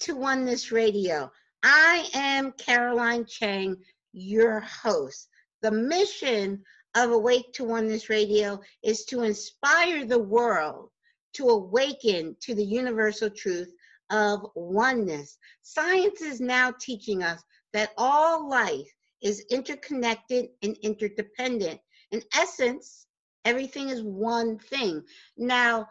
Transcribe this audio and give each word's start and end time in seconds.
To 0.00 0.16
Oneness 0.16 0.72
Radio. 0.72 1.30
I 1.62 2.08
am 2.14 2.52
Caroline 2.52 3.26
Chang, 3.26 3.76
your 4.14 4.60
host. 4.60 5.28
The 5.60 5.70
mission 5.70 6.64
of 6.94 7.10
Awake 7.10 7.52
to 7.54 7.64
Oneness 7.64 8.08
Radio 8.08 8.60
is 8.82 9.04
to 9.06 9.22
inspire 9.24 10.06
the 10.06 10.18
world 10.18 10.88
to 11.34 11.50
awaken 11.50 12.34
to 12.40 12.54
the 12.54 12.64
universal 12.64 13.28
truth 13.28 13.70
of 14.08 14.46
oneness. 14.54 15.36
Science 15.60 16.22
is 16.22 16.40
now 16.40 16.72
teaching 16.80 17.22
us 17.22 17.42
that 17.74 17.92
all 17.98 18.48
life 18.48 18.90
is 19.22 19.44
interconnected 19.50 20.48
and 20.62 20.78
interdependent. 20.82 21.78
In 22.10 22.22
essence, 22.34 23.06
everything 23.44 23.90
is 23.90 24.02
one 24.02 24.58
thing. 24.58 25.04
Now, 25.36 25.90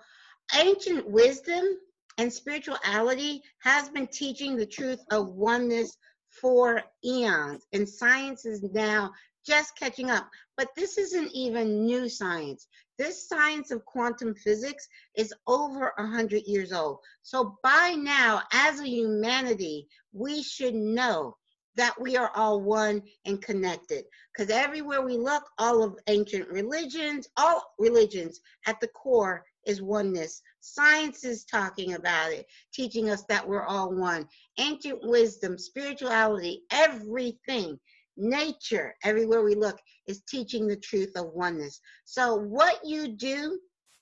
ancient 0.55 1.08
wisdom 1.08 1.78
and 2.18 2.31
spirituality 2.31 3.41
has 3.59 3.90
been 3.90 4.08
teaching 4.08 4.55
the 4.55 4.66
truth 4.66 5.00
of 5.12 5.30
oneness 5.30 5.95
for 6.30 6.81
eons, 7.04 7.66
and 7.73 7.88
science 7.88 8.45
is 8.45 8.63
now 8.63 9.12
just 9.45 9.76
catching 9.77 10.09
up. 10.09 10.30
But 10.58 10.70
this 10.76 10.98
isn't 10.98 11.31
even 11.34 11.86
new 11.86 12.09
science. 12.09 12.67
This 12.98 13.27
science 13.27 13.72
of 13.72 13.86
quantum 13.86 14.36
physics 14.36 14.88
is 15.16 15.34
over 15.48 15.94
100 15.98 16.44
years 16.45 16.73
old. 16.73 17.00
So 17.23 17.58
by 17.64 17.95
now, 17.98 18.41
as 18.52 18.80
a 18.80 18.88
humanity, 18.88 19.88
we 20.11 20.44
should 20.44 20.76
know 20.76 21.38
that 21.76 22.00
we 22.00 22.17
are 22.17 22.31
all 22.36 22.61
one 22.61 23.02
and 23.26 23.42
connected. 23.42 24.03
Because 24.33 24.52
everywhere 24.52 25.02
we 25.02 25.17
look, 25.17 25.44
all 25.58 25.81
of 25.81 25.98
ancient 26.08 26.50
religions, 26.50 27.30
all 27.38 27.73
religions 27.80 28.42
at 28.66 28.81
the 28.81 28.89
core 28.89 29.45
is 29.65 29.81
oneness. 29.81 30.41
Science 30.61 31.23
is 31.23 31.45
talking 31.45 31.93
about 31.93 32.31
it, 32.31 32.45
teaching 32.73 33.09
us 33.09 33.23
that 33.29 33.47
we're 33.47 33.65
all 33.65 33.93
one. 33.93 34.27
Ancient 34.57 34.99
wisdom, 35.03 35.57
spirituality, 35.57 36.63
everything, 36.71 37.80
nature, 38.17 38.95
everywhere 39.03 39.43
we 39.43 39.55
look, 39.55 39.80
is 40.07 40.23
teaching 40.30 40.67
the 40.67 40.77
truth 40.77 41.11
of 41.15 41.33
oneness. 41.33 41.80
So, 42.05 42.35
what 42.35 42.80
you 42.83 43.09
do 43.09 43.59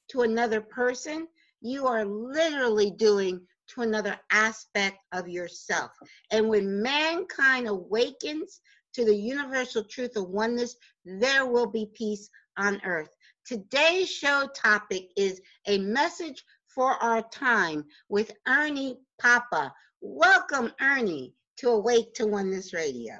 to 0.09 0.21
another 0.21 0.61
person, 0.61 1.27
you 1.61 1.87
are 1.87 2.05
literally 2.05 2.91
doing 2.91 3.41
to 3.69 3.81
another 3.81 4.17
aspect 4.31 4.97
of 5.11 5.27
yourself. 5.27 5.91
And 6.31 6.47
when 6.47 6.81
mankind 6.81 7.67
awakens 7.67 8.61
to 8.93 9.05
the 9.05 9.15
universal 9.15 9.83
truth 9.83 10.15
of 10.15 10.29
oneness, 10.29 10.75
there 11.05 11.45
will 11.45 11.67
be 11.67 11.91
peace 11.93 12.29
on 12.57 12.81
earth. 12.83 13.09
Today's 13.47 14.09
show 14.09 14.49
topic 14.53 15.09
is 15.15 15.41
a 15.67 15.77
message 15.77 16.43
for 16.67 17.01
our 17.01 17.21
time 17.29 17.85
with 18.09 18.33
Ernie 18.45 18.97
Pappa. 19.21 19.73
Welcome, 20.01 20.73
Ernie, 20.81 21.33
to 21.59 21.69
Awake 21.69 22.13
to 22.15 22.27
Oneness 22.27 22.73
Radio. 22.73 23.13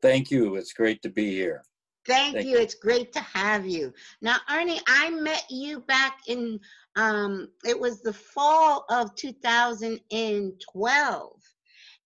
Thank 0.00 0.30
you. 0.30 0.56
It's 0.56 0.72
great 0.72 1.02
to 1.02 1.10
be 1.10 1.32
here. 1.32 1.62
Thank, 2.06 2.36
Thank 2.36 2.46
you. 2.46 2.52
you. 2.52 2.58
It's 2.60 2.76
great 2.76 3.12
to 3.12 3.20
have 3.20 3.66
you. 3.66 3.92
Now, 4.22 4.36
Ernie, 4.50 4.80
I 4.88 5.10
met 5.10 5.44
you 5.50 5.80
back 5.80 6.20
in, 6.28 6.58
um, 6.96 7.48
it 7.66 7.78
was 7.78 8.00
the 8.00 8.14
fall 8.14 8.86
of 8.88 9.14
2012. 9.16 11.42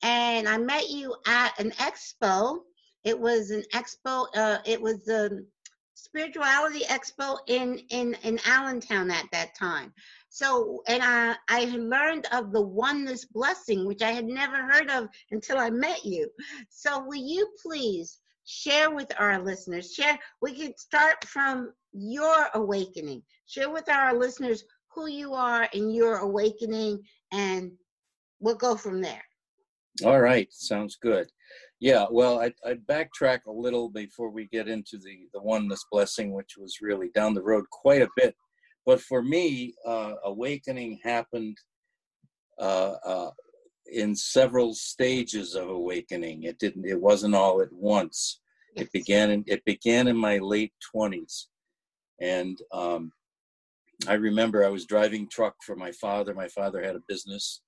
And 0.03 0.49
I 0.49 0.59
met 0.59 0.91
you 0.91 1.15
at 1.29 1.61
an 1.61 1.71
expo. 1.73 2.59
It 3.05 3.17
was 3.17 3.53
an 3.53 3.63
expo, 3.73 4.27
uh, 4.35 4.59
it 4.67 4.83
was 4.83 5.05
the 5.05 5.47
spirituality 6.03 6.81
expo 6.85 7.39
in 7.47 7.79
in 7.91 8.17
in 8.25 8.39
Allentown 8.45 9.11
at 9.11 9.27
that 9.33 9.55
time. 9.55 9.93
So, 10.29 10.83
and 10.89 11.03
I 11.03 11.37
I 11.49 11.65
learned 11.77 12.27
of 12.33 12.53
the 12.53 12.61
oneness 12.61 13.25
blessing, 13.25 13.87
which 13.87 14.03
I 14.03 14.11
had 14.11 14.27
never 14.27 14.57
heard 14.57 14.91
of 14.91 15.09
until 15.31 15.59
I 15.59 15.71
met 15.71 16.05
you. 16.05 16.29
So, 16.69 17.05
will 17.05 17.15
you 17.15 17.49
please 17.65 18.19
share 18.45 18.91
with 18.91 19.13
our 19.19 19.43
listeners? 19.43 19.95
Share. 19.95 20.19
We 20.41 20.55
can 20.55 20.77
start 20.77 21.25
from 21.25 21.73
your 21.93 22.49
awakening. 22.55 23.23
Share 23.47 23.71
with 23.71 23.89
our 23.89 24.15
listeners 24.15 24.65
who 24.95 25.07
you 25.07 25.35
are 25.35 25.69
in 25.73 25.91
your 25.91 26.17
awakening, 26.19 27.01
and 27.31 27.71
we'll 28.41 28.57
go 28.57 28.75
from 28.75 29.01
there. 29.01 29.23
All 30.05 30.21
right, 30.21 30.49
sounds 30.51 30.97
good. 30.97 31.29
Yeah, 31.83 32.07
well, 32.13 32.39
I, 32.41 32.53
I'd 32.65 32.87
backtrack 32.87 33.41
a 33.49 33.51
little 33.51 33.89
before 33.89 34.31
we 34.31 34.47
get 34.47 34.69
into 34.69 34.99
the, 34.99 35.27
the 35.35 35.43
oneness 35.43 35.85
blessing, 35.91 36.33
which 36.33 36.57
was 36.57 36.81
really 36.81 37.09
down 37.13 37.35
the 37.35 37.43
road 37.43 37.65
quite 37.73 38.03
a 38.03 38.09
bit. 38.17 38.37
But 38.87 39.01
for 39.01 39.21
me, 39.21 39.75
uh, 39.85 40.13
awakening 40.25 41.01
happened 41.03 41.57
uh, 42.61 42.95
uh, 43.05 43.31
in 43.93 44.15
several 44.15 44.75
stages 44.75 45.57
of 45.57 45.71
awakening. 45.71 46.45
It 46.45 46.61
didn't. 46.61 46.87
It 46.87 47.01
wasn't 47.01 47.35
all 47.35 47.61
at 47.61 47.73
once. 47.73 48.41
Yes. 48.77 48.85
It 48.85 48.93
began. 48.93 49.31
In, 49.33 49.45
it 49.49 49.65
began 49.65 50.07
in 50.07 50.17
my 50.17 50.39
late 50.39 50.75
twenties, 50.93 51.49
and 52.21 52.57
um, 52.73 53.11
I 54.07 54.15
remember 54.15 54.65
I 54.65 54.69
was 54.69 54.87
driving 54.87 55.29
truck 55.29 55.57
for 55.67 55.75
my 55.75 55.91
father. 55.91 56.33
My 56.33 56.49
father 56.49 56.81
had 56.81 56.95
a 56.95 57.03
business, 57.09 57.61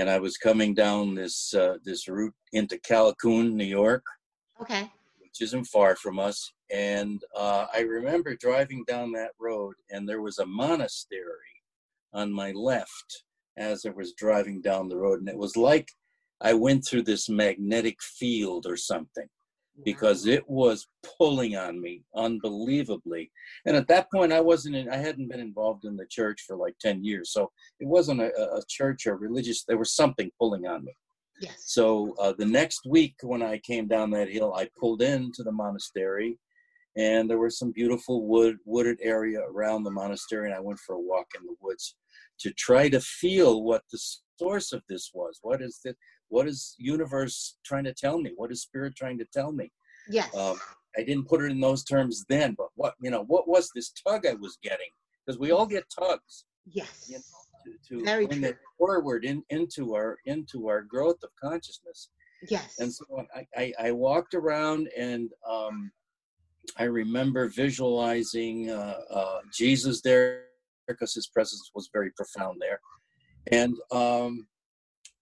and 0.00 0.08
I 0.08 0.18
was 0.18 0.38
coming 0.38 0.72
down 0.72 1.14
this 1.14 1.52
uh, 1.52 1.76
this 1.84 2.08
route 2.08 2.34
into 2.54 2.78
Callicoon, 2.78 3.52
New 3.52 3.64
York. 3.64 4.02
Okay. 4.60 4.90
Which 5.18 5.42
isn't 5.42 5.66
far 5.66 5.94
from 5.94 6.18
us, 6.18 6.52
and 6.72 7.22
uh, 7.36 7.66
I 7.72 7.80
remember 7.80 8.34
driving 8.34 8.82
down 8.88 9.12
that 9.12 9.32
road, 9.38 9.74
and 9.90 10.08
there 10.08 10.22
was 10.22 10.38
a 10.38 10.46
monastery 10.46 11.54
on 12.14 12.32
my 12.32 12.52
left 12.52 13.24
as 13.58 13.84
I 13.84 13.90
was 13.90 14.14
driving 14.14 14.62
down 14.62 14.88
the 14.88 14.96
road, 14.96 15.20
and 15.20 15.28
it 15.28 15.36
was 15.36 15.56
like 15.56 15.88
I 16.40 16.54
went 16.54 16.86
through 16.86 17.02
this 17.02 17.28
magnetic 17.28 18.02
field 18.02 18.66
or 18.66 18.78
something 18.78 19.28
because 19.84 20.26
it 20.26 20.48
was 20.48 20.88
pulling 21.18 21.56
on 21.56 21.80
me 21.80 22.02
unbelievably. 22.14 23.30
And 23.66 23.76
at 23.76 23.88
that 23.88 24.10
point, 24.10 24.32
I 24.32 24.40
wasn't, 24.40 24.76
in, 24.76 24.88
I 24.88 24.96
hadn't 24.96 25.28
been 25.28 25.40
involved 25.40 25.84
in 25.84 25.96
the 25.96 26.06
church 26.06 26.44
for 26.46 26.56
like 26.56 26.74
10 26.80 27.04
years. 27.04 27.32
So 27.32 27.50
it 27.78 27.86
wasn't 27.86 28.20
a, 28.20 28.30
a 28.54 28.62
church 28.68 29.06
or 29.06 29.16
religious, 29.16 29.64
there 29.64 29.78
was 29.78 29.94
something 29.94 30.30
pulling 30.38 30.66
on 30.66 30.84
me. 30.84 30.94
Yes. 31.40 31.54
So 31.66 32.14
uh, 32.20 32.34
the 32.36 32.46
next 32.46 32.80
week 32.86 33.14
when 33.22 33.42
I 33.42 33.58
came 33.58 33.88
down 33.88 34.10
that 34.10 34.30
hill, 34.30 34.54
I 34.54 34.68
pulled 34.78 35.02
into 35.02 35.42
the 35.42 35.52
monastery 35.52 36.38
and 36.96 37.30
there 37.30 37.38
was 37.38 37.58
some 37.58 37.72
beautiful 37.72 38.26
wood 38.26 38.56
wooded 38.64 38.98
area 39.00 39.40
around 39.40 39.84
the 39.84 39.90
monastery 39.90 40.46
and 40.46 40.54
I 40.54 40.60
went 40.60 40.80
for 40.80 40.96
a 40.96 41.00
walk 41.00 41.26
in 41.38 41.46
the 41.46 41.54
woods 41.60 41.94
to 42.40 42.52
try 42.52 42.88
to 42.88 43.00
feel 43.00 43.62
what 43.62 43.82
the 43.92 44.00
source 44.38 44.72
of 44.72 44.82
this 44.88 45.10
was. 45.14 45.38
What 45.42 45.62
is 45.62 45.80
it? 45.84 45.96
What 46.28 46.46
is 46.46 46.74
universe 46.78 47.56
trying 47.64 47.84
to 47.84 47.94
tell 47.94 48.20
me? 48.20 48.32
What 48.36 48.52
is 48.52 48.62
spirit 48.62 48.94
trying 48.96 49.18
to 49.18 49.26
tell 49.32 49.52
me? 49.52 49.70
Yes. 50.08 50.34
Um, 50.34 50.56
I 50.96 51.02
didn't 51.02 51.28
put 51.28 51.42
it 51.42 51.50
in 51.50 51.60
those 51.60 51.84
terms 51.84 52.24
then, 52.28 52.54
but 52.56 52.68
what 52.74 52.94
you 53.00 53.10
know, 53.10 53.24
what 53.24 53.48
was 53.48 53.70
this 53.74 53.92
tug 54.06 54.26
I 54.26 54.34
was 54.34 54.58
getting? 54.62 54.90
Because 55.24 55.38
we 55.38 55.50
all 55.52 55.66
get 55.66 55.84
tugs. 55.96 56.44
Yes. 56.66 57.06
You 57.08 57.16
know, 57.16 57.22
to, 57.64 57.98
to 57.98 58.04
Very 58.04 58.26
bring 58.26 58.40
true. 58.40 58.50
it 58.50 58.58
forward 58.78 59.24
in, 59.24 59.42
into 59.50 59.94
our 59.94 60.18
into 60.26 60.68
our 60.68 60.82
growth 60.82 61.18
of 61.22 61.30
consciousness. 61.42 62.10
Yes. 62.48 62.76
And 62.78 62.92
so 62.92 63.04
I, 63.36 63.46
I, 63.56 63.72
I 63.78 63.92
walked 63.92 64.34
around 64.34 64.88
and 64.96 65.30
um, 65.48 65.90
I 66.78 66.84
remember 66.84 67.48
visualizing 67.48 68.70
uh, 68.70 68.98
uh, 69.10 69.40
Jesus 69.52 70.00
there 70.00 70.44
because 70.94 71.14
his 71.14 71.28
presence 71.28 71.70
was 71.74 71.90
very 71.92 72.10
profound 72.16 72.60
there. 72.60 72.80
And 73.50 73.74
um, 73.92 74.46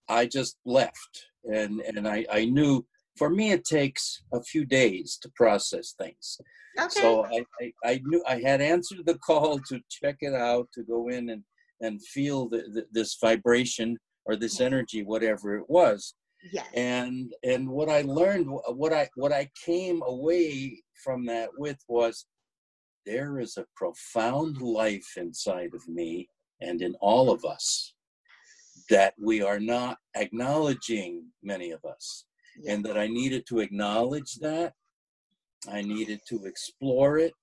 I 0.07 0.25
just 0.25 0.57
left. 0.65 1.27
And, 1.45 1.81
and 1.81 2.07
I, 2.07 2.25
I 2.31 2.45
knew 2.45 2.85
for 3.17 3.29
me 3.29 3.51
it 3.51 3.65
takes 3.65 4.23
a 4.33 4.41
few 4.41 4.65
days 4.65 5.17
to 5.21 5.29
process 5.35 5.93
things. 5.97 6.39
Okay. 6.79 6.89
So 6.89 7.25
I, 7.25 7.43
I, 7.61 7.73
I, 7.85 8.01
knew 8.05 8.23
I 8.27 8.39
had 8.39 8.61
answered 8.61 9.05
the 9.05 9.17
call 9.25 9.59
to 9.67 9.79
check 9.89 10.17
it 10.21 10.33
out, 10.33 10.67
to 10.73 10.83
go 10.83 11.09
in 11.09 11.29
and, 11.29 11.43
and 11.81 12.03
feel 12.05 12.49
the, 12.49 12.57
the, 12.73 12.85
this 12.91 13.17
vibration 13.21 13.97
or 14.25 14.35
this 14.35 14.61
energy, 14.61 15.03
whatever 15.03 15.57
it 15.57 15.65
was. 15.69 16.13
Yes. 16.51 16.67
And 16.73 17.33
and 17.43 17.67
what 17.67 17.89
I 17.89 18.01
learned, 18.01 18.47
what 18.47 18.93
I 18.93 19.09
what 19.15 19.33
I 19.33 19.49
came 19.65 20.01
away 20.05 20.81
from 21.03 21.25
that 21.25 21.49
with 21.57 21.77
was 21.89 22.25
there 23.09 23.39
is 23.39 23.57
a 23.57 23.65
profound 23.75 24.61
life 24.61 25.13
inside 25.17 25.73
of 25.73 25.87
me 25.87 26.29
and 26.61 26.81
in 26.81 26.93
all 27.01 27.31
of 27.31 27.43
us 27.43 27.95
that 28.89 29.13
we 29.19 29.41
are 29.41 29.59
not 29.59 29.97
acknowledging, 30.15 31.25
many 31.41 31.71
of 31.71 31.83
us, 31.85 32.25
yeah. 32.61 32.73
and 32.73 32.85
that 32.85 32.97
I 32.97 33.07
needed 33.07 33.45
to 33.47 33.59
acknowledge 33.59 34.35
that. 34.41 34.73
I 35.71 35.81
needed 35.81 36.21
to 36.29 36.45
explore 36.45 37.17
it, 37.17 37.33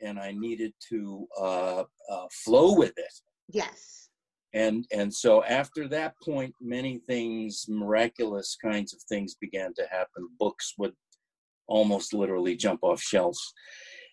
and 0.00 0.18
I 0.18 0.32
needed 0.32 0.72
to 0.88 1.26
uh, 1.38 1.84
uh, 2.10 2.26
flow 2.44 2.74
with 2.74 2.94
it. 2.96 3.14
Yes. 3.48 4.08
And 4.54 4.86
and 4.92 5.12
so 5.12 5.44
after 5.44 5.86
that 5.88 6.14
point, 6.24 6.54
many 6.60 7.00
things, 7.06 7.66
miraculous 7.68 8.56
kinds 8.60 8.94
of 8.94 9.00
things, 9.02 9.36
began 9.40 9.74
to 9.74 9.86
happen. 9.90 10.28
Books 10.38 10.74
would 10.78 10.94
almost 11.68 12.14
literally 12.14 12.56
jump 12.56 12.80
off 12.82 13.00
shelves 13.00 13.52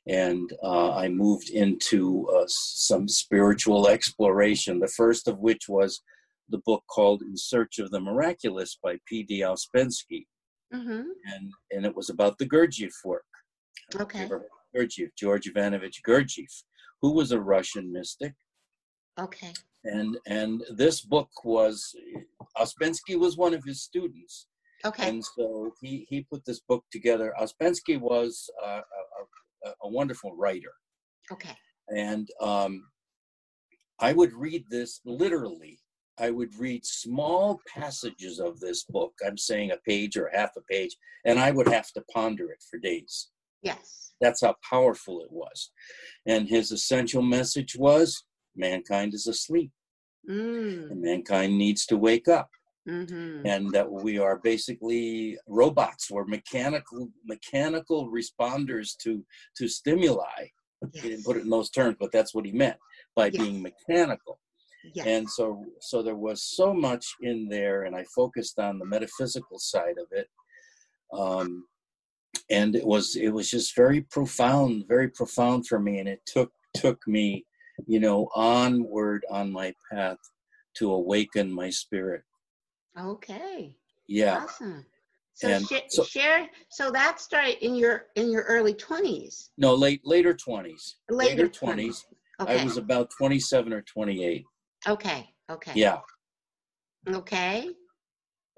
and 0.08 0.52
uh, 0.64 0.94
I 0.94 1.10
moved 1.10 1.50
into 1.50 2.28
uh, 2.30 2.46
some 2.48 3.08
spiritual 3.08 3.88
exploration. 3.88 4.80
The 4.80 4.88
first 4.88 5.28
of 5.28 5.40
which 5.40 5.68
was 5.68 6.02
the 6.50 6.60
book 6.60 6.84
called 6.88 7.24
In 7.24 7.36
Search 7.36 7.80
of 7.80 7.90
the 7.90 8.00
Miraculous 8.00 8.78
by 8.82 8.98
P.D. 9.08 9.42
Ouspensky. 9.42 10.28
Mm-hmm. 10.74 11.02
And, 11.34 11.52
and 11.72 11.86
it 11.86 11.96
was 11.96 12.10
about 12.10 12.38
the 12.38 12.48
Gurdjieff 12.48 12.94
work. 13.04 13.26
Okay. 13.96 14.30
Gurdjieff, 14.76 15.10
George 15.18 15.48
Ivanovich 15.48 16.02
Gurdjieff, 16.08 16.64
who 17.02 17.14
was 17.14 17.32
a 17.32 17.40
Russian 17.40 17.92
mystic. 17.92 18.34
Okay. 19.20 19.54
And, 19.86 20.18
and 20.28 20.64
this 20.70 21.02
book 21.02 21.30
was, 21.44 21.96
Ouspensky 22.58 23.18
was 23.18 23.38
one 23.38 23.54
of 23.54 23.64
his 23.64 23.82
students. 23.82 24.48
Okay. 24.84 25.10
And 25.10 25.24
so 25.24 25.72
he, 25.82 26.06
he 26.10 26.28
put 26.32 26.46
this 26.46 26.60
book 26.60 26.84
together. 26.92 27.34
Ouspensky 27.40 28.00
was 28.00 28.50
uh, 28.64 28.82
a, 28.82 29.24
a, 29.84 29.90
wonderful 29.90 30.36
writer. 30.36 30.72
Okay. 31.32 31.56
And 31.90 32.28
um, 32.42 32.84
I 34.00 34.14
would 34.14 34.34
read 34.34 34.66
this 34.70 35.02
literally. 35.06 35.80
I 36.18 36.30
would 36.32 36.58
read 36.58 36.86
small 36.86 37.60
passages 37.68 38.40
of 38.40 38.60
this 38.60 38.84
book. 38.86 39.14
I'm 39.26 39.38
saying 39.38 39.72
a 39.72 39.78
page 39.86 40.16
or 40.18 40.30
half 40.34 40.52
a 40.58 40.62
page, 40.62 40.96
and 41.26 41.40
I 41.40 41.52
would 41.52 41.68
have 41.68 41.92
to 41.94 42.04
ponder 42.14 42.52
it 42.52 42.64
for 42.70 42.80
days. 42.80 43.30
Yes. 43.62 44.14
That's 44.22 44.42
how 44.42 44.56
powerful 44.70 45.20
it 45.22 45.32
was. 45.32 45.72
And 46.26 46.48
his 46.48 46.72
essential 46.72 47.22
message 47.22 47.76
was 47.76 48.24
mankind 48.56 49.14
is 49.14 49.28
asleep, 49.28 49.72
Mm. 50.30 50.92
and 50.92 51.02
mankind 51.02 51.58
needs 51.58 51.86
to 51.88 51.98
wake 51.98 52.28
up, 52.28 52.50
Mm-hmm. 52.88 53.46
and 53.48 53.72
that 53.72 53.92
we 53.92 54.20
are 54.20 54.38
basically 54.44 55.38
robots. 55.48 56.12
We're 56.12 56.26
mechanical 56.26 57.10
mechanical 57.26 58.12
responders 58.12 58.96
to 59.04 59.26
to 59.58 59.68
stimuli. 59.68 60.48
He 60.94 61.10
didn't 61.10 61.26
put 61.26 61.38
it 61.38 61.44
in 61.44 61.50
those 61.50 61.72
terms, 61.72 61.96
but 62.00 62.12
that's 62.12 62.36
what 62.36 62.46
he 62.46 62.52
meant 62.52 62.78
by 63.16 63.28
Yes. 63.28 63.42
being 63.42 63.62
mechanical. 63.62 64.40
Yes. 64.94 65.08
and 65.08 65.28
so 65.28 65.66
so 65.82 66.04
there 66.04 66.16
was 66.16 66.44
so 66.44 66.72
much 66.72 67.08
in 67.22 67.48
there 67.50 67.84
and 67.86 67.96
i 67.96 68.04
focused 68.16 68.60
on 68.60 68.78
the 68.78 68.86
metaphysical 68.86 69.58
side 69.58 69.98
of 69.98 70.06
it 70.12 70.28
um 71.12 71.66
and 72.52 72.76
it 72.76 72.86
was 72.86 73.16
it 73.16 73.30
was 73.30 73.50
just 73.50 73.76
very 73.76 74.02
profound 74.02 74.86
very 74.88 75.10
profound 75.10 75.66
for 75.66 75.80
me 75.80 75.98
and 75.98 76.08
it 76.08 76.22
took 76.28 76.52
took 76.76 77.00
me 77.08 77.44
you 77.88 78.00
know 78.00 78.30
onward 78.36 79.26
on 79.32 79.52
my 79.52 79.74
path 79.92 80.20
to 80.78 80.92
awaken 80.92 81.52
my 81.52 81.70
spirit 81.72 82.22
okay. 82.98 83.76
yeah 84.08 84.44
Awesome. 84.44 84.86
So, 85.34 85.50
And 85.50 85.68
sh- 85.68 85.90
so- 85.90 86.04
share. 86.04 86.50
So 86.70 86.92
that 86.92 87.20
started 87.20 87.64
in 87.66 87.76
your 87.76 88.06
in 88.16 88.32
your 88.32 88.44
early 88.44 88.74
twenties. 88.74 89.52
no 89.58 89.74
late 89.76 90.02
later 90.06 90.34
20s 90.34 90.94
Later 91.10 91.48
20s 91.50 92.04
Okay. 92.42 92.60
i 92.60 92.64
was 92.66 92.76
about 92.78 93.10
27 93.18 93.72
or 93.74 93.82
28 93.82 94.44
okay. 94.88 95.30
Okay. 95.50 95.72
yeah 95.76 96.00
Okay. 97.08 97.70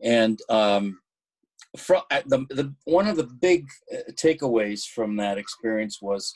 and 0.04 0.40
um, 0.50 1.00
from 1.78 2.02
the, 2.26 2.40
the 2.50 2.74
one 2.86 3.08
of 3.08 3.18
the 3.18 3.26
big 3.42 3.68
uh, 3.94 3.98
takeaways 4.14 4.86
from 4.88 5.16
that 5.18 5.38
experience 5.38 6.02
was 6.02 6.34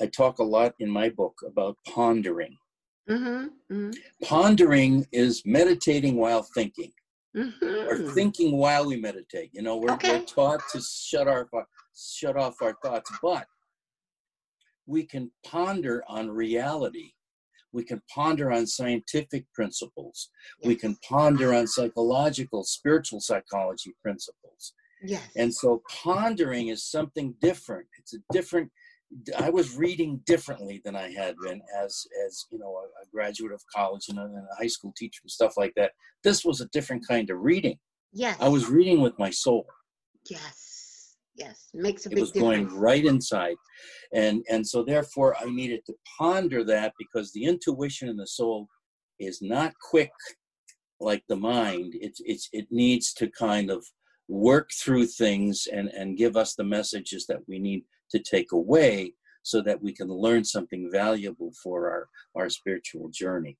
I 0.00 0.06
talk 0.06 0.38
a 0.38 0.44
lot 0.44 0.74
in 0.80 0.88
my 0.90 1.08
book 1.10 1.34
about 1.46 1.76
pondering. 1.86 2.56
Mm-hmm. 3.08 3.74
Mm-hmm. 3.74 3.90
Pondering 4.24 5.06
is 5.12 5.42
meditating 5.44 6.16
while 6.16 6.42
thinking, 6.54 6.92
or 7.34 7.42
mm-hmm. 7.42 8.10
thinking 8.10 8.56
while 8.56 8.86
we 8.86 8.96
meditate. 8.96 9.50
You 9.52 9.62
know, 9.62 9.76
we're, 9.76 9.92
Okay. 9.92 10.18
we're 10.18 10.24
taught 10.24 10.60
to 10.72 10.80
shut 10.80 11.28
our 11.28 11.48
shut 11.94 12.36
off 12.36 12.60
our 12.62 12.76
thoughts, 12.82 13.10
but 13.22 13.46
we 14.86 15.04
can 15.04 15.30
ponder 15.44 16.02
on 16.08 16.30
reality. 16.30 17.12
We 17.72 17.84
can 17.84 18.02
ponder 18.12 18.52
on 18.52 18.66
scientific 18.66 19.46
principles. 19.54 20.28
We 20.62 20.76
can 20.76 20.96
ponder 21.08 21.54
on 21.54 21.66
psychological, 21.66 22.64
spiritual 22.64 23.20
psychology 23.20 23.94
principles. 24.02 24.74
Yes. 25.02 25.22
And 25.36 25.52
so 25.52 25.82
pondering 25.88 26.68
is 26.68 26.84
something 26.84 27.34
different. 27.40 27.86
It's 27.98 28.14
a 28.14 28.18
different. 28.30 28.70
I 29.38 29.50
was 29.50 29.76
reading 29.76 30.20
differently 30.26 30.80
than 30.84 30.96
I 30.96 31.12
had 31.12 31.34
been 31.42 31.60
as 31.78 32.06
as 32.26 32.46
you 32.50 32.58
know 32.58 32.76
a, 32.76 32.84
a 33.02 33.06
graduate 33.12 33.52
of 33.52 33.62
college 33.74 34.08
and 34.08 34.18
a, 34.18 34.24
and 34.24 34.36
a 34.36 34.56
high 34.58 34.68
school 34.68 34.92
teacher 34.96 35.20
and 35.22 35.30
stuff 35.30 35.54
like 35.56 35.72
that. 35.76 35.92
This 36.24 36.44
was 36.44 36.60
a 36.60 36.68
different 36.68 37.06
kind 37.06 37.30
of 37.30 37.38
reading. 37.40 37.78
yes. 38.12 38.36
I 38.40 38.48
was 38.48 38.68
reading 38.68 39.00
with 39.00 39.18
my 39.18 39.30
soul. 39.30 39.66
Yes. 40.28 41.16
Yes. 41.34 41.68
Makes 41.74 42.06
a 42.06 42.10
big. 42.10 42.18
It 42.18 42.20
was 42.20 42.30
difference. 42.32 42.70
going 42.70 42.80
right 42.80 43.04
inside, 43.04 43.56
and 44.14 44.44
and 44.50 44.66
so 44.66 44.84
therefore 44.84 45.36
I 45.38 45.46
needed 45.46 45.80
to 45.86 45.94
ponder 46.18 46.64
that 46.64 46.92
because 46.98 47.32
the 47.32 47.44
intuition 47.44 48.08
in 48.08 48.16
the 48.16 48.26
soul 48.26 48.68
is 49.18 49.40
not 49.40 49.72
quick 49.90 50.12
like 51.00 51.22
the 51.28 51.36
mind. 51.36 51.94
It's 52.00 52.20
it's 52.24 52.48
it 52.52 52.66
needs 52.70 53.12
to 53.14 53.28
kind 53.30 53.70
of 53.70 53.84
work 54.28 54.70
through 54.82 55.06
things 55.06 55.66
and 55.72 55.88
and 55.88 56.16
give 56.16 56.36
us 56.36 56.54
the 56.54 56.64
messages 56.64 57.26
that 57.26 57.40
we 57.48 57.58
need 57.58 57.84
to 58.12 58.20
take 58.20 58.52
away 58.52 59.14
so 59.42 59.60
that 59.60 59.82
we 59.82 59.92
can 59.92 60.08
learn 60.08 60.44
something 60.44 60.88
valuable 60.90 61.52
for 61.62 61.90
our 61.90 62.08
our 62.36 62.48
spiritual 62.48 63.08
journey 63.08 63.58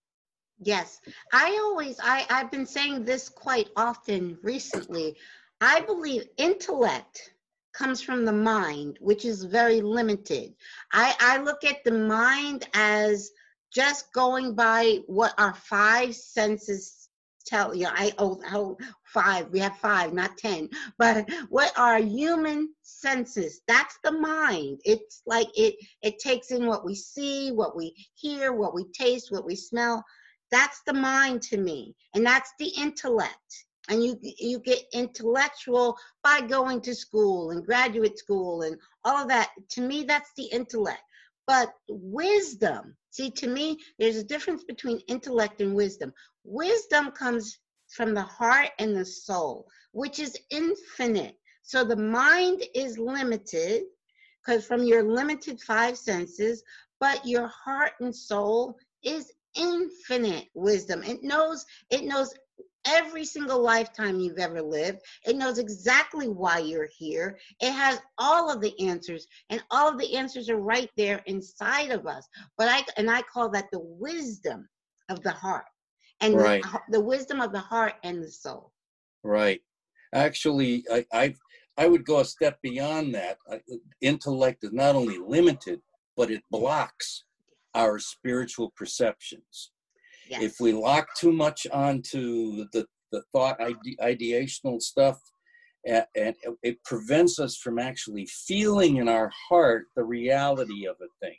Yes. 0.63 1.01
I 1.33 1.59
always 1.63 1.99
I 2.03 2.25
I've 2.31 2.51
been 2.51 2.67
saying 2.67 3.05
this 3.05 3.29
quite 3.29 3.71
often 3.77 4.39
recently. 4.43 5.17
I 5.61 5.81
believe 5.81 6.29
intellect 6.37 7.35
comes 7.75 8.01
from 8.01 8.25
the 8.25 8.33
mind, 8.33 8.99
which 9.01 9.25
is 9.25 9.45
very 9.45 9.81
limited. 9.81 10.55
I 10.93 11.15
I 11.19 11.39
look 11.39 11.65
at 11.65 11.83
the 11.85 11.93
mind 11.93 12.69
as 12.75 13.33
just 13.75 14.13
going 14.13 14.55
by 14.55 14.99
what 15.07 15.35
our 15.39 15.55
five 15.55 16.15
senses 16.15 17.02
tell 17.43 17.75
you. 17.75 17.87
I 17.89 18.13
oh, 18.19 18.41
oh 18.53 18.77
five. 19.05 19.49
We 19.51 19.59
have 19.61 19.77
five, 19.79 20.13
not 20.13 20.37
ten. 20.39 20.69
But 20.99 21.29
what 21.49 21.73
are 21.79 21.99
human 21.99 22.75
senses? 22.83 23.61
That's 23.69 23.99
the 24.05 24.13
mind. 24.13 24.81
It's 24.85 25.23
like 25.27 25.49
it 25.57 25.77
it 26.03 26.19
takes 26.19 26.51
in 26.51 26.67
what 26.67 26.85
we 26.85 26.95
see, 26.95 27.53
what 27.53 27.77
we 27.77 27.95
hear, 28.15 28.53
what 28.53 28.75
we 28.75 28.85
taste, 28.93 29.31
what 29.31 29.47
we 29.47 29.57
smell 29.57 30.05
that's 30.53 30.83
the 30.87 30.93
mind 30.93 31.43
to 31.43 31.57
me 31.57 31.97
and 32.15 32.25
that's 32.25 32.53
the 32.61 32.69
intellect 32.79 33.65
and 33.89 34.05
you 34.05 34.17
you 34.21 34.61
get 34.61 34.85
intellectual 34.93 35.97
by 36.23 36.41
going 36.41 36.81
to 36.81 36.95
school 36.95 37.51
and 37.51 37.67
graduate 37.67 38.19
school 38.19 38.63
and 38.63 38.77
all 39.05 39.17
of 39.17 39.29
that 39.29 39.51
to 39.69 39.81
me 39.81 40.05
that's 40.05 40.31
the 40.37 40.45
intellect 40.45 41.03
but 41.47 41.73
wisdom 41.89 42.95
see 43.13 43.31
to 43.31 43.47
me 43.47 43.79
there's 43.99 44.17
a 44.17 44.25
difference 44.25 44.65
between 44.65 44.99
intellect 45.07 45.61
and 45.61 45.75
wisdom. 45.75 46.13
Wisdom 46.43 47.13
comes 47.13 47.59
from 47.89 48.15
the 48.15 48.23
heart 48.23 48.71
and 48.79 48.97
the 48.97 49.05
soul 49.05 49.69
which 49.93 50.19
is 50.19 50.37
infinite. 50.51 51.37
So 51.63 51.85
the 51.85 51.97
mind 51.97 52.65
is 52.75 52.99
limited 52.99 53.85
because 54.41 54.67
from 54.67 54.83
your 54.83 55.05
limited 55.05 55.61
five 55.61 55.97
senses 55.97 56.65
but 56.99 57.25
your 57.27 57.49
heart 57.49 57.93
and 58.01 58.15
soul 58.15 58.77
is 59.05 59.33
infinite 59.55 60.49
wisdom. 60.55 61.03
It 61.03 61.23
knows 61.23 61.65
it 61.91 62.05
knows 62.05 62.35
every 62.87 63.25
single 63.25 63.61
lifetime 63.61 64.21
you've 64.21 64.39
ever 64.39 64.61
lived. 64.63 65.01
It 65.27 65.37
knows 65.37 65.59
exactly 65.59 66.29
why 66.29 66.59
you're 66.59 66.89
here. 66.97 67.39
It 67.61 67.73
has 67.73 68.01
all 68.19 68.51
of 68.51 68.61
the 68.61 68.79
answers 68.81 69.27
and 69.51 69.63
all 69.71 69.89
of 69.89 69.99
the 69.99 70.17
answers 70.17 70.49
are 70.49 70.57
right 70.61 70.91
there 70.97 71.23
inside 71.27 71.91
of 71.91 72.07
us. 72.07 72.27
But 72.59 72.69
i 72.69 72.83
and 72.97 73.11
i 73.11 73.23
call 73.23 73.49
that 73.51 73.67
the 73.73 73.81
wisdom 73.81 74.69
of 75.09 75.23
the 75.23 75.31
heart 75.31 75.65
and 76.21 76.35
Right. 76.37 76.63
the, 76.63 76.81
the 76.99 77.01
wisdom 77.01 77.41
of 77.41 77.53
the 77.53 77.59
heart 77.59 77.95
and 78.05 78.23
the 78.23 78.31
soul. 78.31 78.73
Right. 79.25 79.61
Actually 80.15 80.85
i 80.91 81.05
i 81.13 81.35
i 81.79 81.87
would 81.87 82.05
go 82.05 82.21
a 82.21 82.25
step 82.25 82.59
beyond 82.63 83.15
that. 83.15 83.39
I- 83.51 83.61
intellect 84.01 84.65
is 84.65 84.73
not 84.73 84.95
only 84.95 85.19
limited 85.19 85.81
but 86.17 86.31
it 86.31 86.43
blocks 86.51 87.25
our 87.75 87.99
spiritual 87.99 88.71
perceptions 88.77 89.72
yes. 90.33 90.43
if 90.43 90.61
we 90.61 90.73
lock 90.73 91.15
too 91.15 91.33
much 91.33 91.67
onto 91.73 92.67
the, 92.73 92.87
the 93.13 93.23
thought 93.33 93.61
ide- 93.61 93.99
ideational 94.01 94.81
stuff 94.81 95.21
and, 95.87 96.05
and 96.17 96.35
it 96.63 96.83
prevents 96.85 97.39
us 97.39 97.57
from 97.57 97.79
actually 97.79 98.27
feeling 98.27 98.97
in 98.97 99.09
our 99.09 99.31
heart 99.49 99.87
the 99.97 100.05
reality 100.05 100.87
of 100.87 100.97
a 101.03 101.25
thing. 101.25 101.37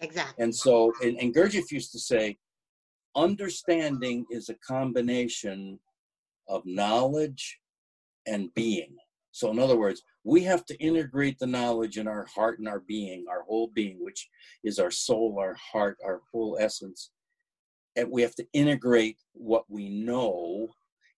Exactly. 0.00 0.42
And 0.42 0.54
so 0.54 0.92
and, 1.02 1.16
and 1.18 1.34
gurdjieff 1.34 1.70
used 1.70 1.92
to 1.92 1.98
say 1.98 2.36
understanding 3.14 4.26
is 4.30 4.48
a 4.48 4.54
combination 4.66 5.78
of 6.48 6.62
knowledge 6.64 7.60
and 8.26 8.52
being. 8.54 8.96
So 9.30 9.50
in 9.50 9.58
other 9.58 9.76
words 9.76 10.02
we 10.24 10.42
have 10.44 10.64
to 10.66 10.76
integrate 10.78 11.38
the 11.38 11.46
knowledge 11.46 11.98
in 11.98 12.08
our 12.08 12.26
heart 12.26 12.58
and 12.58 12.68
our 12.68 12.80
being 12.80 13.24
our 13.28 13.42
whole 13.42 13.70
being 13.74 13.98
which 14.04 14.28
is 14.64 14.78
our 14.78 14.90
soul 14.90 15.36
our 15.38 15.56
heart 15.72 15.98
our 16.04 16.20
whole 16.30 16.56
essence 16.60 17.10
and 17.96 18.10
we 18.10 18.22
have 18.22 18.34
to 18.34 18.46
integrate 18.52 19.18
what 19.32 19.64
we 19.68 19.88
know 19.88 20.68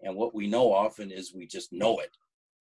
and 0.02 0.14
what 0.16 0.34
we 0.34 0.46
know 0.46 0.72
often 0.72 1.10
is 1.10 1.34
we 1.34 1.46
just 1.46 1.72
know 1.72 1.98
it 1.98 2.10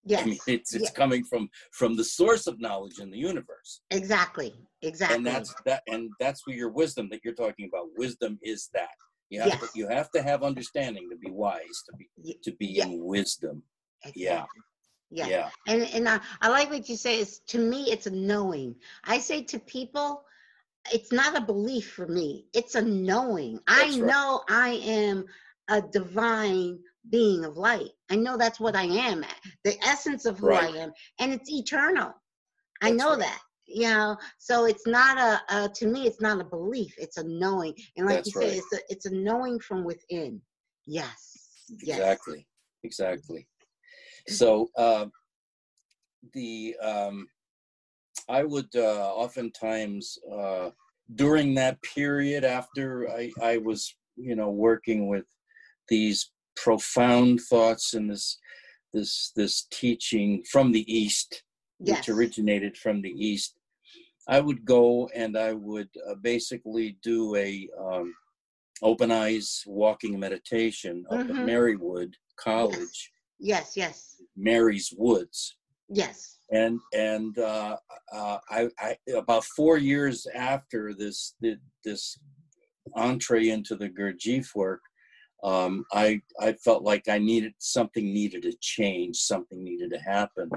yes 0.06 0.22
i 0.22 0.26
mean 0.26 0.38
it's 0.48 0.74
it's 0.74 0.86
Yeah. 0.86 0.92
coming 0.92 1.24
from 1.24 1.50
from 1.72 1.96
the 1.96 2.04
source 2.04 2.48
of 2.48 2.60
knowledge 2.60 3.00
in 3.00 3.10
the 3.12 3.18
universe 3.18 3.82
exactly 3.92 4.54
exactly 4.82 5.18
and 5.18 5.26
that's 5.26 5.54
that 5.66 5.84
and 5.88 6.12
that's 6.20 6.46
where 6.46 6.56
your 6.56 6.70
wisdom 6.70 7.10
that 7.10 7.22
you're 7.24 7.34
talking 7.34 7.68
about 7.68 7.88
wisdom 7.96 8.40
is 8.44 8.70
that 8.74 8.96
You 9.30 9.40
have 9.42 9.54
Yes. 9.54 9.62
to 9.62 9.80
you 9.80 9.88
have 9.88 10.10
to 10.16 10.22
have 10.22 10.44
understanding 10.44 11.06
to 11.10 11.18
be 11.18 11.32
wise, 11.32 11.78
to 11.88 11.92
be 12.00 12.06
to 12.46 12.52
be 12.62 12.68
yeah. 12.68 12.86
in 12.86 12.92
wisdom. 13.16 13.56
Yeah. 14.16 14.44
Exactly. 14.44 14.62
Yeah. 15.10 15.28
Yeah. 15.34 15.50
And 15.72 15.82
and 15.96 16.06
I, 16.14 16.20
I 16.46 16.48
like 16.50 16.70
what 16.70 16.88
you 16.90 16.98
say 17.06 17.14
is 17.24 17.40
to 17.54 17.58
me 17.72 17.80
it's 17.94 18.08
a 18.08 18.12
knowing. 18.12 18.76
I 19.14 19.18
say 19.30 19.42
to 19.52 19.58
people, 19.78 20.08
it's 20.92 21.12
not 21.12 21.38
a 21.38 21.42
belief 21.42 21.92
for 21.92 22.08
me. 22.08 22.46
It's 22.54 22.76
a 22.76 22.82
knowing. 22.82 23.60
I 23.68 23.84
right. 23.84 23.96
know 23.96 24.44
I 24.50 24.82
am 24.84 25.26
a 25.70 25.82
divine 25.82 26.80
being 27.10 27.46
of 27.46 27.58
light. 27.58 27.90
I 28.10 28.16
know 28.16 28.38
that's 28.38 28.60
what 28.60 28.76
I 28.76 28.84
am, 28.84 29.24
the 29.64 29.78
essence 29.86 30.26
of 30.26 30.40
who 30.40 30.48
Right. 30.48 30.74
I 30.74 30.78
am, 30.78 30.92
and 31.20 31.34
it's 31.34 31.50
eternal. 31.50 32.14
I 32.82 32.90
That's 32.90 32.98
know 32.98 33.10
right. 33.12 33.20
that. 33.20 33.40
You 33.66 33.90
know, 33.90 34.18
so 34.40 34.66
it's 34.66 34.86
not 34.86 35.18
a, 35.18 35.42
a 35.56 35.70
to 35.70 35.88
me 35.88 36.06
it's 36.06 36.20
not 36.20 36.42
a 36.42 36.44
belief, 36.44 36.94
it's 36.98 37.18
a 37.18 37.24
knowing. 37.24 37.74
And 37.96 38.06
like 38.06 38.18
That's 38.18 38.36
you 38.36 38.42
say, 38.42 38.58
it's 38.58 38.74
a 38.74 38.80
it's 38.90 39.06
a 39.06 39.16
knowing 39.16 39.60
from 39.60 39.86
within. 39.86 40.42
Yes. 40.86 41.66
Yes. 41.82 41.98
Exactly. 41.98 42.46
Exactly. 42.84 43.48
So 44.28 44.70
uh, 44.78 45.06
the 46.34 46.76
um, 46.82 47.28
I 48.30 48.44
would 48.44 48.70
uh, 48.76 49.14
oftentimes 49.14 50.18
uh, 50.32 50.70
during 51.16 51.54
that 51.56 51.82
period 51.82 52.44
after 52.44 53.10
I, 53.10 53.32
I 53.42 53.58
was 53.58 53.94
you 54.16 54.36
know 54.36 54.50
working 54.50 55.08
with 55.08 55.26
these 55.90 56.32
profound 56.56 57.42
thoughts 57.42 57.94
and 57.94 58.10
this 58.10 58.38
this 58.94 59.32
this 59.36 59.68
teaching 59.72 60.44
from 60.52 60.72
the 60.72 60.86
east 60.94 61.44
Yes. 61.80 62.08
which 62.08 62.10
originated 62.16 62.78
from 62.78 63.02
the 63.02 63.10
east 63.10 63.56
i 64.30 64.40
would 64.40 64.64
go 64.64 65.10
and 65.16 65.36
i 65.38 65.52
would 65.52 65.90
uh, 66.08 66.16
basically 66.22 66.98
do 67.04 67.36
a 67.36 67.68
um, 67.78 68.14
open 68.84 69.12
eyes 69.12 69.64
walking 69.66 70.18
meditation 70.18 71.04
up 71.12 71.20
at 71.22 71.28
Mhm. 71.28 71.44
marywood 71.50 72.14
college 72.38 73.12
Yes, 73.40 73.76
yes. 73.76 74.22
mary's 74.38 74.94
woods 74.96 75.58
Yes. 75.90 76.38
And 76.54 76.80
and 76.94 77.38
uh, 77.40 77.78
uh, 78.14 78.38
I, 78.50 78.70
I 78.80 78.96
about 79.16 79.44
four 79.44 79.78
years 79.78 80.28
after 80.36 80.94
this 80.94 81.36
this 81.84 82.18
entree 82.96 83.50
into 83.50 83.76
the 83.76 83.90
Gurdjieff 83.90 84.54
work, 84.56 84.82
um, 85.44 85.84
I 85.92 86.22
I 86.40 86.54
felt 86.54 86.84
like 86.84 87.08
I 87.10 87.18
needed 87.18 87.54
something 87.58 88.06
needed 88.06 88.44
to 88.44 88.54
change, 88.62 89.18
something 89.18 89.64
needed 89.64 89.90
to 89.92 90.00
happen. 90.00 90.50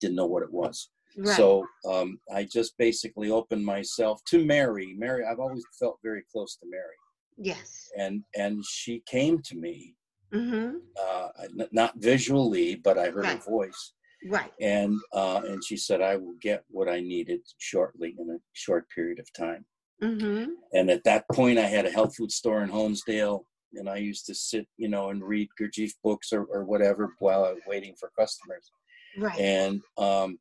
Didn't 0.00 0.16
know 0.16 0.26
what 0.26 0.42
it 0.42 0.52
was, 0.52 0.88
Right. 1.16 1.36
so 1.36 1.66
um, 1.88 2.18
I 2.34 2.44
just 2.44 2.76
basically 2.78 3.30
opened 3.30 3.64
myself 3.64 4.20
to 4.30 4.44
Mary. 4.44 4.94
Mary, 4.98 5.24
I've 5.24 5.38
always 5.38 5.64
felt 5.78 5.98
very 6.02 6.22
close 6.32 6.56
to 6.56 6.66
Mary, 6.68 6.96
yes. 7.36 7.90
and 7.98 8.24
and 8.34 8.64
she 8.64 9.02
came 9.06 9.42
to 9.42 9.56
me, 9.56 9.94
Mm-hmm. 10.32 10.76
uh, 10.98 11.28
n- 11.60 11.68
not 11.72 11.92
visually, 11.98 12.76
but 12.76 12.96
I 12.96 13.10
heard 13.10 13.26
Right. 13.26 13.36
her 13.36 13.50
voice 13.50 13.92
Right. 14.26 14.52
and 14.60 14.98
uh, 15.12 15.42
and 15.46 15.64
she 15.64 15.76
said 15.76 16.00
I 16.00 16.16
will 16.16 16.36
get 16.40 16.64
what 16.68 16.88
I 16.88 17.00
needed 17.00 17.40
shortly 17.58 18.14
in 18.18 18.30
a 18.30 18.38
short 18.52 18.86
period 18.94 19.18
of 19.18 19.32
time. 19.32 19.64
Mm-hmm. 20.02 20.50
And 20.72 20.90
at 20.90 21.04
that 21.04 21.24
point, 21.30 21.58
I 21.58 21.66
had 21.66 21.86
a 21.86 21.90
health 21.90 22.16
food 22.16 22.32
store 22.32 22.62
in 22.62 22.70
Honesdale, 22.70 23.44
and 23.74 23.88
I 23.88 23.96
used 23.96 24.26
to 24.26 24.34
sit, 24.34 24.66
you 24.76 24.88
know, 24.88 25.10
and 25.10 25.22
read 25.22 25.48
Gurdjieff 25.60 25.92
books 26.02 26.32
or, 26.32 26.44
or 26.44 26.64
whatever 26.64 27.14
while 27.20 27.44
I 27.44 27.52
was 27.52 27.62
waiting 27.66 27.94
for 27.98 28.10
customers. 28.18 28.70
Right. 29.16 29.38
And 29.38 29.80
um, 29.98 30.38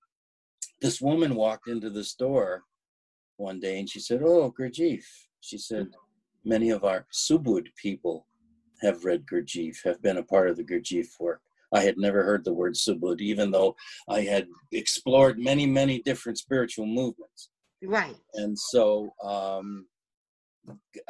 this 0.81 0.99
woman 0.99 1.35
walked 1.35 1.67
into 1.67 1.89
the 1.89 2.03
store 2.03 2.63
one 3.37 3.59
day, 3.59 3.79
and 3.79 3.89
she 3.89 3.99
said, 3.99 4.21
"Oh, 4.23 4.53
Gurdjieff." 4.57 5.05
She 5.41 5.57
said, 5.57 5.89
"Many 6.43 6.69
of 6.71 6.83
our 6.83 7.05
Subud 7.13 7.67
people 7.81 8.27
have 8.81 9.05
read 9.05 9.25
Gurdjieff, 9.25 9.83
have 9.83 10.01
been 10.01 10.17
a 10.17 10.23
part 10.23 10.49
of 10.49 10.57
the 10.57 10.63
Gurdjieff 10.63 11.19
work." 11.19 11.41
I 11.73 11.81
had 11.81 11.97
never 11.97 12.23
heard 12.23 12.43
the 12.43 12.53
word 12.53 12.73
Subud, 12.73 13.21
even 13.21 13.51
though 13.51 13.75
I 14.09 14.21
had 14.21 14.47
explored 14.71 15.39
many, 15.39 15.65
many 15.65 16.01
different 16.01 16.37
spiritual 16.37 16.85
movements. 16.85 17.49
right. 17.83 18.15
And 18.33 18.57
so 18.57 19.13
um, 19.23 19.87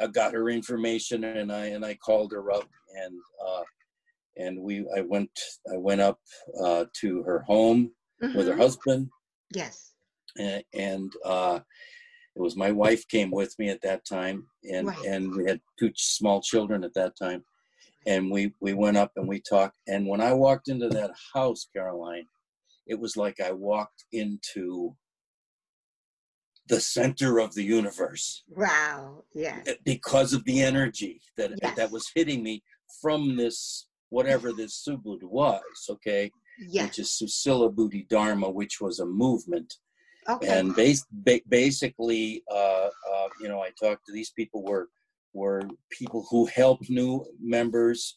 I 0.00 0.06
got 0.06 0.34
her 0.34 0.48
information, 0.48 1.24
and 1.24 1.52
I 1.52 1.66
and 1.66 1.84
I 1.84 1.94
called 1.94 2.32
her 2.32 2.50
up, 2.52 2.68
and 2.96 3.14
uh, 3.46 3.62
and 4.36 4.60
we 4.60 4.86
I 4.96 5.00
went 5.02 5.30
I 5.72 5.76
went 5.76 6.00
up 6.00 6.18
uh, 6.60 6.86
to 7.00 7.22
her 7.24 7.40
home 7.40 7.92
with 8.34 8.46
her 8.46 8.54
Mhm. 8.54 8.58
husband, 8.58 9.10
Yes. 9.54 9.94
and, 10.38 10.64
and 10.72 11.12
uh, 11.24 11.60
it 12.34 12.40
was 12.40 12.56
my 12.56 12.72
wife 12.72 13.06
came 13.08 13.30
with 13.30 13.56
me 13.58 13.68
at 13.68 13.82
that 13.82 14.04
time, 14.04 14.48
and 14.72 14.86
Right. 14.88 15.04
and 15.06 15.34
we 15.36 15.44
had 15.44 15.60
two 15.78 15.90
small 15.96 16.40
children 16.40 16.82
at 16.84 16.94
that 16.94 17.14
time, 17.16 17.44
and 18.06 18.30
we 18.30 18.52
we 18.60 18.74
went 18.74 18.96
up 18.96 19.12
and 19.16 19.28
we 19.28 19.40
talked. 19.40 19.78
And 19.86 20.06
when 20.06 20.20
I 20.20 20.32
walked 20.32 20.68
into 20.68 20.88
that 20.90 21.12
house, 21.34 21.66
Caroline, 21.74 22.26
it 22.86 22.98
was 22.98 23.16
like 23.16 23.40
I 23.40 23.52
walked 23.52 24.04
into 24.12 24.96
the 26.68 26.80
center 26.80 27.38
of 27.40 27.54
the 27.54 27.62
universe 27.64 28.44
Wow. 28.48 29.24
yeah 29.34 29.60
because 29.84 30.32
of 30.32 30.44
the 30.44 30.62
energy 30.62 31.20
that 31.36 31.50
Yes. 31.60 31.76
that 31.76 31.90
was 31.90 32.08
hitting 32.14 32.42
me 32.42 32.62
from 33.00 33.36
this 33.36 33.88
whatever 34.10 34.52
this 34.52 34.82
subud 34.86 35.22
was 35.24 35.60
okay 35.90 36.30
Yes. 36.60 36.84
which 36.86 36.98
is 37.00 37.08
susila 37.20 37.74
buddhi 37.74 38.06
dharma 38.08 38.48
which 38.48 38.80
was 38.80 39.00
a 39.00 39.06
movement 39.06 39.74
Okay. 40.28 40.56
and 40.56 40.74
bas- 40.76 41.04
ba- 41.10 41.40
basically 41.48 42.44
uh, 42.50 42.88
uh, 43.12 43.28
you 43.40 43.48
know 43.48 43.60
i 43.60 43.70
talked 43.70 44.06
to 44.06 44.12
these 44.12 44.30
people 44.30 44.62
were 44.62 44.88
were 45.32 45.62
people 45.90 46.26
who 46.30 46.46
helped 46.46 46.90
new 46.90 47.24
members 47.40 48.16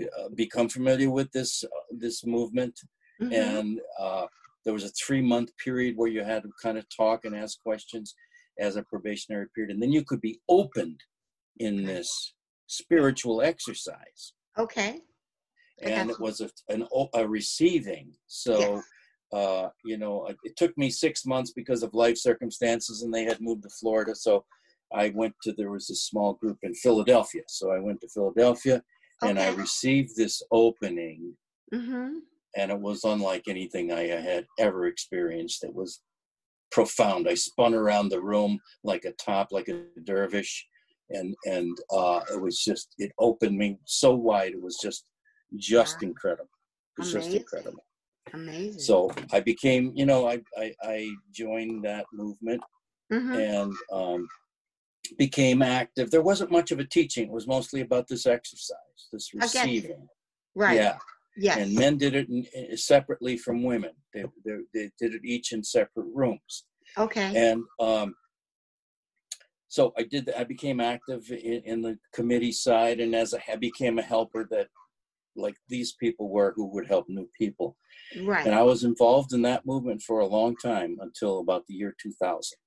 uh, 0.00 0.28
become 0.34 0.68
familiar 0.68 1.10
with 1.10 1.30
this 1.32 1.64
uh, 1.64 1.68
this 1.90 2.24
movement 2.24 2.78
Mhm. 3.20 3.32
and 3.32 3.80
uh, 4.00 4.26
there 4.64 4.72
was 4.72 4.84
a 4.84 4.88
three 4.90 5.20
month 5.20 5.50
period 5.62 5.96
where 5.96 6.08
you 6.08 6.24
had 6.24 6.42
to 6.42 6.50
kind 6.62 6.78
of 6.78 6.84
talk 6.88 7.24
and 7.24 7.36
ask 7.36 7.60
questions 7.62 8.14
as 8.58 8.76
a 8.76 8.82
probationary 8.84 9.46
period 9.54 9.70
and 9.72 9.82
then 9.82 9.92
you 9.92 10.04
could 10.04 10.20
be 10.20 10.40
opened 10.48 11.00
in 11.58 11.84
this 11.84 12.34
spiritual 12.66 13.42
exercise 13.42 14.32
okay. 14.58 15.00
And 15.82 16.10
it 16.10 16.20
was 16.20 16.40
a, 16.40 16.48
an, 16.68 16.86
a 17.14 17.26
receiving 17.26 18.12
so 18.26 18.54
Yes. 18.60 18.84
uh, 19.32 19.68
you 19.84 19.98
know 19.98 20.26
it 20.26 20.36
it 20.48 20.54
took 20.56 20.76
me 20.78 20.88
six 20.90 21.26
months 21.26 21.52
because 21.60 21.82
of 21.82 21.92
life 21.94 22.18
circumstances 22.18 23.02
and 23.02 23.12
they 23.12 23.24
had 23.24 23.40
moved 23.40 23.62
to 23.64 23.70
florida 23.80 24.14
so 24.14 24.44
i 24.94 25.10
went 25.14 25.34
to 25.42 25.52
there 25.52 25.70
was 25.70 25.90
a 25.90 25.94
small 25.94 26.34
group 26.34 26.58
in 26.62 26.74
philadelphia 26.74 27.42
so 27.48 27.70
i 27.70 27.78
went 27.78 28.00
to 28.00 28.08
philadelphia 28.08 28.82
and 29.22 29.38
i 29.38 29.48
received 29.54 30.16
this 30.16 30.42
opening 30.50 31.34
Mm-hmm. 31.74 32.18
and 32.56 32.70
it 32.70 32.78
was 32.78 33.04
unlike 33.04 33.44
anything 33.48 33.92
I 33.92 34.02
had 34.02 34.46
ever 34.58 34.86
experienced. 34.86 35.64
It 35.64 35.74
was 35.74 36.02
profound. 36.70 37.26
I 37.28 37.34
spun 37.34 37.72
around 37.74 38.10
the 38.10 38.20
room 38.20 38.58
like 38.84 39.04
a 39.06 39.12
top, 39.12 39.52
like 39.52 39.68
a 39.68 39.84
dervish, 40.04 40.66
and 41.10 41.34
and 41.46 41.74
uh, 41.90 42.20
it 42.32 42.40
was 42.40 42.62
just 42.62 42.94
it 42.98 43.10
opened 43.18 43.56
me 43.56 43.78
so 43.86 44.14
wide. 44.14 44.52
It 44.52 44.62
was 44.62 44.78
just 44.82 45.06
just 45.56 46.02
Wow. 46.02 46.08
incredible. 46.08 46.50
It 46.98 47.00
was 47.02 47.12
just 47.12 47.34
incredible. 47.34 47.84
Amazing. 48.34 48.80
So 48.80 49.10
I 49.32 49.40
became, 49.40 49.92
you 49.94 50.04
know, 50.04 50.28
I 50.28 50.42
I, 50.58 50.74
I 50.82 51.08
joined 51.34 51.84
that 51.84 52.04
movement 52.12 52.62
Mhm. 53.10 53.34
and 53.34 53.72
um, 53.90 54.28
became 55.18 55.62
active. 55.62 56.10
There 56.10 56.22
wasn't 56.22 56.50
much 56.50 56.70
of 56.70 56.78
a 56.78 56.84
teaching. 56.84 57.24
It 57.28 57.32
was 57.32 57.46
mostly 57.46 57.80
about 57.80 58.08
this 58.08 58.26
exercise, 58.26 58.76
this 59.12 59.32
receiving. 59.34 60.08
right. 60.54 60.76
Yeah 60.76 60.96
Yes. 61.36 61.58
and 61.58 61.74
men 61.74 61.96
did 61.96 62.14
it 62.14 62.28
in, 62.28 62.44
in- 62.54 62.76
separately 62.76 63.36
from 63.38 63.62
women. 63.62 63.92
They, 64.12 64.24
they, 64.44 64.56
they 64.74 64.90
did 65.00 65.14
it 65.14 65.22
each 65.24 65.52
in 65.52 65.64
separate 65.64 66.06
rooms. 66.12 66.64
okay. 66.98 67.32
And 67.34 67.64
um, 67.80 68.14
so 69.68 69.94
I 69.96 70.02
did. 70.02 70.30
I 70.36 70.44
became 70.44 70.80
active 70.80 71.30
in, 71.30 71.62
in 71.64 71.80
the 71.82 71.98
committee 72.12 72.52
side, 72.52 73.00
and 73.00 73.14
as 73.14 73.34
I 73.34 73.56
became 73.56 73.98
a 73.98 74.02
helper 74.02 74.46
that, 74.50 74.68
like 75.34 75.54
these 75.68 75.94
people 75.94 76.28
were, 76.28 76.52
who 76.54 76.66
would 76.66 76.86
help 76.86 77.06
new 77.08 77.26
people. 77.38 77.78
right. 78.22 78.44
And 78.44 78.54
I 78.54 78.60
was 78.62 78.84
involved 78.84 79.32
in 79.32 79.40
that 79.42 79.64
movement 79.64 80.02
for 80.02 80.20
a 80.20 80.26
long 80.26 80.54
time 80.56 80.98
until 81.00 81.40
about 81.40 81.66
the 81.66 81.74
year 81.74 81.94
2000. 82.02 82.58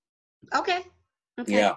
okay. 0.55 0.81
Okay. 1.39 1.51
Yeah, 1.53 1.75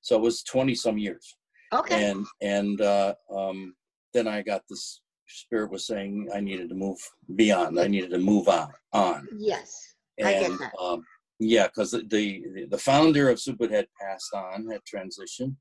so 0.00 0.16
it 0.16 0.22
was 0.22 0.42
20 0.42 0.74
some 0.74 0.98
years. 0.98 1.36
Okay. 1.72 2.10
and 2.10 2.26
and 2.42 2.80
uh, 2.80 3.14
um, 3.34 3.74
then 4.12 4.26
I 4.26 4.42
got 4.42 4.62
this 4.68 5.02
spirit 5.28 5.70
was 5.70 5.86
saying 5.86 6.28
I 6.34 6.40
needed 6.40 6.68
to 6.70 6.74
move 6.74 6.98
beyond. 7.36 7.78
I 7.78 7.86
needed 7.86 8.10
to 8.10 8.18
move 8.18 8.48
on 8.48 8.70
on. 8.92 9.28
yes. 9.38 9.94
I 10.24 10.32
get 10.32 10.50
And 10.50 10.58
that. 10.58 10.72
um, 10.80 11.04
yeah, 11.38 11.68
because 11.68 11.92
the, 11.92 12.02
the 12.08 12.66
the 12.70 12.76
founder 12.78 13.30
of 13.30 13.38
Subud 13.38 13.70
had 13.70 13.86
passed 14.00 14.34
on, 14.34 14.66
had 14.70 14.80
transitioned, 14.84 15.54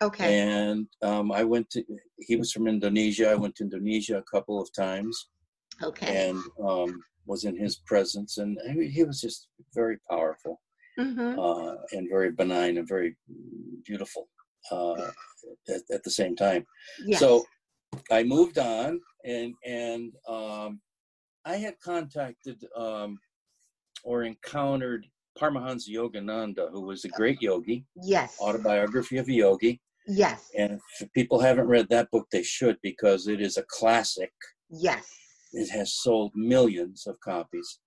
Okay. 0.00 0.40
and 0.40 0.86
um, 1.02 1.30
I 1.32 1.42
went 1.44 1.68
to. 1.70 1.84
He 2.20 2.36
was 2.36 2.52
from 2.52 2.66
Indonesia. 2.68 3.30
I 3.30 3.34
went 3.34 3.54
to 3.56 3.64
Indonesia 3.64 4.16
a 4.18 4.22
couple 4.22 4.58
of 4.62 4.72
times, 4.72 5.28
okay. 5.82 6.28
and 6.30 6.38
um, 6.64 7.02
was 7.26 7.44
in 7.44 7.54
his 7.56 7.76
presence, 7.76 8.38
and 8.38 8.56
he 8.72 8.86
he 8.88 9.02
was 9.04 9.20
just 9.20 9.48
very 9.74 9.98
powerful 10.08 10.60
mm-hmm. 10.98 11.38
uh, 11.38 11.74
and 11.92 12.08
very 12.10 12.32
benign 12.32 12.78
and 12.78 12.88
very 12.88 13.16
beautiful. 13.84 14.28
uh, 14.70 15.10
at, 15.68 15.82
at, 15.92 16.02
the 16.02 16.10
same 16.10 16.34
time. 16.34 16.64
Yes. 17.04 17.20
So 17.20 17.44
I 18.10 18.22
moved 18.22 18.58
on, 18.58 19.00
and 19.24 19.54
and 19.64 20.12
um, 20.28 20.80
I 21.44 21.56
had 21.56 21.74
contacted 21.80 22.64
um, 22.76 23.18
or 24.04 24.24
encountered 24.24 25.06
Paramahansa 25.38 25.90
Yogananda, 25.90 26.70
who 26.70 26.82
was 26.82 27.04
a 27.04 27.08
great 27.08 27.40
yogi. 27.40 27.84
Yes. 28.02 28.36
Autobiography 28.40 29.18
of 29.18 29.28
a 29.28 29.32
Yogi. 29.32 29.80
Yes. 30.08 30.50
And 30.56 30.80
if 31.00 31.12
people 31.12 31.40
haven't 31.40 31.66
read 31.66 31.88
that 31.90 32.10
book, 32.10 32.26
they 32.30 32.42
should 32.42 32.78
because 32.82 33.26
it 33.26 33.40
is 33.40 33.56
a 33.56 33.64
classic. 33.68 34.32
Yes. 34.70 35.04
It 35.52 35.68
has 35.70 35.94
sold 35.94 36.32
millions 36.34 37.06
of 37.06 37.18
copies. 37.20 37.80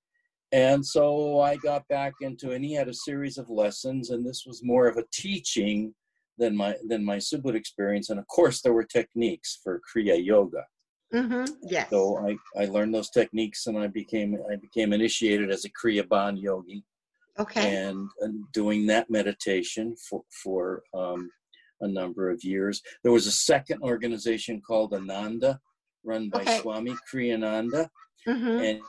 And 0.51 0.83
so 0.85 1.39
I 1.41 1.57
got 1.57 1.87
back 1.89 2.13
into, 2.21 2.51
and 2.51 2.65
he 2.65 2.73
had 2.73 2.87
a 2.87 2.93
series 2.93 3.37
of 3.37 3.49
lessons, 3.49 4.09
and 4.09 4.25
this 4.25 4.43
was 4.47 4.63
more 4.63 4.87
of 4.87 4.97
a 4.97 5.03
teaching 5.13 5.93
than 6.37 6.55
my 6.55 6.75
than 6.87 7.03
my 7.03 7.17
Subud 7.17 7.55
experience. 7.55 8.09
And 8.09 8.19
of 8.19 8.27
course, 8.27 8.61
there 8.61 8.73
were 8.73 8.83
techniques 8.83 9.59
for 9.63 9.81
Kriya 9.93 10.23
Yoga. 10.23 10.63
Mm-hmm. 11.13 11.53
Yes. 11.63 11.89
So 11.89 12.17
I, 12.27 12.37
I 12.61 12.65
learned 12.65 12.93
those 12.93 13.09
techniques, 13.09 13.67
and 13.67 13.77
I 13.77 13.87
became 13.87 14.37
I 14.51 14.55
became 14.55 14.93
initiated 14.93 15.51
as 15.51 15.65
a 15.65 15.69
Kriyaban 15.69 16.41
yogi. 16.41 16.83
Okay. 17.37 17.77
And, 17.77 18.09
and 18.19 18.43
doing 18.51 18.85
that 18.87 19.09
meditation 19.09 19.95
for 20.09 20.23
for 20.43 20.83
um, 20.93 21.29
a 21.81 21.87
number 21.87 22.29
of 22.29 22.43
years. 22.43 22.81
There 23.03 23.11
was 23.11 23.27
a 23.27 23.31
second 23.31 23.81
organization 23.81 24.61
called 24.65 24.93
Ananda, 24.93 25.59
run 26.03 26.29
by 26.29 26.41
Okay. 26.41 26.59
Swami 26.59 26.95
Kriyananda, 27.11 27.87
Mm-hmm. 28.27 28.59
and 28.63 28.81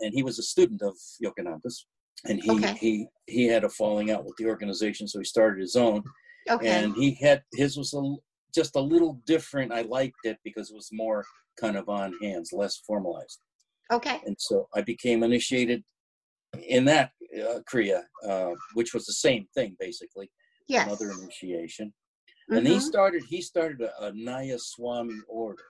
and 0.00 0.12
he 0.14 0.22
was 0.22 0.38
a 0.38 0.42
student 0.42 0.82
of 0.82 0.94
Yogananda's. 1.22 1.86
And 2.24 2.40
he, 2.40 2.50
Okay. 2.50 2.74
he 2.80 3.06
he 3.26 3.44
had 3.46 3.62
a 3.64 3.68
falling 3.68 4.10
out 4.10 4.24
with 4.24 4.34
the 4.36 4.46
organization, 4.46 5.06
so 5.06 5.20
he 5.20 5.24
started 5.24 5.60
his 5.60 5.76
own. 5.76 6.02
Okay. 6.50 6.66
And 6.84 6.94
he 6.96 7.14
had 7.14 7.42
his 7.52 7.76
was 7.76 7.94
a, 7.94 8.02
just 8.54 8.74
a 8.74 8.80
little 8.80 9.20
different. 9.24 9.72
I 9.72 9.82
liked 9.82 10.16
it 10.24 10.38
because 10.42 10.70
it 10.70 10.74
was 10.74 10.88
more 10.92 11.24
kind 11.60 11.76
of 11.76 11.88
on 11.88 12.12
hands, 12.20 12.52
less 12.52 12.76
formalized. 12.86 13.40
okay. 13.92 14.20
And 14.26 14.36
so 14.38 14.68
I 14.74 14.80
became 14.80 15.22
initiated 15.22 15.84
in 16.66 16.84
that 16.86 17.12
uh, 17.38 17.60
Kriya, 17.70 18.02
uh, 18.26 18.54
which 18.74 18.94
was 18.94 19.06
the 19.06 19.12
same 19.12 19.46
thing 19.54 19.76
basically, 19.78 20.28
Yes. 20.66 20.86
another 20.86 21.12
initiation. 21.12 21.92
And 22.50 22.66
he 22.66 22.78
Mhm. 22.78 22.82
started 22.82 23.22
he 23.28 23.40
started 23.42 23.80
a, 23.82 24.06
a 24.06 24.12
Nayaswami 24.12 25.20
order 25.28 25.66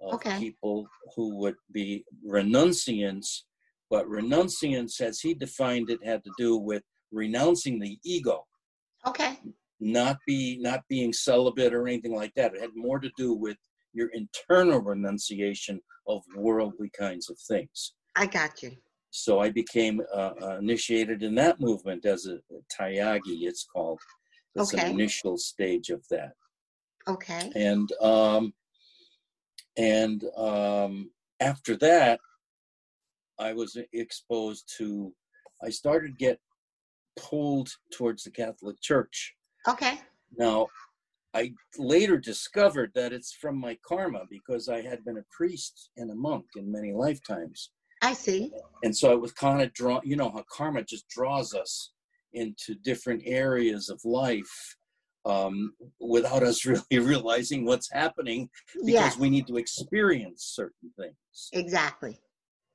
of 0.00 0.14
Okay. 0.14 0.38
people 0.38 0.86
who 1.14 1.36
would 1.36 1.56
be 1.72 2.04
renunciants, 2.26 3.44
but 3.90 4.06
renunciants, 4.06 5.00
as 5.00 5.20
he 5.20 5.34
defined 5.34 5.90
it, 5.90 6.04
had 6.04 6.22
to 6.24 6.30
do 6.38 6.56
with 6.56 6.82
renouncing 7.12 7.78
the 7.78 7.98
ego, 8.04 8.46
Okay. 9.06 9.38
not 9.80 10.18
be 10.26 10.58
not 10.60 10.82
being 10.88 11.12
celibate 11.12 11.72
or 11.72 11.86
anything 11.88 12.14
like 12.14 12.32
that. 12.34 12.54
It 12.54 12.60
had 12.60 12.70
more 12.74 12.98
to 12.98 13.10
do 13.16 13.34
with 13.34 13.56
your 13.94 14.10
internal 14.12 14.80
renunciation 14.80 15.80
of 16.06 16.22
worldly 16.36 16.90
kinds 16.98 17.30
of 17.30 17.38
things. 17.48 17.94
I 18.16 18.26
got 18.26 18.62
you. 18.62 18.76
So 19.10 19.40
I 19.40 19.50
became 19.50 20.02
uh, 20.14 20.32
uh, 20.42 20.58
initiated 20.58 21.22
in 21.22 21.34
that 21.36 21.60
movement 21.60 22.04
as 22.04 22.26
a, 22.26 22.34
a 22.34 22.60
Tyagi, 22.70 23.46
it's 23.46 23.64
called. 23.64 23.98
It's 24.54 24.74
Okay. 24.74 24.86
an 24.86 24.92
initial 24.92 25.38
stage 25.38 25.88
of 25.90 26.02
that 26.10 26.32
Okay. 27.08 27.50
and 27.54 27.90
um, 28.02 28.52
and 29.76 30.24
um, 30.36 31.10
after 31.40 31.76
that, 31.76 32.20
I 33.38 33.52
was 33.52 33.76
exposed 33.92 34.70
to. 34.78 35.12
I 35.64 35.70
started 35.70 36.18
to 36.18 36.24
get 36.24 36.38
pulled 37.16 37.68
towards 37.92 38.22
the 38.24 38.30
Catholic 38.30 38.80
Church. 38.80 39.34
Okay. 39.68 40.00
Now, 40.36 40.68
I 41.34 41.52
later 41.78 42.16
discovered 42.18 42.92
that 42.94 43.12
it's 43.12 43.32
from 43.32 43.58
my 43.58 43.76
karma 43.86 44.22
because 44.30 44.68
I 44.68 44.82
had 44.82 45.04
been 45.04 45.18
a 45.18 45.24
priest 45.36 45.90
and 45.96 46.10
a 46.10 46.14
monk 46.14 46.44
in 46.56 46.70
many 46.70 46.92
lifetimes, 46.92 47.70
I 48.02 48.12
see. 48.12 48.52
and 48.82 48.96
so 48.96 49.10
I 49.10 49.14
was 49.14 49.32
kind 49.32 49.60
of 49.62 49.72
drawn. 49.72 50.00
You 50.04 50.16
know 50.16 50.30
how 50.30 50.44
karma 50.50 50.82
just 50.84 51.08
draws 51.08 51.54
us 51.54 51.92
into 52.34 52.74
different 52.74 53.22
areas 53.26 53.88
of 53.88 54.00
life 54.04 54.76
um, 55.24 55.72
without 56.00 56.42
us 56.42 56.64
really 56.90 56.98
realizing 56.98 57.64
what's 57.64 57.90
happening 57.92 58.48
because 58.84 58.92
Yes. 58.92 59.18
we 59.18 59.28
need 59.30 59.46
to 59.48 59.56
experience 59.56 60.44
certain 60.54 60.90
things. 60.98 61.48
Exactly. 61.52 62.18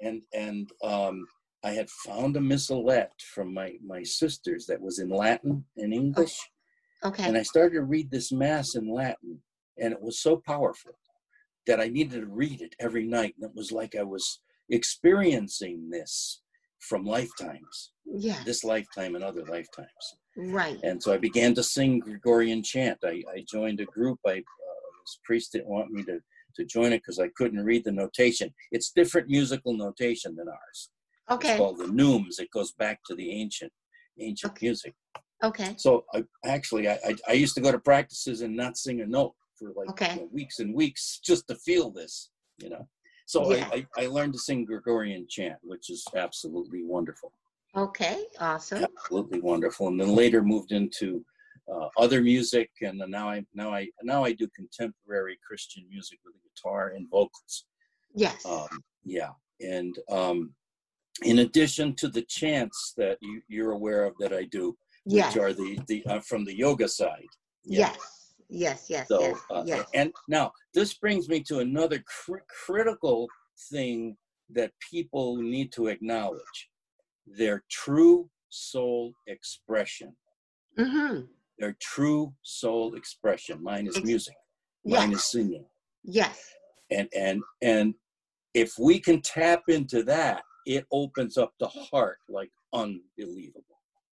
And 0.02 0.22
and 0.34 0.70
um, 0.84 1.26
I 1.64 1.72
had 1.72 1.90
found 1.90 2.36
a 2.36 2.40
missalette 2.40 3.22
from 3.34 3.54
my 3.54 3.76
my 3.86 4.04
sisters 4.04 4.66
that 4.68 4.82
was 4.82 5.00
in 5.00 5.10
Latin 5.10 5.66
and 5.78 5.94
English, 5.94 6.38
Okay. 7.04 7.24
and 7.24 7.38
I 7.38 7.44
started 7.44 7.76
to 7.76 7.84
read 7.84 8.12
this 8.12 8.32
mass 8.32 8.76
in 8.76 8.88
Latin, 8.94 9.42
and 9.78 9.94
it 9.94 10.02
was 10.02 10.20
so 10.20 10.38
powerful 10.46 10.94
that 11.68 11.80
I 11.80 11.88
needed 11.88 12.20
to 12.22 12.28
read 12.28 12.62
it 12.62 12.76
every 12.80 13.06
night, 13.06 13.36
and 13.40 13.50
it 13.50 13.56
was 13.56 13.72
like 13.72 13.96
I 13.96 14.04
was 14.04 14.42
experiencing 14.70 15.90
this 15.90 16.42
from 16.80 17.06
lifetimes, 17.06 17.92
Yeah. 18.06 18.44
this 18.46 18.64
lifetime 18.64 19.16
and 19.16 19.24
other 19.24 19.46
lifetimes. 19.46 20.18
Right. 20.36 20.80
And 20.84 21.02
so 21.02 21.14
I 21.14 21.18
began 21.18 21.54
to 21.56 21.64
sing 21.64 22.00
Gregorian 22.00 22.62
chant. 22.64 23.00
I, 23.04 23.24
I 23.34 23.46
joined 23.50 23.80
a 23.80 23.86
group. 23.86 24.20
I 24.26 24.32
uh, 24.40 24.90
this 25.04 25.20
priest 25.24 25.54
didn't 25.54 25.68
want 25.70 25.92
me 25.92 26.04
to 26.04 26.20
to 26.56 26.66
join 26.66 26.94
it 26.94 26.98
because 27.00 27.20
I 27.20 27.30
couldn't 27.36 27.64
read 27.64 27.84
the 27.84 27.92
notation. 27.92 28.54
It's 28.72 28.92
different 28.92 29.30
musical 29.30 29.76
notation 29.76 30.36
than 30.36 30.48
ours. 30.48 30.90
Okay. 31.30 31.50
It's 31.50 31.58
called 31.58 31.80
the 31.80 31.86
neumes. 31.86 32.40
It 32.40 32.52
goes 32.52 32.74
back 32.74 33.00
to 33.08 33.16
the 33.16 33.32
ancient 33.32 33.72
ancient 34.20 34.52
Okay. 34.54 34.68
music. 34.68 34.94
Okay. 35.44 35.74
So 35.78 36.06
I 36.14 36.24
actually 36.46 36.88
I, 36.88 37.00
I 37.06 37.16
I 37.30 37.34
used 37.34 37.56
to 37.56 37.62
go 37.62 37.72
to 37.72 37.80
practices 37.80 38.42
and 38.42 38.56
not 38.56 38.78
sing 38.78 39.02
a 39.02 39.06
note 39.06 39.34
for 39.58 39.72
like 39.76 39.90
Okay. 39.92 40.14
you 40.16 40.22
know, 40.22 40.30
weeks 40.32 40.60
and 40.60 40.74
weeks 40.76 41.20
just 41.24 41.48
to 41.48 41.56
feel 41.56 41.90
this, 41.92 42.30
you 42.58 42.70
know. 42.70 42.88
So 43.26 43.54
Yeah. 43.56 43.70
I, 43.72 43.88
I, 43.98 44.04
I 44.04 44.08
learned 44.08 44.34
to 44.34 44.40
sing 44.40 44.66
Gregorian 44.66 45.26
chant, 45.30 45.58
which 45.64 45.90
is 45.90 46.06
absolutely 46.16 46.84
wonderful 46.84 47.32
Okay. 47.76 48.26
Awesome. 48.40 48.84
absolutely 48.84 49.40
wonderful. 49.42 49.88
And 49.88 50.00
then 50.00 50.10
later 50.10 50.44
moved 50.44 50.72
into 50.72 51.26
uh, 51.72 51.88
other 51.98 52.22
music, 52.22 52.70
and 52.82 53.02
now 53.08 53.30
I 53.30 53.46
now 53.54 53.74
I 53.74 53.88
now 54.04 54.24
I 54.24 54.34
do 54.34 54.48
contemporary 54.56 55.38
Christian 55.46 55.86
music 55.90 56.20
with 56.26 56.36
a 56.36 56.50
guitar 56.50 56.94
and 56.96 57.10
vocals. 57.10 57.66
Yes. 58.16 58.46
Um, 58.46 58.68
yeah, 59.04 59.32
and 59.62 59.98
um, 60.10 60.54
in 61.24 61.40
addition 61.40 61.96
to 61.96 62.08
the 62.08 62.24
chants 62.24 62.94
that 62.98 63.18
you, 63.22 63.42
you're 63.48 63.72
aware 63.72 64.04
of 64.04 64.14
that 64.20 64.34
I 64.34 64.44
do, 64.46 64.76
which 65.06 65.16
yes. 65.16 65.38
are 65.38 65.54
the 65.54 65.80
the 65.88 66.06
uh, 66.08 66.20
from 66.20 66.46
the 66.46 66.56
yoga 66.56 66.88
side. 66.88 67.28
Yeah. 67.64 67.92
Yes. 67.92 67.98
Yes. 68.50 68.86
Yes. 68.90 69.08
So 69.08 69.22
yes. 69.22 69.40
uh, 69.52 69.64
yes. 69.66 69.86
and 69.94 70.12
now 70.28 70.52
this 70.74 70.94
brings 70.96 71.30
me 71.30 71.42
to 71.44 71.60
another 71.60 72.04
cr- 72.06 72.46
critical 72.66 73.28
thing 73.72 74.18
that 74.50 74.72
people 74.92 75.38
need 75.38 75.72
to 75.74 75.88
acknowledge: 75.88 76.70
their 77.26 77.64
true 77.70 78.30
soul 78.50 79.14
expression. 79.28 80.16
Mm-hmm. 80.78 81.22
Their 81.60 81.76
true 81.80 82.34
soul 82.42 82.96
expression. 82.96 83.62
Mine 83.64 83.88
is 83.88 84.04
music. 84.04 84.36
Mine 84.86 85.12
Yes. 85.12 85.20
is 85.20 85.32
singing. 85.32 85.66
Yes. 86.04 86.54
And 86.92 87.08
and 87.16 87.42
and 87.62 87.94
if 88.54 88.74
we 88.78 89.00
can 89.00 89.22
tap 89.22 89.64
into 89.68 90.04
that, 90.04 90.44
it 90.66 90.86
opens 90.92 91.38
up 91.38 91.54
the 91.60 91.68
heart 91.68 92.20
like 92.30 92.52
unbelievable. 92.74 93.64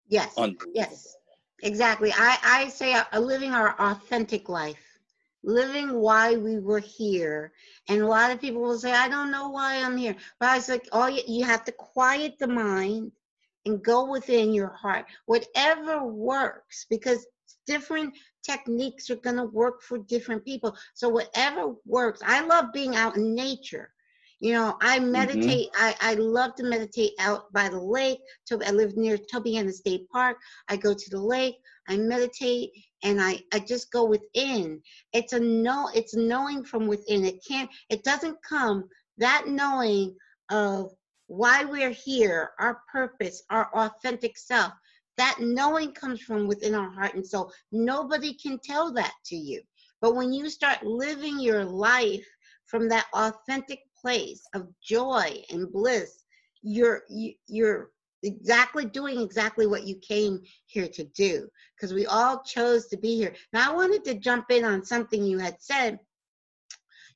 Yes. 0.09 0.33
Unbelievable. 0.37 0.73
Yes. 0.75 1.17
Exactly. 1.63 2.13
I, 2.13 2.39
I 2.43 2.69
say 2.69 2.95
uh, 2.95 3.21
living 3.21 3.53
our 3.53 3.79
authentic 3.79 4.49
life, 4.49 4.99
living 5.45 5.93
why 5.93 6.37
we 6.37 6.59
were 6.59 6.79
here. 6.79 7.53
And 7.89 8.01
a 8.01 8.07
lot 8.07 8.31
of 8.31 8.41
people 8.41 8.63
will 8.63 8.79
say, 8.79 8.93
I 8.93 9.09
don't 9.09 9.31
know 9.31 9.51
why 9.51 9.77
I'm 9.77 9.97
here. 9.97 10.17
But 10.39 10.49
I 10.49 10.57
was 10.57 10.69
like, 10.71 10.89
all 10.93 11.11
you, 11.11 11.23
you 11.29 11.45
have 11.45 11.65
to 11.65 11.73
quiet 11.73 12.39
the 12.39 12.49
mind 12.49 13.13
and 13.67 13.83
go 13.83 14.11
within 14.11 14.53
your 14.53 14.69
heart. 14.69 15.07
Whatever 15.27 16.05
works, 16.05 16.87
because 16.89 17.27
different 17.67 18.15
techniques 18.45 19.11
are 19.11 19.17
going 19.17 19.37
to 19.37 19.45
work 19.45 19.83
for 19.83 19.99
different 19.99 20.45
people. 20.45 20.77
So 20.95 21.09
whatever 21.09 21.75
works. 21.85 22.21
I 22.25 22.45
love 22.45 22.67
being 22.73 22.97
out 22.97 23.17
in 23.17 23.35
nature. 23.35 23.93
You 24.41 24.55
know, 24.55 24.77
I 24.81 24.99
mm-hmm. 24.99 25.13
meditate. 25.13 25.69
I, 25.75 25.95
I 26.01 26.15
love 26.15 26.55
to 26.57 26.63
meditate 26.63 27.13
out 27.19 27.53
by 27.53 27.69
the 27.69 27.81
lake. 27.81 28.21
I 28.51 28.71
live 28.71 28.97
near 28.97 29.19
Tobyhanna 29.19 29.73
State 29.73 30.09
Park. 30.09 30.39
I 30.69 30.77
go 30.77 30.95
to 30.95 31.11
the 31.11 31.21
lake, 31.21 31.57
I 31.89 31.97
meditate, 31.99 32.71
and 33.03 33.21
I, 33.21 33.41
I 33.53 33.59
just 33.61 33.93
go 33.93 34.05
within. 34.05 34.81
It's 35.13 35.35
a 35.35 35.41
know, 35.41 35.91
it's 35.95 36.15
knowing 36.15 36.65
from 36.65 36.87
within. 36.87 37.25
It 37.25 37.45
can't, 37.47 37.71
it 37.91 38.03
doesn't 38.03 38.39
come, 38.43 38.89
that 39.19 39.47
knowing 39.47 40.17
of 40.51 40.91
why 41.31 41.65
we're 41.65 41.91
here, 41.91 42.51
our 42.59 42.83
purpose, 42.91 43.45
our 43.51 43.71
authentic 43.73 44.37
self, 44.37 44.73
that 45.17 45.37
knowing 45.39 45.93
comes 45.93 46.21
from 46.21 46.49
within 46.49 46.75
our 46.75 46.91
heart 46.91 47.15
and 47.15 47.25
soul. 47.25 47.53
Nobody 47.71 48.35
can 48.35 48.59
tell 48.59 48.93
that 48.95 49.13
to 49.27 49.37
you. 49.37 49.63
But 50.01 50.17
when 50.17 50.33
you 50.33 50.51
start 50.51 50.83
living 50.83 51.39
your 51.39 51.65
life 51.65 52.27
from 52.67 52.89
that 52.89 53.07
authentic 53.15 53.79
place 54.01 54.43
of 54.55 54.67
joy 54.83 55.41
and 55.51 55.71
bliss, 55.71 56.25
you're 56.63 57.03
you, 57.09 57.35
you're 57.47 57.93
exactly 58.25 58.85
doing 58.85 59.21
exactly 59.21 59.69
what 59.69 59.87
you 59.87 59.95
came 59.97 60.41
here 60.67 60.89
to 60.89 61.05
do 61.05 61.49
because 61.77 61.95
we 61.95 62.07
all 62.07 62.43
chose 62.43 62.89
to 62.89 62.97
be 62.97 63.15
here. 63.15 63.37
Now, 63.53 63.71
I 63.71 63.77
wanted 63.77 64.05
to 64.07 64.15
jump 64.15 64.47
in 64.51 64.65
on 64.65 64.85
something 64.85 65.23
you 65.23 65.39
had 65.39 65.63
said. 65.63 66.01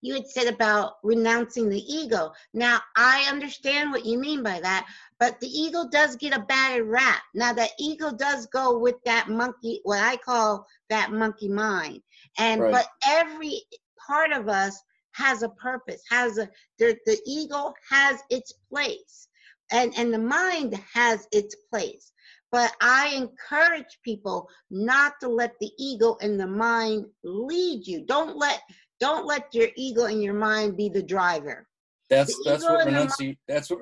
You 0.04 0.14
had 0.14 0.28
said 0.28 0.52
about 0.52 0.98
renouncing 1.02 1.70
the 1.70 1.80
ego. 1.80 2.32
Now, 2.52 2.80
I 2.96 3.26
understand 3.30 3.90
what 3.90 4.04
you 4.04 4.18
mean 4.18 4.42
by 4.42 4.60
that, 4.60 4.86
but 5.18 5.40
the 5.40 5.48
ego 5.48 5.88
does 5.90 6.16
get 6.16 6.36
a 6.36 6.42
bad 6.42 6.82
rap. 6.82 7.22
Now, 7.34 7.54
the 7.54 7.68
ego 7.78 8.12
does 8.12 8.46
go 8.46 8.78
with 8.78 8.96
that 9.04 9.28
monkey, 9.28 9.80
what 9.84 10.00
I 10.02 10.16
call 10.18 10.66
that 10.90 11.10
monkey 11.10 11.48
mind. 11.48 12.02
And, 12.38 12.60
Right. 12.60 12.72
but 12.72 12.88
every 13.08 13.62
part 14.06 14.32
of 14.32 14.48
us 14.48 14.80
has 15.12 15.42
a 15.42 15.48
purpose, 15.48 16.02
has 16.10 16.38
a, 16.38 16.50
the, 16.78 16.98
the 17.06 17.18
ego 17.26 17.72
has 17.90 18.20
its 18.30 18.52
place 18.70 19.28
and 19.72 19.92
and 19.96 20.12
the 20.12 20.18
mind 20.18 20.74
has 20.92 21.26
its 21.32 21.54
place 21.70 22.12
but 22.52 22.72
i 22.80 23.08
encourage 23.14 23.98
people 24.04 24.48
not 24.70 25.14
to 25.20 25.28
let 25.28 25.58
the 25.60 25.70
ego 25.78 26.16
and 26.20 26.38
the 26.38 26.46
mind 26.46 27.06
lead 27.24 27.86
you 27.86 28.04
don't 28.04 28.36
let 28.36 28.60
don't 29.00 29.26
let 29.26 29.54
your 29.54 29.68
ego 29.76 30.04
and 30.04 30.22
your 30.22 30.34
mind 30.34 30.76
be 30.76 30.88
the 30.88 31.02
driver 31.02 31.66
That's 32.10 32.36
The 32.38 32.50
that's 32.50 32.64
what 32.64 32.86
renunci- 32.86 33.38
that's 33.48 33.70
what 33.70 33.80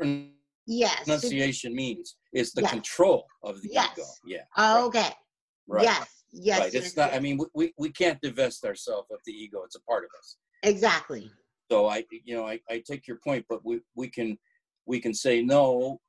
yes 0.66 1.06
renunciation 1.06 1.74
means. 1.74 2.16
Is 2.32 2.52
the 2.52 2.62
Yes. 2.62 2.70
control 2.70 3.26
of 3.42 3.60
the 3.62 3.68
Yes. 3.72 3.90
ego. 3.98 4.06
Yeah. 4.26 4.44
Oh, 4.56 4.86
okay 4.86 5.10
Right. 5.66 5.84
yes 5.84 6.24
yes 6.32 6.60
right. 6.60 6.72
yes, 6.72 6.84
It's 6.86 6.96
not. 6.96 7.12
I 7.12 7.18
mean, 7.20 7.38
we- 7.38 7.50
we 7.54 7.74
we 7.78 7.90
can't 7.90 8.20
divest 8.22 8.64
ourselves 8.64 9.08
of 9.10 9.18
the 9.26 9.32
ego. 9.32 9.62
It's 9.64 9.76
a 9.76 9.82
part 9.82 10.04
of 10.04 10.10
us. 10.18 10.36
exactly 10.62 11.30
So 11.70 11.86
I, 11.88 12.04
you 12.24 12.34
know, 12.36 12.46
I, 12.46 12.60
I 12.68 12.78
take 12.80 13.06
your 13.06 13.18
point, 13.26 13.44
but 13.48 13.64
we 13.64 13.80
we 13.94 14.08
can 14.08 14.38
we 14.86 15.00
can 15.00 15.14
say 15.14 15.42
no. 15.42 16.00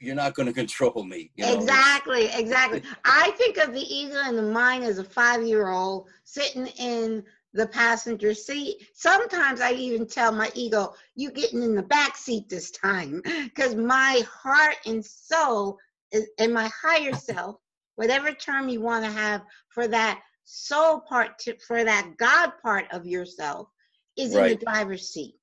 You're 0.00 0.14
not 0.14 0.34
going 0.34 0.46
to 0.52 0.52
control 0.52 1.04
me. 1.04 1.30
You 1.36 1.44
know? 1.44 1.54
exactly 1.54 2.24
exactly 2.42 2.82
i 3.04 3.30
think 3.32 3.56
of 3.56 3.72
the 3.72 3.80
ego 3.80 4.16
and 4.28 4.36
the 4.36 4.42
mind 4.42 4.84
as 4.84 4.98
a 4.98 5.04
five 5.04 5.42
year 5.46 5.68
old 5.68 6.08
sitting 6.24 6.66
in 6.78 7.24
the 7.54 7.66
passenger 7.66 8.34
seat 8.34 8.86
sometimes 8.94 9.60
i 9.60 9.72
even 9.72 10.06
tell 10.06 10.32
my 10.32 10.50
ego 10.54 10.94
you 11.14 11.30
getting 11.30 11.62
in 11.62 11.74
the 11.74 11.82
back 11.82 12.16
seat 12.16 12.48
this 12.48 12.70
time 12.70 13.20
because 13.44 13.74
my 13.74 14.22
heart 14.42 14.76
and 14.86 15.04
soul 15.04 15.78
is, 16.12 16.28
and 16.38 16.52
my 16.52 16.70
higher 16.82 17.14
self 17.14 17.56
whatever 17.96 18.32
term 18.32 18.68
you 18.68 18.80
want 18.80 19.04
to 19.04 19.10
have 19.10 19.42
for 19.68 19.86
that 19.86 20.20
soul 20.44 21.00
part 21.00 21.38
to, 21.38 21.56
for 21.58 21.84
that 21.84 22.16
god 22.18 22.52
part 22.62 22.86
of 22.92 23.06
yourself 23.06 23.68
is 24.16 24.34
in 24.34 24.48
the 24.48 24.56
driver's 24.56 25.08
seat 25.08 25.34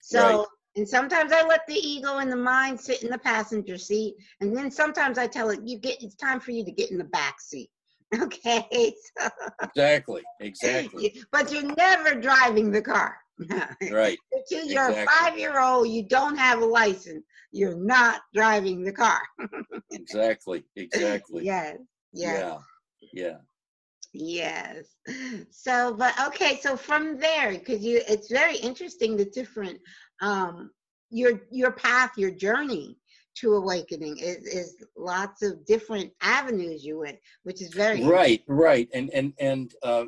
so 0.00 0.18
Right. 0.18 0.46
and 0.76 0.86
sometimes 0.86 1.32
I 1.32 1.46
let 1.46 1.66
the 1.66 1.74
ego 1.74 2.18
and 2.18 2.30
the 2.30 2.36
mind 2.36 2.78
sit 2.78 3.02
in 3.02 3.08
the 3.10 3.18
passenger 3.18 3.78
seat, 3.78 4.16
and 4.40 4.54
then 4.54 4.70
sometimes 4.70 5.16
I 5.16 5.26
tell 5.26 5.48
it, 5.50 5.62
"You 5.62 5.78
get. 5.78 6.02
It's 6.02 6.14
time 6.14 6.38
for 6.38 6.50
you 6.50 6.64
to 6.64 6.70
get 6.70 6.90
in 6.90 6.98
the 6.98 7.04
back 7.04 7.40
seat." 7.40 7.70
Okay, 8.22 8.94
so, 9.18 9.28
Exactly. 9.60 10.22
Exactly. 10.40 11.22
but 11.32 11.52
you're 11.52 11.74
never 11.74 12.14
driving 12.14 12.70
the 12.70 12.82
car. 12.82 13.16
right. 13.90 14.18
Until 14.32 14.66
you're 14.66 14.88
Exactly. 14.90 15.02
a 15.02 15.06
five-year-old, 15.06 15.88
you 15.88 16.02
don't 16.08 16.36
have 16.36 16.62
a 16.62 16.64
license. 16.64 17.24
You're 17.52 17.76
not 17.76 18.20
driving 18.34 18.82
the 18.84 18.92
car. 18.92 19.20
Exactly. 19.90 20.64
Exactly. 20.76 21.44
Yes. 21.44 21.78
Yes. 22.12 22.42
Yeah. 22.42 22.58
Yeah. 23.12 23.36
Yes. 24.12 24.96
So, 25.50 25.94
but 25.94 26.14
okay, 26.28 26.58
so 26.62 26.76
from 26.76 27.18
there, 27.18 27.52
because 27.52 27.84
you, 27.84 28.00
it's 28.08 28.30
very 28.30 28.56
interesting 28.56 29.16
the 29.16 29.26
different, 29.26 29.78
um, 30.22 30.70
your 31.10 31.42
your 31.50 31.72
path, 31.72 32.12
your 32.16 32.30
journey 32.30 32.98
to 33.36 33.54
awakening 33.54 34.16
is 34.18 34.44
is 34.46 34.76
lots 34.96 35.42
of 35.42 35.64
different 35.66 36.12
avenues 36.20 36.84
you 36.84 36.98
went, 37.00 37.18
which 37.44 37.62
is 37.62 37.72
very 37.72 38.02
Right. 38.04 38.42
Right. 38.46 38.88
And 38.94 39.10
and 39.10 39.32
and 39.38 39.74
uh, 39.82 40.04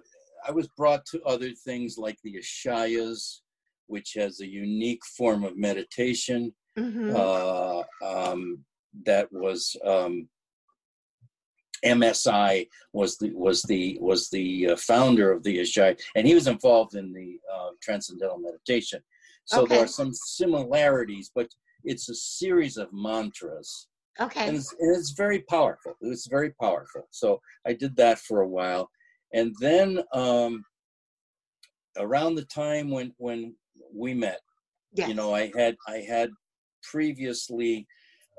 I 0.47 0.51
was 0.51 0.69
brought 0.69 1.05
to 1.07 1.23
other 1.23 1.51
things 1.51 1.99
like 1.99 2.19
the 2.23 2.35
Ishayas, 2.35 3.41
which 3.87 4.15
has 4.15 4.41
a 4.41 4.47
unique 4.47 5.05
form 5.05 5.45
of 5.45 5.57
meditation. 5.57 6.55
Mhm. 6.79 7.13
uh, 7.13 7.83
um, 8.07 8.65
that 9.05 9.33
was 9.33 9.77
um, 9.85 10.29
MSI 11.85 12.69
was 12.93 13.17
the 13.19 13.31
was 13.35 13.63
the 13.63 13.99
was 14.01 14.29
the 14.31 14.71
uh, 14.71 14.77
founder 14.77 15.33
of 15.33 15.43
the 15.43 15.59
Ashai, 15.59 16.01
and 16.15 16.27
he 16.27 16.35
was 16.35 16.47
involved 16.47 16.95
in 16.95 17.13
the 17.13 17.41
uh, 17.53 17.71
transcendental 17.83 18.39
meditation. 18.39 19.03
So 19.45 19.65
there 19.65 19.83
are 19.83 19.89
some 19.89 20.13
similarities, 20.13 21.31
but 21.35 21.49
it's 21.85 22.09
a 22.09 22.15
series 22.15 22.77
of 22.77 22.89
mantras, 22.93 23.89
okay. 24.21 24.49
and 24.49 24.57
it's, 24.57 24.75
and 24.79 24.97
it's 24.97 25.11
very 25.11 25.41
powerful. 25.49 25.95
It's 26.01 26.27
very 26.27 26.53
powerful. 26.61 27.09
So 27.11 27.41
I 27.67 27.73
did 27.73 27.97
that 27.97 28.19
for 28.19 28.43
a 28.43 28.49
while, 28.49 28.91
and 29.33 29.55
then 29.61 30.01
um, 30.13 30.65
around 31.97 32.35
the 32.35 32.45
time 32.45 32.91
when 32.91 33.13
when 33.19 33.55
we 33.95 34.15
met, 34.15 34.41
yes. 34.93 35.09
you 35.09 35.15
know 35.15 35.35
i 35.35 35.51
had 35.57 35.77
i 35.87 35.99
had 35.99 36.31
previously 36.83 37.87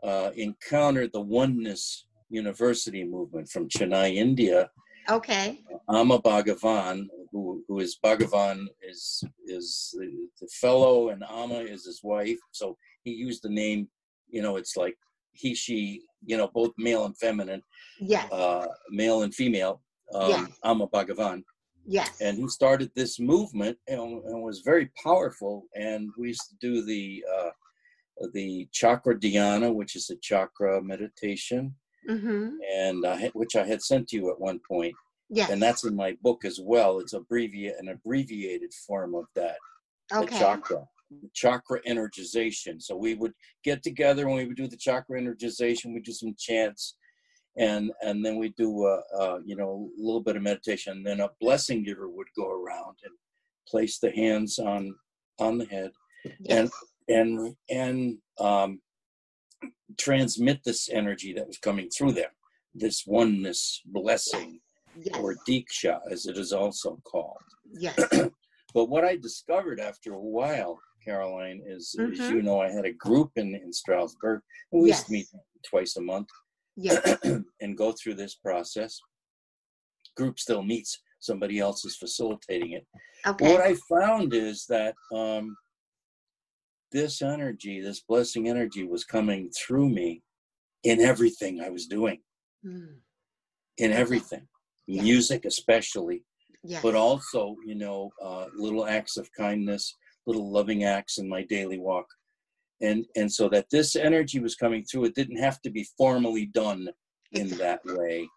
uh, 0.04 0.32
encountered 0.36 1.12
the 1.14 1.22
oneness 1.22 2.06
university 2.30 3.04
movement 3.04 3.48
from 3.50 3.68
chennai 3.68 4.16
india 4.16 4.70
okay. 5.10 5.60
amma 5.90 6.22
bhagavan 6.22 7.08
who, 7.32 7.64
who 7.68 7.80
is 7.80 7.98
bhagavan 8.04 8.66
is 8.82 9.24
is 9.46 9.94
the, 10.00 10.10
the 10.42 10.48
fellow 10.48 11.10
and 11.10 11.24
amma 11.30 11.60
is 11.60 11.86
his 11.86 12.02
wife 12.04 12.40
so 12.52 12.78
he 13.04 13.12
used 13.12 13.44
the 13.44 13.50
name 13.50 13.88
you 14.30 14.42
know 14.42 14.56
it's 14.58 14.76
like 14.78 14.96
he 15.32 15.54
she 15.56 16.02
you 16.26 16.38
know 16.38 16.50
both 16.54 16.72
male 16.78 17.06
and 17.06 17.18
feminine 17.18 17.62
Yes. 18.00 18.32
uh, 18.32 18.68
male 18.90 19.24
and 19.24 19.34
female 19.34 19.82
um, 20.14 20.30
Yeah. 20.30 20.46
amma 20.64 20.88
bhagavan 20.88 21.44
yes. 21.86 22.20
and 22.22 22.38
he 22.38 22.48
started 22.48 22.92
this 22.96 23.20
movement 23.20 23.78
and, 23.88 24.02
and 24.24 24.42
was 24.42 24.60
very 24.60 24.92
powerful 25.04 25.66
and 25.76 26.10
we 26.18 26.28
used 26.30 26.48
to 26.50 26.56
do 26.60 26.84
the 26.84 27.24
uh, 27.36 27.50
the 28.34 28.68
chakra 28.72 29.16
dhyana 29.18 29.74
which 29.74 29.96
is 29.96 30.10
a 30.10 30.16
chakra 30.18 30.82
meditation 30.82 31.74
mm-hmm. 32.10 32.50
and 32.76 33.06
had, 33.06 33.32
which 33.34 33.56
i 33.56 33.64
had 33.66 33.82
sent 33.82 34.08
to 34.10 34.18
you 34.18 34.30
at 34.32 34.40
one 34.40 34.60
point 34.68 34.94
Yes. 35.32 35.52
and 35.52 35.62
that's 35.62 35.84
in 35.86 35.96
my 35.96 36.18
book 36.24 36.44
as 36.44 36.60
well 36.60 37.00
it's 37.00 37.14
abbreviate 37.14 37.76
an 37.80 37.90
abbreviated 37.90 38.74
form 38.74 39.14
of 39.14 39.26
that 39.36 39.58
the 40.10 40.18
okay. 40.22 40.40
chakra 40.40 40.84
chakra 41.34 41.80
energization 41.88 42.82
so 42.82 42.96
we 42.96 43.16
would 43.16 43.34
get 43.64 43.82
together 43.84 44.28
and 44.28 44.36
we 44.36 44.46
would 44.46 44.58
do 44.58 44.68
the 44.68 44.78
chakra 44.78 45.20
energization 45.20 45.94
we 45.94 46.02
do 46.02 46.12
some 46.12 46.36
chants 46.38 46.96
and 47.58 47.92
and 48.02 48.24
then 48.24 48.38
we 48.38 48.50
do 48.50 48.86
a, 48.86 49.02
a 49.20 49.40
you 49.46 49.56
know 49.56 49.90
a 49.98 50.02
little 50.02 50.22
bit 50.22 50.36
of 50.36 50.44
meditation 50.44 50.98
and 50.98 51.06
then 51.06 51.20
a 51.20 51.30
blessing 51.42 51.84
giver 51.84 52.10
would 52.10 52.28
go 52.36 52.50
around 52.50 52.96
and 53.04 53.14
place 53.68 54.00
the 54.00 54.12
hands 54.12 54.60
on 54.60 54.94
on 55.40 55.58
the 55.58 55.66
head 55.66 55.92
Yes. 56.42 56.70
and 57.08 57.56
and 57.70 58.18
um 58.40 58.82
transmit 59.98 60.60
this 60.66 60.90
energy 60.90 61.34
that 61.34 61.48
was 61.48 61.58
coming 61.58 61.90
through 61.90 62.12
them 62.12 62.30
this 62.76 63.04
oneness 63.08 63.82
blessing 63.86 64.60
yes. 64.98 65.18
or 65.18 65.36
diksha 65.48 66.00
as 66.12 66.26
it 66.26 66.38
is 66.38 66.52
also 66.52 67.00
called 67.06 67.38
yes. 67.72 67.98
but 68.74 68.90
what 68.90 69.04
I 69.04 69.16
discovered 69.16 69.80
after 69.80 70.14
a 70.14 70.20
while, 70.20 70.80
Caroline, 71.04 71.62
is, 71.66 71.96
as 72.00 72.20
Mhm. 72.20 72.30
you 72.36 72.42
know, 72.42 72.60
I 72.62 72.70
had 72.70 72.86
a 72.86 72.94
group 72.94 73.32
in, 73.36 73.56
in 73.56 73.72
Stroudsburg. 73.74 74.42
We 74.72 74.90
used 74.90 75.06
to 75.08 75.12
meet 75.12 75.28
twice 75.64 75.96
a 75.98 76.02
month 76.02 76.30
Yes. 76.76 77.18
and 77.62 77.78
go 77.78 77.92
through 77.92 78.16
this 78.16 78.36
process. 78.36 79.00
Group 80.16 80.40
still 80.40 80.64
meets, 80.64 81.02
somebody 81.20 81.60
else 81.60 81.86
is 81.86 81.96
facilitating 81.98 82.72
it. 82.72 82.88
Okay. 83.26 83.52
What 83.52 83.62
I 83.62 83.76
found 83.90 84.34
is 84.34 84.66
that 84.68 84.96
um, 85.14 85.56
this 86.92 87.22
energy, 87.22 87.82
this 87.82 88.02
blessing 88.02 88.48
energy, 88.50 88.84
was 88.84 89.04
coming 89.04 89.50
through 89.52 89.90
me 89.90 90.24
in 90.84 91.02
everything 91.02 91.62
I 91.62 91.70
was 91.70 91.88
doing, 91.88 92.22
Mm. 92.66 93.00
in 93.78 93.92
everything, 93.94 94.48
music 94.88 95.46
especially. 95.46 96.24
Yes. 96.62 96.82
but 96.84 96.94
also 96.94 97.56
you 97.66 97.76
know 97.76 98.12
uh, 98.22 98.48
little 98.54 98.86
acts 98.86 99.16
of 99.16 99.32
kindness 99.32 99.96
little 100.30 100.52
loving 100.52 100.84
acts 100.84 101.18
in 101.18 101.28
my 101.28 101.44
daily 101.44 101.80
walk. 101.80 102.06
And 102.82 103.06
and 103.16 103.32
so 103.32 103.50
that 103.50 103.70
this 103.72 103.96
energy 103.96 104.40
was 104.40 104.56
coming 104.56 104.84
through 104.84 105.06
it 105.06 105.16
didn't 105.16 105.44
have 105.48 105.62
to 105.64 105.70
be 105.70 105.88
formally 105.98 106.46
done 106.46 106.88
in 107.32 107.50
that 107.64 107.82
way. 107.86 108.28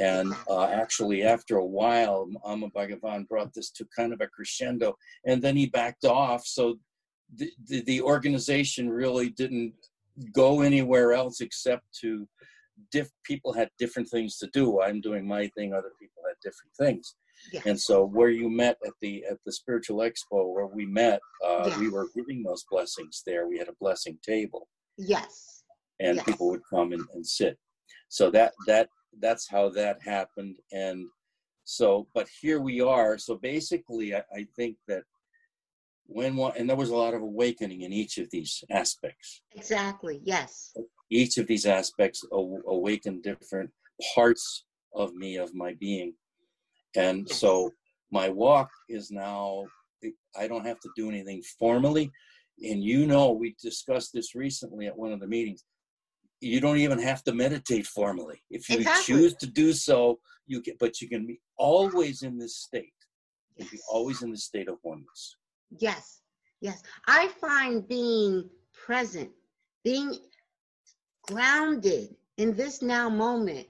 And 0.00 0.34
uh, 0.50 0.66
actually 0.66 1.22
after 1.22 1.56
a 1.58 1.64
while 1.80 2.28
Amma 2.44 2.68
Bhagavan 2.70 3.28
brought 3.28 3.54
this 3.54 3.70
to 3.70 3.86
kind 3.96 4.12
of 4.12 4.20
a 4.20 4.26
crescendo 4.26 4.96
and 5.24 5.40
then 5.40 5.56
he 5.56 5.66
backed 5.66 6.04
off. 6.04 6.44
So 6.44 6.78
the, 7.36 7.50
the, 7.68 7.80
the 7.82 8.02
organization 8.02 8.90
really 8.90 9.30
didn't 9.30 9.72
go 10.32 10.62
anywhere 10.62 11.12
else 11.12 11.40
except 11.40 11.84
to 12.00 12.28
diff 12.90 13.08
people 13.24 13.52
had 13.52 13.70
different 13.78 14.08
things 14.08 14.36
to 14.38 14.48
do. 14.52 14.80
I'm 14.80 15.00
doing 15.00 15.26
my 15.26 15.46
thing 15.56 15.72
other 15.72 15.92
people 16.00 16.22
had 16.28 16.36
different 16.42 16.74
things 16.76 17.14
yes. 17.52 17.66
and 17.66 17.80
so 17.80 18.04
where 18.04 18.30
you 18.30 18.48
met 18.50 18.76
at 18.86 18.92
the 19.00 19.24
at 19.30 19.38
the 19.44 19.52
spiritual 19.52 19.98
expo 19.98 20.52
where 20.54 20.66
we 20.66 20.86
met 20.86 21.20
uh, 21.46 21.70
we 21.78 21.88
were 21.88 22.08
giving 22.14 22.42
those 22.42 22.64
blessings 22.70 23.22
there 23.26 23.46
we 23.48 23.58
had 23.58 23.68
a 23.68 23.74
blessing 23.80 24.18
table 24.26 24.68
yes. 24.98 25.64
and 26.00 26.16
Yes. 26.16 26.24
people 26.24 26.48
would 26.50 26.62
come 26.68 26.92
and, 26.92 27.04
and 27.14 27.26
sit. 27.26 27.58
So 28.08 28.30
that 28.30 28.52
that 28.66 28.88
that's 29.20 29.48
how 29.48 29.68
that 29.70 30.02
happened. 30.02 30.56
And 30.72 31.06
so, 31.64 32.06
but 32.14 32.28
here 32.40 32.60
we 32.60 32.80
are. 32.80 33.16
So 33.18 33.36
basically, 33.36 34.14
I, 34.14 34.22
I 34.32 34.46
think 34.56 34.76
that 34.88 35.04
when 36.06 36.36
one 36.36 36.52
and 36.56 36.68
there 36.68 36.76
was 36.76 36.90
a 36.90 36.96
lot 36.96 37.14
of 37.14 37.22
awakening 37.22 37.82
in 37.82 37.92
each 37.92 38.18
of 38.18 38.28
these 38.30 38.62
aspects. 38.70 39.42
Exactly. 39.54 40.20
Yes. 40.24 40.72
Each 41.10 41.38
of 41.38 41.46
these 41.46 41.66
aspects 41.66 42.24
aw- 42.30 42.60
awakened 42.68 43.22
different 43.22 43.70
parts 44.14 44.64
of 44.94 45.14
me 45.14 45.36
of 45.36 45.54
my 45.54 45.74
being, 45.80 46.14
and 46.96 47.26
hmm. 47.26 47.32
so 47.32 47.70
my 48.10 48.28
walk 48.28 48.70
is 48.88 49.10
now. 49.10 49.64
I 50.36 50.46
don't 50.46 50.66
have 50.66 50.80
to 50.80 50.90
do 50.96 51.08
anything 51.08 51.42
formally, 51.58 52.12
and 52.62 52.82
you 52.82 53.06
know 53.06 53.32
we 53.32 53.56
discussed 53.62 54.12
this 54.12 54.34
recently 54.34 54.86
at 54.86 54.96
one 54.96 55.12
of 55.12 55.20
the 55.20 55.26
meetings. 55.26 55.64
You 56.40 56.60
don't 56.60 56.76
even 56.76 56.98
have 56.98 57.24
to 57.24 57.32
meditate 57.32 57.86
formally 57.86 58.42
if 58.50 58.68
you 58.68 58.78
Exactly. 58.78 59.14
choose 59.14 59.34
to 59.36 59.46
do 59.46 59.72
so. 59.72 60.18
You 60.46 60.60
can, 60.60 60.74
but 60.78 61.00
you 61.00 61.08
can 61.08 61.26
be 61.26 61.40
always 61.56 62.22
in 62.22 62.36
this 62.38 62.56
state. 62.56 62.92
You 63.56 63.64
can 63.64 63.78
be 63.78 63.82
always 63.90 64.22
in 64.22 64.30
the 64.30 64.36
state 64.36 64.68
of 64.68 64.76
oneness. 64.82 65.36
Yes, 65.78 66.20
yes. 66.60 66.82
I 67.06 67.28
find 67.40 67.88
being 67.88 68.50
present, 68.74 69.30
being 69.84 70.18
grounded 71.22 72.14
in 72.36 72.54
this 72.54 72.82
now 72.82 73.08
moment 73.08 73.66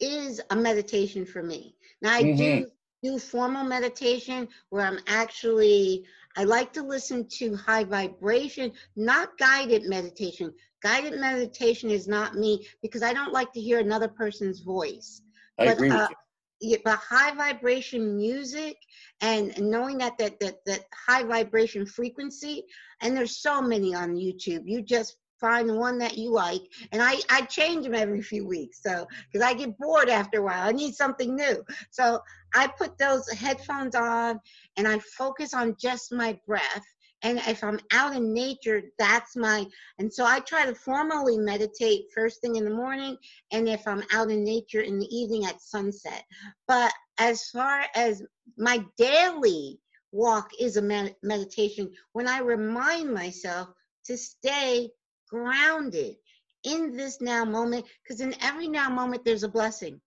is 0.00 0.40
a 0.50 0.56
meditation 0.56 1.24
for 1.24 1.42
me. 1.42 1.74
Now, 2.02 2.14
I 2.14 2.24
do 2.24 2.70
do 3.02 3.18
formal 3.18 3.64
meditation 3.64 4.48
where 4.70 4.84
I'm 4.86 4.98
actually, 5.06 6.04
I 6.36 6.44
like 6.44 6.72
to 6.74 6.82
listen 6.82 7.26
to 7.38 7.54
high 7.56 7.84
vibration, 7.84 8.72
not 8.96 9.36
guided 9.38 9.84
meditation. 9.84 10.52
Guided 10.82 11.18
meditation 11.18 11.90
is 11.90 12.08
not 12.08 12.34
me 12.34 12.66
because 12.82 13.02
I 13.02 13.12
don't 13.12 13.32
like 13.32 13.52
to 13.52 13.60
hear 13.60 13.78
another 13.80 14.08
person's 14.08 14.60
voice. 14.60 15.22
I 15.58 15.66
But, 15.66 15.78
agree 15.78 15.92
with 15.92 16.00
uh, 16.00 16.08
you. 16.08 16.16
yeah, 16.60 16.78
but 16.84 16.98
high 16.98 17.34
vibration 17.34 18.16
music 18.16 18.76
and 19.20 19.58
knowing 19.60 19.98
that 19.98 20.18
that 20.18 20.40
that 20.40 20.64
that 20.66 20.80
high 21.06 21.22
vibration 21.22 21.86
frequency 21.86 22.64
and 23.00 23.16
there's 23.16 23.38
so 23.38 23.62
many 23.62 23.94
on 23.94 24.16
youtube 24.16 24.62
you 24.66 24.82
just 24.82 25.17
find 25.40 25.76
one 25.76 25.98
that 25.98 26.16
you 26.16 26.30
like 26.30 26.62
and 26.92 27.02
i 27.02 27.16
i 27.30 27.40
change 27.42 27.84
them 27.84 27.94
every 27.94 28.22
few 28.22 28.46
weeks 28.46 28.82
so 28.82 29.06
because 29.30 29.46
i 29.46 29.54
get 29.54 29.76
bored 29.78 30.08
after 30.08 30.40
a 30.40 30.42
while 30.42 30.68
i 30.68 30.72
need 30.72 30.94
something 30.94 31.34
new. 31.34 31.64
So 31.90 32.20
i 32.54 32.66
put 32.66 32.98
those 32.98 33.28
headphones 33.30 33.94
on 33.94 34.40
and 34.76 34.88
i 34.88 34.98
focus 34.98 35.54
on 35.54 35.76
just 35.80 36.12
my 36.12 36.38
breath 36.46 36.86
and 37.22 37.38
if 37.46 37.62
i'm 37.64 37.80
out 37.92 38.14
in 38.14 38.32
nature 38.32 38.82
that's 38.98 39.36
my 39.36 39.66
and 39.98 40.12
so 40.12 40.24
i 40.24 40.40
try 40.40 40.64
to 40.66 40.74
formally 40.74 41.38
meditate 41.38 42.04
first 42.14 42.40
thing 42.40 42.56
in 42.56 42.64
the 42.64 42.70
morning 42.74 43.16
and 43.52 43.68
if 43.68 43.86
i'm 43.86 44.02
out 44.12 44.30
in 44.30 44.44
nature 44.44 44.80
in 44.80 44.98
the 44.98 45.16
evening 45.16 45.44
at 45.44 45.60
sunset. 45.60 46.24
But 46.66 46.92
as 47.18 47.48
far 47.50 47.84
as 47.94 48.22
my 48.56 48.84
daily 48.96 49.80
walk 50.12 50.50
is 50.58 50.76
a 50.76 50.82
med- 50.82 51.16
meditation 51.22 51.90
when 52.12 52.28
I 52.28 52.38
remind 52.38 53.12
myself 53.12 53.68
to 54.06 54.16
stay 54.16 54.90
grounded 55.28 56.16
in 56.64 56.96
this 56.96 57.20
now 57.20 57.44
moment, 57.44 57.86
because 58.02 58.20
in 58.20 58.34
every 58.42 58.68
now 58.68 58.90
moment 58.90 59.24
there's 59.24 59.44
a 59.44 59.48
blessing. 59.48 60.00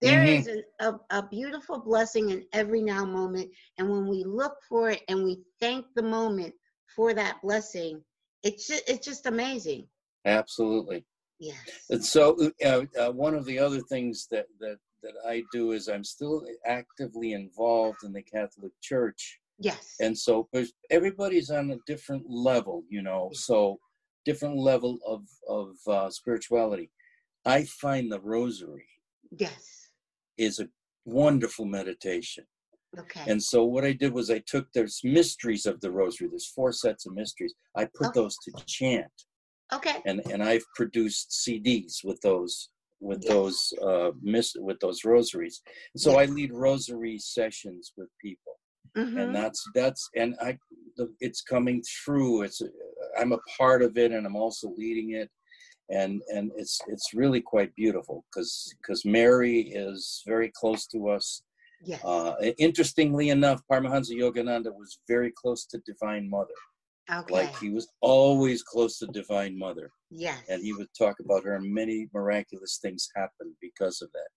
There 0.00 0.22
Mhm. 0.22 0.38
is 0.38 0.48
a, 0.48 0.62
a, 0.88 1.00
a 1.10 1.28
beautiful 1.28 1.78
blessing 1.78 2.30
in 2.30 2.46
every 2.54 2.80
now 2.80 3.04
moment. 3.04 3.50
And 3.76 3.90
when 3.90 4.06
we 4.08 4.24
look 4.24 4.56
for 4.68 4.90
it 4.90 5.02
and 5.08 5.24
we 5.24 5.42
thank 5.60 5.86
the 5.94 6.02
moment 6.02 6.54
for 6.96 7.12
that 7.12 7.40
blessing, 7.42 8.02
it's 8.42 8.66
just, 8.66 8.88
it's 8.88 9.06
just 9.06 9.26
amazing. 9.26 9.86
Absolutely. 10.24 11.04
Yes. 11.38 11.56
And 11.90 12.04
so, 12.04 12.50
uh, 12.64 12.84
uh, 12.98 13.10
one 13.12 13.34
of 13.34 13.44
the 13.44 13.58
other 13.58 13.80
things 13.80 14.26
that, 14.30 14.46
that, 14.60 14.78
that 15.02 15.14
I 15.26 15.42
do 15.52 15.72
is 15.72 15.88
I'm 15.88 16.04
still 16.04 16.46
actively 16.64 17.32
involved 17.32 18.02
in 18.04 18.12
the 18.12 18.22
Catholic 18.22 18.72
Church. 18.80 19.38
Yes. 19.58 19.96
And 20.00 20.16
so, 20.16 20.48
everybody's 20.90 21.50
on 21.50 21.70
a 21.72 21.78
different 21.86 22.24
level, 22.28 22.84
you 22.88 23.02
know, 23.02 23.30
so 23.32 23.78
different 24.24 24.56
level 24.56 24.98
of, 25.06 25.22
of 25.48 25.76
uh, 25.86 26.10
spirituality. 26.10 26.90
I 27.44 27.64
find 27.64 28.10
the 28.10 28.20
rosary 28.20 28.86
yes. 29.38 29.88
is 30.36 30.60
a 30.60 30.68
wonderful 31.04 31.64
meditation. 31.64 32.44
Okay. 32.98 33.22
And 33.28 33.40
so, 33.42 33.64
what 33.64 33.84
I 33.84 33.92
did 33.92 34.12
was 34.12 34.30
I 34.30 34.40
took 34.46 34.66
there's 34.74 35.00
mysteries 35.04 35.64
of 35.64 35.80
the 35.80 35.90
rosary, 35.92 36.28
there's 36.28 36.48
four 36.48 36.72
sets 36.72 37.06
of 37.06 37.14
mysteries. 37.14 37.54
I 37.76 37.84
put 37.84 38.08
Okay. 38.08 38.20
those 38.20 38.36
to 38.44 38.64
chant. 38.66 39.12
okay. 39.72 40.02
and 40.06 40.20
and 40.32 40.42
I've 40.42 40.64
produced 40.74 41.30
CDs 41.46 42.02
with 42.02 42.20
those 42.22 42.70
with 43.00 43.20
Yes. 43.22 43.32
those 43.32 43.72
uh 43.80 44.10
mis- 44.20 44.56
with 44.58 44.78
those 44.80 45.04
rosaries. 45.04 45.62
So 45.96 46.18
I 46.18 46.24
lead 46.26 46.52
rosary 46.52 47.16
sessions 47.20 47.92
with 47.96 48.08
people, 48.20 48.54
Mhm. 48.96 49.22
and 49.22 49.34
that's 49.34 49.62
that's 49.74 50.02
and 50.16 50.34
I 50.42 50.58
the, 50.96 51.14
it's 51.20 51.42
coming 51.42 51.82
through. 52.04 52.42
It's 52.42 52.60
I'm 53.18 53.32
a 53.32 53.38
part 53.58 53.82
of 53.82 53.96
it, 53.96 54.12
and 54.12 54.26
I'm 54.26 54.36
also 54.36 54.72
leading 54.76 55.12
it, 55.12 55.30
and 55.90 56.20
and 56.34 56.50
it's 56.56 56.80
it's 56.88 57.12
really 57.14 57.40
quite 57.40 57.74
beautiful 57.74 58.24
because 58.32 58.72
because 58.80 59.04
Mary 59.04 59.60
is 59.60 60.22
very 60.26 60.50
close 60.54 60.86
to 60.88 61.08
us. 61.08 61.42
yes. 61.82 62.02
Uh, 62.04 62.34
interestingly 62.58 63.30
enough, 63.30 63.60
Paramahansa 63.70 64.12
Yogananda 64.12 64.72
was 64.74 65.00
very 65.08 65.32
close 65.32 65.64
to 65.66 65.78
Divine 65.86 66.28
Mother. 66.28 66.58
okay. 67.10 67.34
Like 67.34 67.56
he 67.58 67.70
was 67.70 67.88
always 68.00 68.62
close 68.62 68.98
to 68.98 69.06
Divine 69.06 69.58
Mother 69.58 69.90
yes. 70.10 70.38
and 70.48 70.62
he 70.62 70.72
would 70.72 70.88
talk 70.96 71.16
about 71.20 71.44
her 71.44 71.54
and 71.56 71.72
many 71.72 72.08
miraculous 72.12 72.78
things 72.82 73.08
happened 73.16 73.54
because 73.60 74.02
of 74.02 74.10
that 74.12 74.28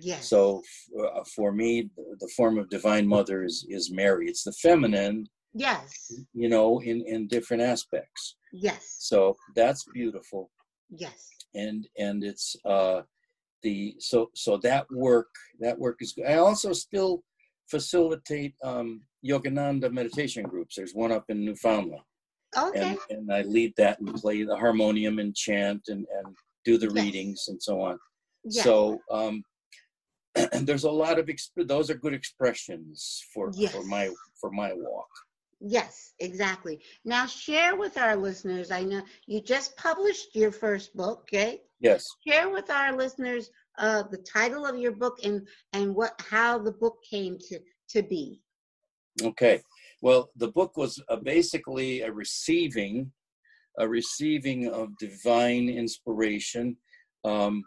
Yes. 0.00 0.28
so 0.28 0.60
f- 0.60 1.04
uh, 1.16 1.24
for 1.36 1.52
me 1.52 1.90
the, 1.96 2.16
the 2.20 2.30
form 2.36 2.58
of 2.58 2.70
divine 2.70 3.06
mother 3.06 3.44
is 3.44 3.66
is 3.68 3.90
mary 3.92 4.26
it's 4.28 4.44
the 4.44 4.52
feminine 4.52 5.26
Yes. 5.54 6.12
you 6.32 6.48
know 6.48 6.80
in 6.80 7.04
in 7.06 7.26
different 7.28 7.62
aspects 7.62 8.36
Yes. 8.52 8.96
so 9.00 9.36
that's 9.54 9.84
beautiful 9.92 10.50
Yes. 10.90 11.28
and 11.54 11.86
and 11.98 12.24
it's 12.24 12.56
uh 12.64 13.02
the 13.62 13.94
so 13.98 14.30
so 14.34 14.56
that 14.58 14.86
work 14.90 15.28
that 15.60 15.78
work 15.78 15.98
is 16.00 16.12
good 16.12 16.26
i 16.26 16.36
also 16.36 16.72
still 16.72 17.22
facilitate 17.70 18.54
um 18.64 19.02
yogananda 19.24 19.90
meditation 19.92 20.42
groups 20.44 20.74
there's 20.76 20.94
one 20.94 21.12
up 21.12 21.24
in 21.28 21.44
newfoundland 21.44 22.02
Okay. 22.54 22.90
and, 22.90 22.98
and 23.08 23.32
I 23.32 23.40
lead 23.42 23.72
that 23.78 23.98
and 24.00 24.12
play 24.14 24.42
the 24.42 24.54
harmonium 24.54 25.18
and 25.18 25.34
chant 25.34 25.84
and, 25.88 26.04
and 26.18 26.36
do 26.66 26.76
the 26.76 26.90
Yes. 26.94 26.94
readings 27.04 27.44
and 27.48 27.62
so 27.62 27.80
on. 27.80 27.98
yes. 28.44 28.62
So 28.64 28.98
um, 29.10 29.42
and 30.52 30.66
there's 30.68 30.84
a 30.84 30.90
lot 30.90 31.18
of 31.18 31.26
exp- 31.26 31.66
those 31.66 31.88
are 31.88 31.94
good 31.94 32.12
expressions 32.12 33.24
for 33.32 33.50
Yes. 33.54 33.72
for 33.74 33.84
my 33.84 34.10
for 34.38 34.50
my 34.50 34.70
walk. 34.74 35.08
Yes, 35.64 36.14
exactly. 36.18 36.80
Now 37.04 37.26
share 37.26 37.76
with 37.76 37.96
our 37.96 38.16
listeners. 38.16 38.72
I 38.72 38.82
know 38.82 39.02
you 39.26 39.40
just 39.40 39.76
published 39.76 40.34
your 40.34 40.50
first 40.50 40.96
book, 40.96 41.20
okay? 41.22 41.62
Yes. 41.78 42.04
Share 42.26 42.50
with 42.50 42.68
our 42.68 42.96
listeners 42.96 43.50
uh, 43.78 44.02
the 44.10 44.18
title 44.18 44.66
of 44.66 44.76
your 44.78 44.92
book 44.92 45.18
and 45.22 45.46
and 45.72 45.94
what 45.94 46.20
how 46.20 46.58
the 46.58 46.72
book 46.72 46.98
came 47.08 47.38
to 47.48 47.60
to 47.90 48.02
be. 48.02 48.40
Okay. 49.22 49.62
Well, 50.00 50.30
the 50.36 50.48
book 50.48 50.76
was 50.76 51.00
uh, 51.08 51.16
basically 51.16 52.00
a 52.00 52.10
receiving, 52.10 53.12
a 53.78 53.88
receiving 53.88 54.68
of 54.68 54.96
divine 54.98 55.68
inspiration. 55.68 56.76
Um, 57.24 57.62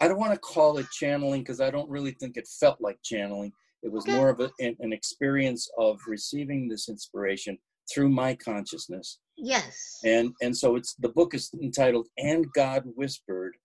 I 0.00 0.08
don't 0.08 0.18
want 0.18 0.32
to 0.32 0.38
call 0.38 0.78
it 0.78 0.86
channeling 0.92 1.42
because 1.42 1.60
I 1.60 1.70
don't 1.70 1.90
really 1.90 2.12
think 2.12 2.38
it 2.38 2.48
felt 2.48 2.80
like 2.80 2.98
channeling. 3.02 3.52
It 3.84 3.92
was 3.92 4.04
Okay. 4.04 4.16
more 4.16 4.30
of 4.30 4.40
a, 4.40 4.50
an, 4.60 4.76
an 4.80 4.92
experience 4.92 5.70
of 5.78 6.00
receiving 6.08 6.68
this 6.68 6.88
inspiration 6.88 7.58
through 7.92 8.08
my 8.08 8.34
consciousness. 8.34 9.18
Yes. 9.36 10.00
And 10.04 10.32
and 10.40 10.56
so 10.56 10.76
it's 10.76 10.94
the 10.94 11.10
book 11.10 11.34
is 11.34 11.50
entitled 11.62 12.08
"And 12.16 12.50
God 12.54 12.84
Whispered," 12.96 13.56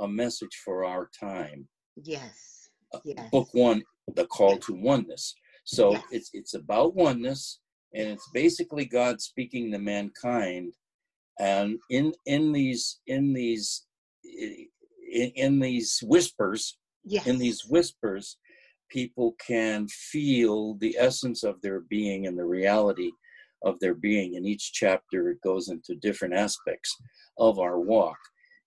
a 0.00 0.08
message 0.08 0.56
for 0.64 0.84
our 0.84 1.08
time. 1.18 1.68
yes. 1.96 2.70
Uh, 2.92 2.98
Yes. 3.04 3.30
Book 3.30 3.48
one, 3.54 3.82
the 4.16 4.26
call 4.26 4.58
to 4.58 4.74
oneness. 4.74 5.34
So 5.64 5.92
Yes. 5.92 6.04
it's 6.10 6.30
it's 6.32 6.54
about 6.54 6.94
oneness, 6.96 7.60
and 7.94 8.08
it's 8.08 8.28
basically 8.34 8.84
God 8.84 9.20
speaking 9.22 9.70
to 9.70 9.78
mankind, 9.78 10.74
and 11.38 11.78
in 11.88 12.12
in 12.26 12.50
these 12.52 13.00
in 13.06 13.32
these 13.32 13.86
in, 14.24 15.30
in 15.44 15.60
these 15.60 16.00
whispers, 16.02 16.76
Yes. 17.04 17.26
in 17.26 17.38
these 17.38 17.64
whispers, 17.64 18.36
people 18.92 19.34
can 19.44 19.88
feel 19.88 20.74
the 20.74 20.96
essence 20.98 21.42
of 21.42 21.60
their 21.62 21.80
being 21.80 22.26
and 22.26 22.38
the 22.38 22.44
reality 22.44 23.10
of 23.64 23.78
their 23.80 23.94
being. 23.94 24.34
In 24.34 24.44
each 24.44 24.72
chapter, 24.72 25.30
it 25.30 25.40
goes 25.42 25.68
into 25.68 25.94
different 25.96 26.34
aspects 26.34 26.94
of 27.38 27.58
our 27.58 27.80
walk. 27.80 28.18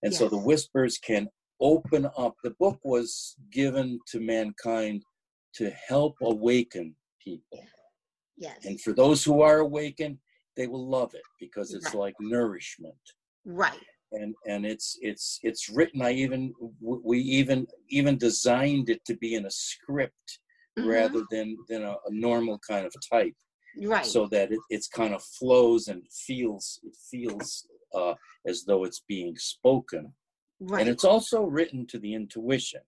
And 0.02 0.12
so 0.14 0.28
the 0.28 0.38
whispers 0.38 0.98
can 0.98 1.28
open 1.60 2.06
up. 2.18 2.34
The 2.42 2.54
book 2.58 2.78
was 2.84 3.36
given 3.52 3.98
to 4.08 4.20
mankind 4.20 5.02
to 5.54 5.70
help 5.88 6.14
awaken 6.22 6.94
people. 7.22 7.64
Yes. 8.36 8.64
And 8.64 8.80
for 8.80 8.92
those 8.92 9.24
who 9.24 9.40
are 9.42 9.58
awakened, 9.58 10.18
they 10.56 10.66
will 10.66 10.88
love 10.88 11.14
it 11.14 11.22
because 11.40 11.72
it's 11.74 11.86
Right. 11.86 12.00
like 12.00 12.14
nourishment. 12.20 12.94
right. 13.44 13.80
And 14.12 14.34
and 14.46 14.64
it's 14.64 14.98
it's 15.00 15.40
it's 15.42 15.68
written 15.68 16.00
i 16.02 16.12
even 16.12 16.52
we 16.80 17.18
even 17.18 17.66
even 17.88 18.16
designed 18.16 18.88
it 18.88 19.04
to 19.04 19.16
be 19.16 19.34
in 19.34 19.46
a 19.46 19.50
script 19.50 20.38
Mhm. 20.78 20.88
rather 20.88 21.22
than 21.30 21.56
than 21.68 21.82
a, 21.84 21.92
a 21.92 22.10
normal 22.10 22.58
kind 22.58 22.84
of 22.84 22.92
type 23.10 23.34
right. 23.80 24.04
so 24.04 24.26
that 24.26 24.52
it 24.52 24.60
it's 24.68 24.88
kind 24.88 25.14
of 25.14 25.22
flows 25.22 25.88
and 25.88 26.02
feels 26.26 26.78
it 26.84 26.94
feels 27.10 27.66
uh, 27.94 28.14
as 28.46 28.64
though 28.66 28.84
it's 28.84 29.02
being 29.08 29.34
spoken 29.38 30.12
right. 30.60 30.80
and 30.80 30.88
it's 30.90 31.04
also 31.04 31.44
written 31.44 31.86
to 31.86 31.98
the 31.98 32.12
intuition 32.12 32.82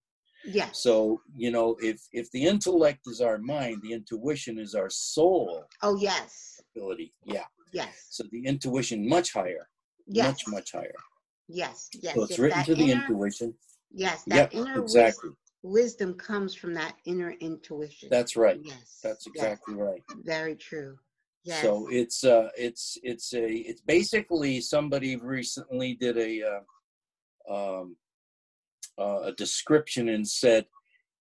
yeah 0.44 0.68
so 0.72 1.20
you 1.34 1.50
know 1.50 1.76
if 1.80 1.98
if 2.12 2.30
the 2.32 2.44
intellect 2.44 3.00
is 3.06 3.20
our 3.22 3.38
mind 3.38 3.80
the 3.82 3.92
intuition 3.92 4.58
is 4.58 4.74
our 4.74 4.90
soul 4.90 5.64
oh 5.82 5.96
yes. 5.96 6.60
ability 6.76 7.12
yeah 7.24 7.44
Yes. 7.72 8.06
so 8.10 8.22
the 8.32 8.44
intuition 8.46 9.08
much 9.08 9.32
higher 9.32 9.68
Yes. 10.06 10.26
much 10.26 10.42
much 10.48 10.72
higher 10.72 11.00
Yes. 11.48 11.88
Yes. 12.02 12.14
so 12.14 12.22
it's 12.22 12.30
yes, 12.30 12.38
written 12.38 12.62
to 12.64 12.74
the 12.74 12.90
inner- 12.92 13.02
intuition 13.08 13.54
Yes. 13.90 14.24
yep 14.26 14.50
That 14.50 14.54
inner 14.54 14.80
exactly 14.82 15.30
wisdom 15.62 16.14
comes 16.14 16.54
from 16.54 16.74
that 16.74 16.94
inner 17.04 17.32
intuition. 17.40 18.10
that's 18.10 18.36
right 18.36 18.60
Yes. 18.62 19.00
that's 19.02 19.26
yes, 19.26 19.34
exactly 19.34 19.74
right 19.74 20.02
Very 20.24 20.56
true. 20.56 20.98
Yes. 21.44 21.62
So 21.64 21.86
it's 21.90 22.24
uh 22.24 22.48
it's 22.56 22.98
it's 23.02 23.32
a 23.34 23.46
it's 23.70 23.80
basically 23.80 24.60
somebody 24.60 25.16
recently 25.16 25.94
did 25.94 26.16
a 26.18 26.42
uh, 26.52 27.54
um 27.54 27.96
uh, 28.98 29.20
a 29.24 29.32
description 29.32 30.08
and 30.08 30.26
said 30.26 30.66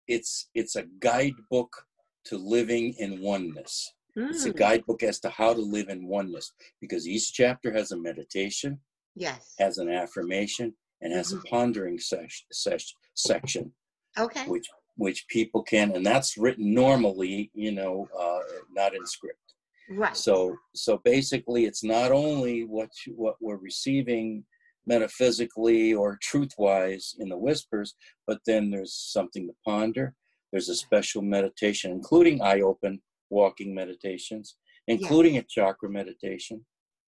it's 0.08 0.50
it's 0.54 0.76
a 0.76 0.86
guidebook 1.00 1.86
to 2.26 2.38
living 2.38 2.94
in 2.98 3.22
oneness. 3.22 3.94
It's 4.30 4.46
a 4.46 4.50
Mm, 4.50 4.58
guidebook 4.58 5.04
as 5.04 5.20
to 5.22 5.30
how 5.30 5.54
to 5.54 5.62
live 5.62 5.90
in 5.90 6.08
oneness 6.08 6.52
because 6.82 7.08
each 7.08 7.32
chapter 7.34 7.72
has 7.74 7.92
a 7.92 7.98
meditation, 7.98 8.80
Yes. 9.18 9.54
has 9.60 9.78
an 9.78 9.90
affirmation, 9.90 10.74
and 11.02 11.14
has 11.14 11.32
a 11.34 11.40
pondering 11.50 12.00
sesh, 12.00 12.46
sesh, 12.52 12.94
section, 13.16 13.74
Okay. 14.18 14.46
which 14.48 14.68
which 14.96 15.28
people 15.28 15.62
can, 15.62 15.96
and 15.96 16.04
that's 16.04 16.38
written 16.40 16.74
normally, 16.74 17.52
you 17.54 17.72
know, 17.72 18.08
uh, 18.20 18.40
not 18.72 18.96
in 18.96 19.06
script. 19.06 19.54
Right. 19.90 20.18
So 20.18 20.58
so 20.76 20.98
basically, 21.04 21.66
it's 21.66 21.84
not 21.84 22.12
only 22.12 22.64
what 22.64 22.90
you, 23.06 23.14
what 23.14 23.36
we're 23.40 23.58
receiving 23.58 24.44
metaphysically 24.88 25.94
or 25.94 26.18
truth-wise 26.22 27.16
in 27.20 27.30
the 27.30 27.38
whispers, 27.38 27.94
but 28.26 28.40
then 28.46 28.72
there's 28.72 28.94
something 28.96 29.46
to 29.48 29.54
ponder. 29.66 30.16
There's 30.52 30.70
a 30.70 30.76
special 30.76 31.22
meditation, 31.22 31.92
including 31.92 32.42
eye-open 32.42 33.02
walking 33.30 33.76
meditations, 33.76 34.56
including 34.88 35.38
a 35.38 35.44
chakra 35.44 35.90
meditation, 35.90 36.66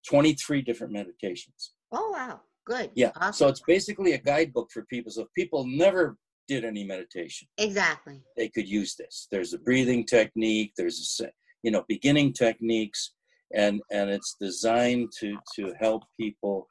23 0.08 0.62
different 0.62 0.92
meditations. 0.94 1.74
Oh 1.92 2.12
wow. 2.12 2.42
Good. 2.66 2.92
Yeah. 2.96 3.12
Awesome. 3.16 3.34
So 3.34 3.48
it's 3.48 3.62
basically 3.68 4.14
a 4.14 4.18
guidebook 4.20 4.70
for 4.72 4.84
people. 4.84 5.12
So 5.12 5.24
if 5.24 5.28
people 5.36 5.66
never 5.66 6.18
did 6.48 6.64
any 6.66 6.84
meditation, 6.84 7.48
exactly. 7.58 8.22
they 8.38 8.50
could 8.50 8.68
use 8.68 8.96
this. 8.96 9.28
There's 9.32 9.54
a 9.54 9.60
breathing 9.60 10.06
technique. 10.06 10.74
There's 10.78 11.20
a 11.24 11.30
you 11.64 11.72
know 11.72 11.84
beginning 11.88 12.34
techniques, 12.34 13.14
and 13.56 13.82
and 13.92 14.10
it's 14.10 14.36
designed 14.40 15.12
to 15.20 15.38
to 15.56 15.74
help 15.80 16.04
people 16.20 16.68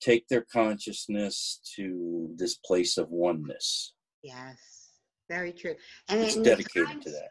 take 0.00 0.26
their 0.28 0.46
consciousness 0.52 1.60
to 1.76 2.30
this 2.36 2.56
place 2.64 2.96
of 2.98 3.10
oneness. 3.10 3.94
Yes. 4.22 4.90
Very 5.28 5.52
true. 5.52 5.74
And 6.08 6.20
It's 6.20 6.36
dedicated 6.36 7.02
to 7.02 7.10
that. 7.10 7.30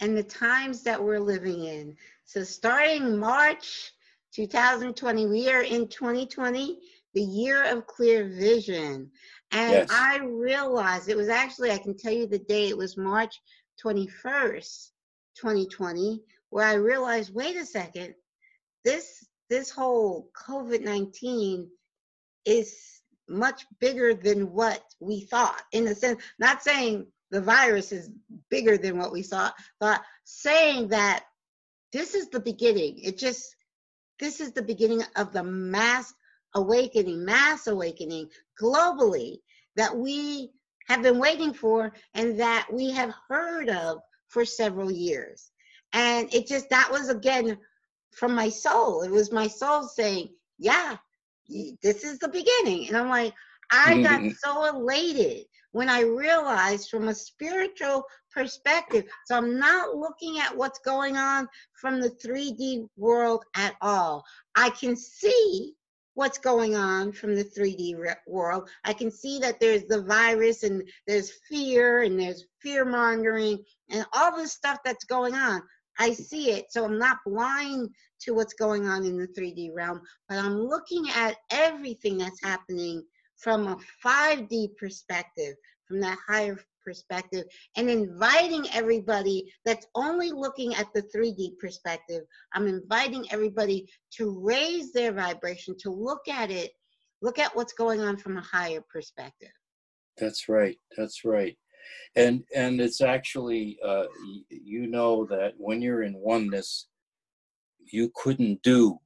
and 0.00 0.16
the 0.16 0.22
times 0.22 0.82
that 0.82 1.02
we're 1.02 1.20
living 1.20 1.64
in. 1.64 1.96
So 2.24 2.42
starting 2.42 3.18
March 3.18 3.92
2020, 4.34 5.26
we 5.26 5.50
are 5.50 5.62
in 5.62 5.88
2020, 5.88 6.78
the 7.14 7.22
year 7.22 7.64
of 7.64 7.86
clear 7.86 8.28
vision. 8.28 9.10
And 9.52 9.72
Yes. 9.72 9.88
I 9.90 10.18
realized 10.18 11.08
it 11.08 11.16
was 11.16 11.28
actually, 11.28 11.70
I 11.70 11.78
can 11.78 11.96
tell 11.96 12.12
you 12.12 12.26
the 12.26 12.38
day, 12.38 12.68
it 12.68 12.76
was 12.76 12.96
March 12.96 13.40
21st, 13.84 14.90
2020, 15.38 16.22
where 16.50 16.66
I 16.66 16.74
realized, 16.74 17.34
wait 17.34 17.56
a 17.56 17.64
second, 17.64 18.14
this 18.84 19.26
this 19.48 19.70
whole 19.70 20.30
COVID-19 20.46 21.68
is 22.44 23.02
much 23.28 23.66
bigger 23.80 24.14
than 24.14 24.52
what 24.52 24.82
we 25.00 25.20
thought 25.20 25.62
in 25.72 25.86
a 25.88 25.94
sense 25.94 26.22
not 26.38 26.62
saying 26.62 27.04
the 27.32 27.40
virus 27.40 27.90
is 27.90 28.10
bigger 28.50 28.78
than 28.78 28.96
what 28.96 29.10
we 29.10 29.22
thought 29.22 29.54
but 29.80 30.00
saying 30.24 30.86
that 30.88 31.24
this 31.92 32.14
is 32.14 32.28
the 32.28 32.38
beginning 32.38 32.98
it 32.98 33.18
just 33.18 33.56
this 34.18 34.40
is 34.40 34.52
the 34.52 34.62
beginning 34.62 35.02
of 35.16 35.32
the 35.32 35.42
mass 35.42 36.12
awakening 36.54 37.24
mass 37.24 37.66
awakening 37.66 38.28
globally 38.60 39.38
that 39.76 39.94
we 39.94 40.50
have 40.88 41.02
been 41.02 41.18
waiting 41.18 41.52
for 41.52 41.92
and 42.14 42.38
that 42.40 42.66
we 42.72 42.90
have 42.90 43.12
heard 43.28 43.68
of 43.68 43.98
for 44.28 44.44
several 44.44 44.90
years. 44.90 45.50
And 45.92 46.32
it 46.32 46.46
just 46.46 46.70
that 46.70 46.90
was 46.90 47.08
again 47.08 47.58
from 48.16 48.34
my 48.34 48.48
soul. 48.48 49.02
It 49.02 49.10
was 49.10 49.32
my 49.32 49.46
soul 49.46 49.82
saying 49.82 50.28
yeah 50.58 50.96
this 51.82 52.04
is 52.04 52.18
the 52.18 52.28
beginning. 52.28 52.88
And 52.88 52.96
i'm 52.96 53.08
like 53.08 53.32
i 53.70 53.94
mm-hmm. 53.94 54.28
got 54.28 54.36
so 54.36 54.76
elated 54.76 55.44
when 55.76 55.88
i 55.88 56.00
realized 56.00 56.88
from 56.88 57.08
a 57.08 57.14
spiritual 57.14 58.02
perspective 58.32 59.04
so 59.26 59.36
i'm 59.36 59.58
not 59.58 59.94
looking 59.94 60.38
at 60.38 60.56
what's 60.56 60.78
going 60.80 61.16
on 61.16 61.46
from 61.80 62.00
the 62.00 62.10
3d 62.10 62.88
world 62.96 63.44
at 63.54 63.74
all. 63.80 64.24
I 64.54 64.70
can 64.70 64.96
see 64.96 65.74
what's 66.14 66.38
going 66.38 66.74
on 66.74 67.12
from 67.12 67.34
the 67.34 67.44
3d 67.44 67.98
re- 67.98 68.14
world. 68.26 68.68
I 68.84 68.92
can 68.92 69.10
see 69.10 69.38
that 69.40 69.60
there's 69.60 69.84
the 69.84 70.02
virus 70.02 70.62
and 70.62 70.82
there's 71.06 71.32
fear 71.48 72.02
and 72.02 72.18
there's 72.18 72.44
fear 72.62 72.84
mongering 72.84 73.62
and 73.90 74.06
all 74.14 74.36
this 74.36 74.52
stuff 74.52 74.78
that's 74.84 75.04
going 75.04 75.34
on. 75.34 75.62
I 75.98 76.12
see 76.12 76.50
it 76.50 76.66
so 76.70 76.84
i'm 76.84 76.98
not 76.98 77.18
blind 77.24 77.88
to 78.20 78.34
what's 78.34 78.52
going 78.52 78.86
on 78.86 79.04
in 79.06 79.16
the 79.16 79.28
3d 79.28 79.70
realm 79.74 80.02
but 80.28 80.36
I'm 80.36 80.60
looking 80.60 81.06
at 81.14 81.36
everything 81.50 82.18
that's 82.18 82.42
happening 82.42 83.02
from 83.36 83.66
a 83.68 83.76
5D 84.04 84.76
perspective, 84.76 85.54
from 85.86 86.00
that 86.00 86.18
higher 86.26 86.58
perspective, 86.84 87.44
and 87.76 87.90
inviting 87.90 88.66
everybody 88.72 89.52
that's 89.64 89.86
only 89.94 90.30
looking 90.30 90.74
at 90.74 90.86
the 90.94 91.02
3D 91.14 91.58
perspective. 91.58 92.22
I'm 92.54 92.66
inviting 92.66 93.26
everybody 93.30 93.86
to 94.18 94.40
raise 94.40 94.92
their 94.92 95.12
vibration, 95.12 95.76
to 95.80 95.90
look 95.90 96.28
at 96.28 96.50
it, 96.50 96.72
look 97.22 97.38
at 97.38 97.54
what's 97.54 97.72
going 97.72 98.00
on 98.00 98.16
from 98.16 98.36
a 98.36 98.42
higher 98.42 98.82
perspective. 98.92 99.50
That's 100.16 100.48
right. 100.48 100.78
That's 100.96 101.24
right. 101.24 101.56
And 102.16 102.42
and 102.54 102.80
it's 102.80 103.00
actually 103.00 103.78
uh, 103.84 104.06
you 104.48 104.86
know 104.86 105.24
that 105.26 105.54
when 105.56 105.82
you're 105.82 106.02
in 106.02 106.14
oneness, 106.14 106.88
you 107.78 108.10
couldn't 108.14 108.62
do 108.62 108.98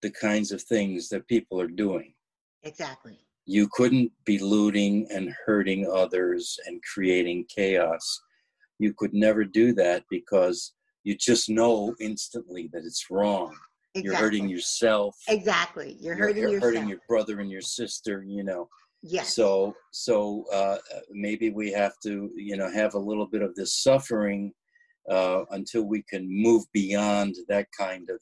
the 0.00 0.10
kinds 0.10 0.52
of 0.52 0.62
things 0.62 1.08
that 1.08 1.26
people 1.28 1.60
are 1.60 1.68
doing. 1.68 2.14
Exactly. 2.62 3.18
You 3.46 3.68
couldn't 3.72 4.10
be 4.24 4.38
looting 4.38 5.06
and 5.10 5.34
hurting 5.44 5.86
others 5.92 6.58
and 6.66 6.80
creating 6.82 7.46
chaos. 7.54 8.22
You 8.78 8.94
could 8.96 9.14
never 9.14 9.44
do 9.44 9.72
that 9.74 10.04
because 10.10 10.72
you 11.04 11.16
just 11.16 11.48
know 11.48 11.94
instantly 12.00 12.70
that 12.72 12.84
it's 12.84 13.10
wrong. 13.10 13.54
Exactly. 13.94 14.02
You're 14.02 14.16
hurting 14.16 14.48
yourself. 14.48 15.14
Exactly. 15.28 15.96
You're 16.00 16.16
hurting 16.16 16.42
you're 16.42 16.52
yourself. 16.52 16.74
hurting 16.74 16.88
your 16.88 16.98
brother 17.08 17.40
and 17.40 17.50
your 17.50 17.60
sister. 17.60 18.24
You 18.26 18.44
know. 18.44 18.68
yes. 19.02 19.34
So 19.34 19.74
so 19.92 20.44
uh, 20.52 20.78
maybe 21.12 21.50
we 21.50 21.70
have 21.72 21.92
to 22.04 22.30
you 22.34 22.56
know 22.56 22.70
have 22.72 22.94
a 22.94 22.98
little 22.98 23.26
bit 23.26 23.42
of 23.42 23.54
this 23.54 23.82
suffering 23.82 24.52
uh, 25.10 25.44
until 25.50 25.84
we 25.84 26.02
can 26.02 26.26
move 26.28 26.64
beyond 26.72 27.36
that 27.48 27.66
kind 27.78 28.08
of 28.10 28.20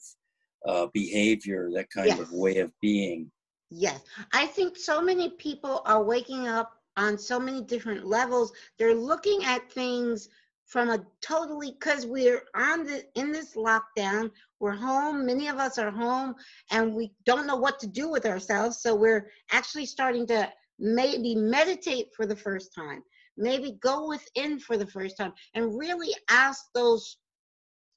uh, 0.69 0.87
behavior, 0.93 1.69
that 1.73 1.89
kind 1.89 2.19
of 2.19 2.31
way 2.31 2.57
of 2.57 2.71
being. 2.81 3.31
Yes, 3.75 4.01
I 4.33 4.45
think 4.45 4.77
so 4.77 5.01
many 5.01 5.31
people 5.31 5.81
are 5.85 6.03
waking 6.03 6.47
up 6.47 6.73
on 6.95 7.17
so 7.17 7.39
many 7.39 7.59
different 7.59 8.05
levels. 8.05 8.53
They're 8.77 8.93
looking 8.93 9.43
at 9.45 9.71
things 9.71 10.29
from 10.67 10.91
a 10.91 11.03
totally 11.21 11.71
because 11.71 12.05
we're 12.05 12.43
on 12.53 12.83
the 12.83 13.03
in 13.15 13.31
this 13.31 13.55
lockdown. 13.55 14.29
We're 14.59 14.75
home. 14.75 15.25
Many 15.25 15.47
of 15.47 15.57
us 15.57 15.79
are 15.79 15.89
home, 15.89 16.35
and 16.69 16.93
we 16.93 17.13
don't 17.25 17.47
know 17.47 17.55
what 17.55 17.79
to 17.79 17.87
do 17.87 18.11
with 18.11 18.27
ourselves. 18.27 18.79
So 18.79 18.93
we're 18.93 19.31
actually 19.51 19.87
starting 19.87 20.27
to 20.27 20.51
maybe 20.77 21.33
meditate 21.33 22.09
for 22.15 22.27
the 22.27 22.35
first 22.35 22.75
time. 22.75 23.01
Maybe 23.37 23.79
go 23.81 24.07
within 24.07 24.59
for 24.59 24.77
the 24.77 24.85
first 24.85 25.17
time 25.17 25.33
and 25.55 25.79
really 25.79 26.13
ask 26.29 26.65
those 26.75 27.17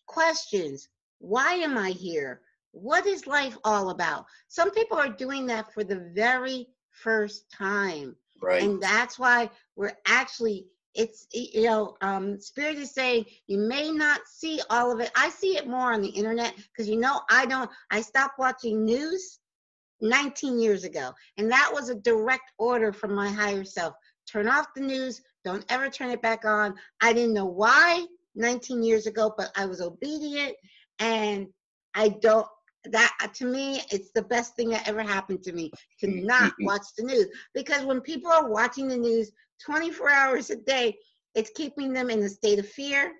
questions. 0.06 0.88
Why 1.18 1.52
am 1.56 1.76
I 1.76 1.90
here? 1.90 2.40
What 2.76 3.06
is 3.06 3.26
life 3.26 3.56
all 3.64 3.90
about? 3.90 4.26
Some 4.48 4.70
people 4.70 4.98
are 4.98 5.08
doing 5.08 5.46
that 5.46 5.72
for 5.72 5.82
the 5.82 6.10
very 6.14 6.68
first 6.90 7.50
time. 7.50 8.14
Right. 8.42 8.62
And 8.62 8.80
that's 8.82 9.18
why 9.18 9.50
we're 9.76 9.96
actually, 10.06 10.66
it's, 10.94 11.26
you 11.32 11.64
know, 11.64 11.96
um, 12.02 12.38
Spirit 12.38 12.76
is 12.76 12.92
saying 12.92 13.24
you 13.46 13.58
may 13.58 13.90
not 13.90 14.20
see 14.26 14.60
all 14.68 14.92
of 14.92 15.00
it. 15.00 15.10
I 15.16 15.30
see 15.30 15.56
it 15.56 15.66
more 15.66 15.92
on 15.92 16.02
the 16.02 16.08
internet 16.08 16.54
because, 16.56 16.88
you 16.88 17.00
know, 17.00 17.22
I 17.30 17.46
don't, 17.46 17.70
I 17.90 18.02
stopped 18.02 18.38
watching 18.38 18.84
news 18.84 19.38
19 20.02 20.58
years 20.58 20.84
ago. 20.84 21.12
And 21.38 21.50
that 21.50 21.70
was 21.72 21.88
a 21.88 21.94
direct 21.94 22.52
order 22.58 22.92
from 22.92 23.14
my 23.14 23.30
higher 23.30 23.64
self. 23.64 23.94
Turn 24.30 24.48
off 24.48 24.74
the 24.74 24.82
news, 24.82 25.22
don't 25.44 25.64
ever 25.70 25.88
turn 25.88 26.10
it 26.10 26.20
back 26.20 26.44
on. 26.44 26.74
I 27.00 27.14
didn't 27.14 27.32
know 27.32 27.46
why 27.46 28.04
19 28.34 28.82
years 28.82 29.06
ago, 29.06 29.32
but 29.34 29.50
I 29.56 29.64
was 29.64 29.80
obedient 29.80 30.54
and 30.98 31.46
I 31.94 32.08
don't 32.08 32.46
that 32.92 33.16
uh, 33.22 33.28
to 33.34 33.46
me 33.46 33.80
it's 33.90 34.10
the 34.12 34.22
best 34.22 34.54
thing 34.56 34.70
that 34.70 34.86
ever 34.88 35.02
happened 35.02 35.42
to 35.42 35.52
me 35.52 35.70
to 36.00 36.06
mm, 36.06 36.20
mm, 36.20 36.24
not 36.24 36.52
mm. 36.52 36.66
watch 36.66 36.86
the 36.96 37.04
news. 37.04 37.26
Because 37.54 37.84
when 37.84 38.00
people 38.00 38.30
are 38.30 38.50
watching 38.50 38.88
the 38.88 38.96
news 38.96 39.30
24 39.64 40.10
hours 40.10 40.50
a 40.50 40.56
day 40.56 40.96
it's 41.34 41.50
keeping 41.54 41.92
them 41.92 42.08
in 42.08 42.22
a 42.22 42.28
state 42.28 42.58
of 42.58 42.66
fear. 42.66 43.12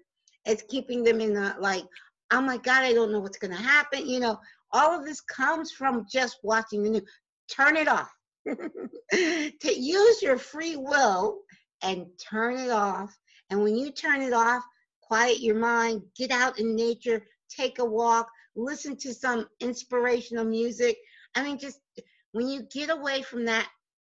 It's 0.47 0.62
keeping 0.69 1.05
them 1.05 1.21
in 1.21 1.37
a 1.37 1.57
like 1.61 1.85
oh 2.33 2.41
my 2.41 2.57
god 2.57 2.83
i 2.83 2.93
don't 2.93 3.12
know 3.12 3.21
what's 3.21 3.39
going 3.39 3.57
to 3.57 3.62
happen 3.62 4.07
you 4.09 4.21
know? 4.21 4.39
All 4.73 4.99
of 4.99 5.07
this 5.07 5.21
comes 5.21 5.71
from 5.71 6.07
just 6.11 6.39
watching 6.43 6.83
the 6.83 6.91
news. 6.91 7.09
Turn 7.51 7.77
it 7.77 7.89
off. 7.89 8.12
To 9.12 9.73
use 9.73 10.21
your 10.21 10.37
free 10.37 10.77
will 10.77 11.39
and 11.83 12.07
turn 12.19 12.59
it 12.59 12.71
off. 12.71 13.17
And 13.51 13.62
when 13.62 13.77
you 13.77 13.93
turn 13.93 14.21
it 14.21 14.33
off 14.33 14.64
quiet 15.07 15.41
your 15.41 15.55
mind 15.55 16.03
get 16.17 16.31
out 16.31 16.59
in 16.59 16.75
nature 16.75 17.25
take 17.49 17.79
a 17.79 17.85
walk 17.85 18.29
listen 18.57 18.97
to 18.97 19.15
some 19.15 19.47
inspirational 19.61 20.45
music. 20.45 20.97
I 21.35 21.43
mean, 21.43 21.59
just 21.59 21.81
when 22.33 22.49
you 22.49 22.63
get 22.73 22.91
away 22.91 23.23
from 23.23 23.45
that 23.45 23.69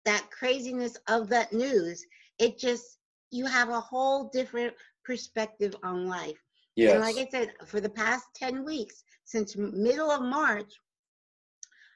that 0.05 0.29
craziness 0.31 0.95
of 1.09 1.27
that 1.29 1.51
news, 1.51 2.05
it 2.39 2.57
just 2.57 2.97
you 3.31 3.45
have 3.45 3.69
a 3.69 3.79
whole 3.79 4.29
different 4.29 4.73
perspective 5.03 5.75
on 5.83 6.07
life. 6.07 6.37
Yes. 6.75 6.93
And 6.93 7.01
like 7.01 7.17
I 7.17 7.29
said, 7.29 7.53
for 7.65 7.81
the 7.81 7.89
past 7.89 8.25
10 8.35 8.63
weeks, 8.63 9.03
since 9.25 9.57
middle 9.57 10.11
of 10.11 10.21
March, 10.21 10.71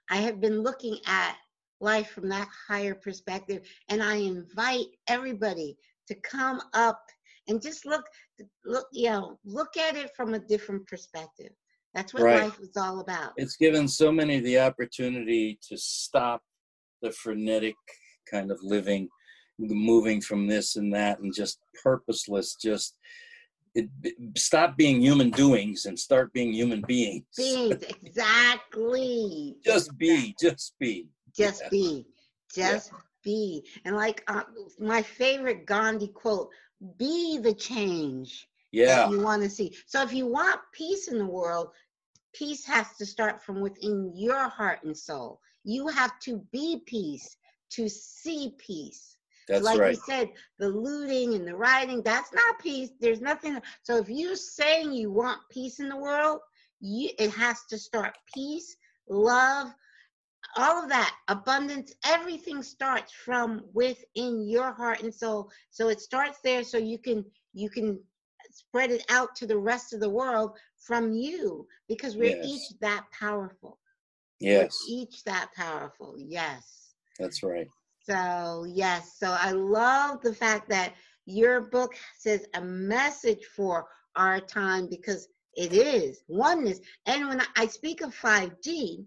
I 0.09 0.17
have 0.17 0.41
been 0.41 0.61
looking 0.61 0.97
at 1.05 1.37
life 1.79 2.09
from 2.09 2.29
that 2.29 2.47
higher 2.67 2.95
perspective. 2.95 3.61
And 3.89 4.01
I 4.01 4.15
invite 4.15 4.87
everybody 5.07 5.77
to 6.07 6.15
come 6.15 6.61
up 6.73 7.01
and 7.47 7.61
just 7.61 7.85
look, 7.85 8.05
look, 8.65 8.87
you 8.91 9.09
know, 9.09 9.39
look 9.45 9.77
at 9.77 9.95
it 9.95 10.11
from 10.15 10.33
a 10.33 10.39
different 10.39 10.87
perspective. 10.87 11.51
That's 11.93 12.13
what 12.13 12.23
Right. 12.23 12.43
life 12.43 12.59
is 12.59 12.77
all 12.77 12.99
about. 12.99 13.33
It's 13.37 13.57
given 13.57 13.87
so 13.87 14.11
many 14.11 14.39
the 14.39 14.59
opportunity 14.59 15.59
to 15.63 15.77
stop 15.77 16.43
the 17.01 17.11
frenetic 17.11 17.75
kind 18.29 18.51
of 18.51 18.59
living, 18.63 19.09
moving 19.57 20.21
from 20.21 20.47
this 20.47 20.75
and 20.75 20.93
that, 20.93 21.19
and 21.19 21.33
just 21.33 21.59
purposeless. 21.83 22.55
Just 22.55 22.97
it, 23.73 23.89
stop 24.37 24.77
being 24.77 25.01
human 25.01 25.29
doings 25.29 25.85
and 25.85 25.97
start 25.97 26.31
being 26.33 26.53
human 26.53 26.81
beings. 26.81 27.25
Beings, 27.37 27.83
exactly. 27.83 29.57
Just 29.63 29.97
be, 29.97 30.35
just 30.39 30.73
be. 30.79 31.07
Just 31.35 31.61
Yeah. 31.63 31.69
be. 31.69 32.07
Just 32.53 32.91
be. 33.23 33.63
And 33.85 33.95
like 33.95 34.23
uh, 34.27 34.43
my 34.79 35.01
favorite 35.01 35.65
Gandhi 35.65 36.07
quote 36.09 36.49
be 36.97 37.37
the 37.37 37.53
change 37.53 38.49
Yeah, 38.71 39.09
you 39.09 39.19
want 39.19 39.43
to 39.43 39.49
see. 39.49 39.75
So 39.85 40.01
if 40.01 40.13
you 40.13 40.27
want 40.27 40.61
peace 40.71 41.07
in 41.07 41.17
the 41.17 41.25
world, 41.25 41.69
peace 42.33 42.65
has 42.65 42.95
to 42.97 43.05
start 43.05 43.43
from 43.43 43.61
within 43.61 44.11
your 44.15 44.47
heart 44.47 44.83
and 44.83 44.97
soul. 44.97 45.39
You 45.63 45.87
have 45.87 46.19
to 46.21 46.37
be 46.51 46.81
peace 46.85 47.37
to 47.71 47.89
see 47.89 48.53
peace. 48.57 49.17
that's 49.47 49.63
like 49.63 49.79
right. 49.79 49.95
you 49.95 50.01
said, 50.05 50.29
the 50.59 50.69
looting 50.69 51.33
and 51.35 51.47
the 51.47 51.55
rioting, 51.55 52.01
that's 52.03 52.33
not 52.33 52.59
peace. 52.59 52.89
There's 52.99 53.21
nothing. 53.21 53.59
So 53.83 53.97
if 53.97 54.09
you're 54.09 54.35
saying 54.35 54.93
you 54.93 55.11
want 55.11 55.39
peace 55.49 55.79
in 55.79 55.89
the 55.89 55.97
world, 55.97 56.39
you, 56.79 57.09
it 57.19 57.31
has 57.31 57.63
to 57.69 57.77
start 57.77 58.17
peace, 58.33 58.75
love, 59.09 59.73
all 60.57 60.83
of 60.83 60.89
that, 60.89 61.15
abundance, 61.27 61.93
everything 62.05 62.63
starts 62.63 63.13
from 63.13 63.63
within 63.73 64.47
your 64.47 64.71
heart 64.71 65.01
and 65.01 65.13
soul. 65.13 65.49
So 65.69 65.89
it 65.89 66.01
starts 66.01 66.39
there 66.43 66.63
so 66.63 66.77
you 66.77 66.97
can 66.97 67.23
you 67.53 67.69
can 67.69 67.99
spread 68.53 68.91
it 68.91 69.05
out 69.09 69.35
to 69.35 69.47
the 69.47 69.57
rest 69.57 69.93
of 69.93 69.99
the 69.99 70.09
world 70.09 70.57
from 70.77 71.13
you 71.13 71.67
because 71.87 72.15
we're 72.15 72.35
Yes. 72.37 72.45
each 72.45 72.79
that 72.79 73.05
powerful. 73.11 73.79
Yes, 74.39 74.75
We're 74.87 74.95
each 75.01 75.23
that 75.25 75.51
powerful. 75.55 76.15
Yes. 76.17 76.93
that's 77.19 77.43
right. 77.43 77.67
So, 78.03 78.65
yes, 78.67 79.17
so 79.17 79.35
I 79.39 79.51
love 79.51 80.21
the 80.21 80.33
fact 80.33 80.69
that 80.69 80.95
your 81.25 81.61
book 81.61 81.95
says 82.17 82.45
a 82.55 82.61
message 82.61 83.45
for 83.55 83.87
our 84.15 84.39
time 84.39 84.87
because 84.89 85.27
it 85.55 85.73
is 85.73 86.23
oneness. 86.27 86.79
And 87.05 87.27
when 87.27 87.41
I 87.55 87.67
speak 87.67 88.01
of 88.01 88.15
5D, 88.15 89.05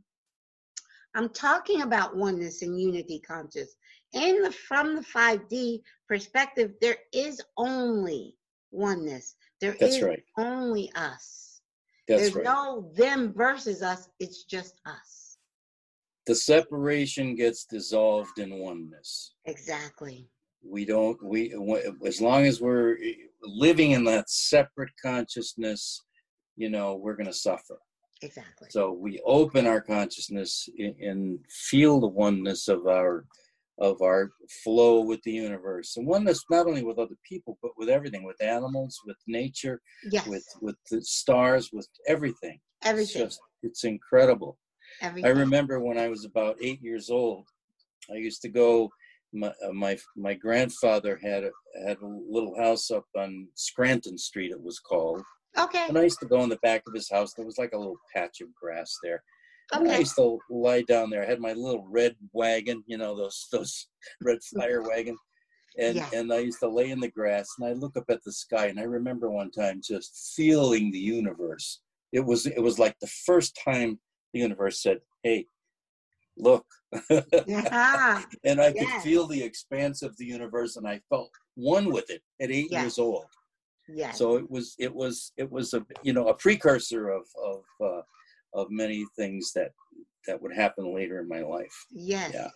I'm 1.16 1.28
talking 1.30 1.82
about 1.82 2.16
oneness 2.16 2.62
and 2.62 2.80
unity 2.80 3.20
conscious. 3.20 3.76
In 4.12 4.42
the 4.42 4.52
from 4.52 4.96
the 4.96 5.02
5D 5.02 5.82
perspective, 6.08 6.72
there 6.80 6.96
is 7.12 7.40
only 7.56 8.36
oneness. 8.74 9.36
There 9.60 9.76
That's 9.78 9.96
is 9.96 10.02
right. 10.02 10.22
only 10.38 10.90
us. 10.96 11.60
That's 12.08 12.22
There's 12.22 12.34
right. 12.34 12.44
no 12.44 12.90
them 12.94 13.32
versus 13.34 13.82
us. 13.82 14.08
It's 14.20 14.44
just 14.44 14.80
us. 14.86 15.38
the 16.26 16.34
separation 16.34 17.34
gets 17.36 17.64
dissolved 17.66 18.38
in 18.38 18.58
oneness. 18.58 19.34
Exactly. 19.46 20.28
we 20.66 20.84
don't 20.86 21.18
we 21.22 21.40
as 22.06 22.20
long 22.20 22.46
as 22.46 22.60
we're 22.60 22.96
living 23.42 23.90
in 23.92 24.04
that 24.04 24.28
separate 24.30 24.92
consciousness 25.02 26.00
you 26.56 26.70
know 26.70 26.88
we're 27.02 27.16
going 27.20 27.26
to 27.34 27.42
suffer 27.48 27.76
Exactly. 28.22 28.68
so 28.70 28.82
we 28.92 29.20
open 29.26 29.66
our 29.66 29.82
consciousness 29.82 30.66
and, 30.78 30.94
and 31.08 31.38
feel 31.68 32.00
the 32.00 32.06
oneness 32.24 32.68
of 32.68 32.86
our 32.86 33.26
of 33.78 34.00
our 34.02 34.30
flow 34.62 35.00
with 35.00 35.20
the 35.22 35.32
universe 35.32 35.96
and 35.96 36.06
oneness 36.06 36.44
not 36.48 36.66
only 36.66 36.84
with 36.84 36.98
other 36.98 37.16
people 37.28 37.58
but 37.60 37.72
with 37.76 37.88
everything 37.88 38.22
with 38.22 38.40
animals 38.40 39.00
with 39.04 39.16
nature 39.26 39.80
yes. 40.12 40.26
with 40.28 40.44
with 40.60 40.76
the 40.90 41.02
stars 41.02 41.70
with 41.72 41.88
everything 42.06 42.58
it's 42.82 42.90
everything. 42.90 43.22
just 43.22 43.40
it's 43.62 43.82
incredible 43.84 44.56
everything. 45.00 45.30
I 45.30 45.34
remember 45.34 45.80
when 45.80 45.98
I 45.98 46.08
was 46.08 46.24
about 46.24 46.56
eight 46.62 46.80
years 46.82 47.10
old, 47.10 47.46
I 48.10 48.16
used 48.16 48.42
to 48.42 48.48
go. 48.48 48.90
My 49.32 49.48
uh, 49.66 49.72
my 49.72 49.98
my 50.16 50.34
grandfather 50.34 51.18
had 51.22 51.44
a 51.44 51.50
had 51.86 51.98
a 52.00 52.06
little 52.06 52.56
house 52.56 52.90
up 52.90 53.04
on 53.16 53.48
Scranton 53.54 54.16
Street. 54.16 54.52
It 54.52 54.62
was 54.62 54.78
called, 54.78 55.22
Okay. 55.58 55.86
and 55.88 55.98
I 55.98 56.02
used 56.02 56.20
to 56.20 56.26
go 56.26 56.42
in 56.42 56.48
the 56.48 56.58
back 56.62 56.82
of 56.86 56.94
his 56.94 57.10
house. 57.10 57.34
There 57.34 57.46
was 57.46 57.58
like 57.58 57.72
a 57.72 57.78
little 57.78 57.98
patch 58.14 58.40
of 58.40 58.54
grass 58.54 58.96
there. 59.02 59.22
And 59.72 59.90
I 59.90 59.98
used 59.98 60.16
to 60.16 60.38
lie 60.50 60.82
down 60.82 61.10
there. 61.10 61.22
I 61.22 61.26
had 61.26 61.40
my 61.40 61.52
little 61.52 61.86
red 61.88 62.16
wagon, 62.32 62.82
you 62.86 62.98
know, 62.98 63.16
those 63.16 63.46
those 63.50 63.88
red 64.22 64.38
fire 64.56 64.82
wagon. 64.82 65.16
And 65.78 65.96
Yeah. 65.96 66.08
and 66.12 66.32
I 66.32 66.38
used 66.38 66.60
to 66.60 66.68
lay 66.68 66.90
in 66.90 67.00
the 67.00 67.10
grass 67.10 67.48
and 67.58 67.68
I 67.68 67.72
look 67.72 67.96
up 67.96 68.04
at 68.08 68.22
the 68.24 68.32
sky 68.32 68.66
and 68.66 68.78
I 68.78 68.84
remember 68.84 69.30
one 69.30 69.50
time 69.50 69.80
just 69.82 70.32
feeling 70.36 70.90
the 70.92 70.98
universe. 70.98 71.80
It 72.12 72.20
was 72.20 72.46
it 72.46 72.60
was 72.60 72.78
like 72.78 72.96
the 73.00 73.08
first 73.26 73.58
time 73.64 73.98
the 74.32 74.40
universe 74.40 74.82
said, 74.82 74.98
Hey, 75.22 75.46
look. 76.36 76.66
Yeah. 77.46 78.22
and 78.44 78.60
I 78.60 78.72
could 78.72 78.88
feel 79.02 79.26
the 79.26 79.42
expanse 79.42 80.02
of 80.02 80.16
the 80.16 80.26
universe 80.26 80.76
and 80.76 80.86
I 80.86 81.00
felt 81.08 81.30
one 81.54 81.92
with 81.92 82.10
it 82.10 82.22
at 82.40 82.50
eight 82.50 82.68
Yes. 82.70 82.82
years 82.82 82.98
old. 82.98 83.26
Yeah. 83.88 84.12
So 84.12 84.36
it 84.36 84.48
was 84.50 84.74
it 84.78 84.94
was 84.94 85.32
it 85.36 85.50
was 85.50 85.74
a 85.74 85.84
you 86.02 86.12
know 86.12 86.28
a 86.28 86.34
precursor 86.34 87.08
of 87.08 87.26
of 87.44 87.64
uh, 87.84 88.02
of 88.54 88.68
many 88.70 89.04
things 89.16 89.52
that 89.54 89.72
that 90.26 90.40
would 90.42 90.54
happen 90.54 90.94
later 90.94 91.20
in 91.20 91.28
my 91.28 91.42
life. 91.42 91.86
yes. 91.90 92.34
yeah. 92.34 92.48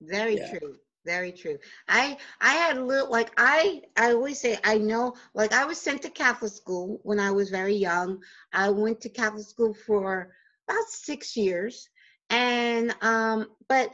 Very 0.00 0.36
Yeah. 0.36 0.50
true. 0.50 0.76
Very 1.06 1.32
true. 1.32 1.58
I 1.88 2.16
I 2.40 2.52
had 2.54 2.76
a 2.76 2.84
little 2.84 3.10
like 3.10 3.30
I 3.38 3.82
I 3.96 4.12
always 4.12 4.40
say 4.40 4.58
I 4.64 4.78
know 4.78 5.14
like 5.34 5.52
I 5.52 5.64
was 5.64 5.78
sent 5.80 6.02
to 6.02 6.10
Catholic 6.10 6.52
school 6.52 7.00
when 7.02 7.18
I 7.20 7.30
was 7.30 7.50
very 7.50 7.74
young. 7.74 8.22
I 8.52 8.70
went 8.70 9.00
to 9.02 9.08
Catholic 9.08 9.46
school 9.46 9.74
for 9.74 10.32
about 10.68 10.86
six 10.88 11.36
years, 11.36 11.88
and 12.30 12.94
um, 13.02 13.46
but 13.68 13.90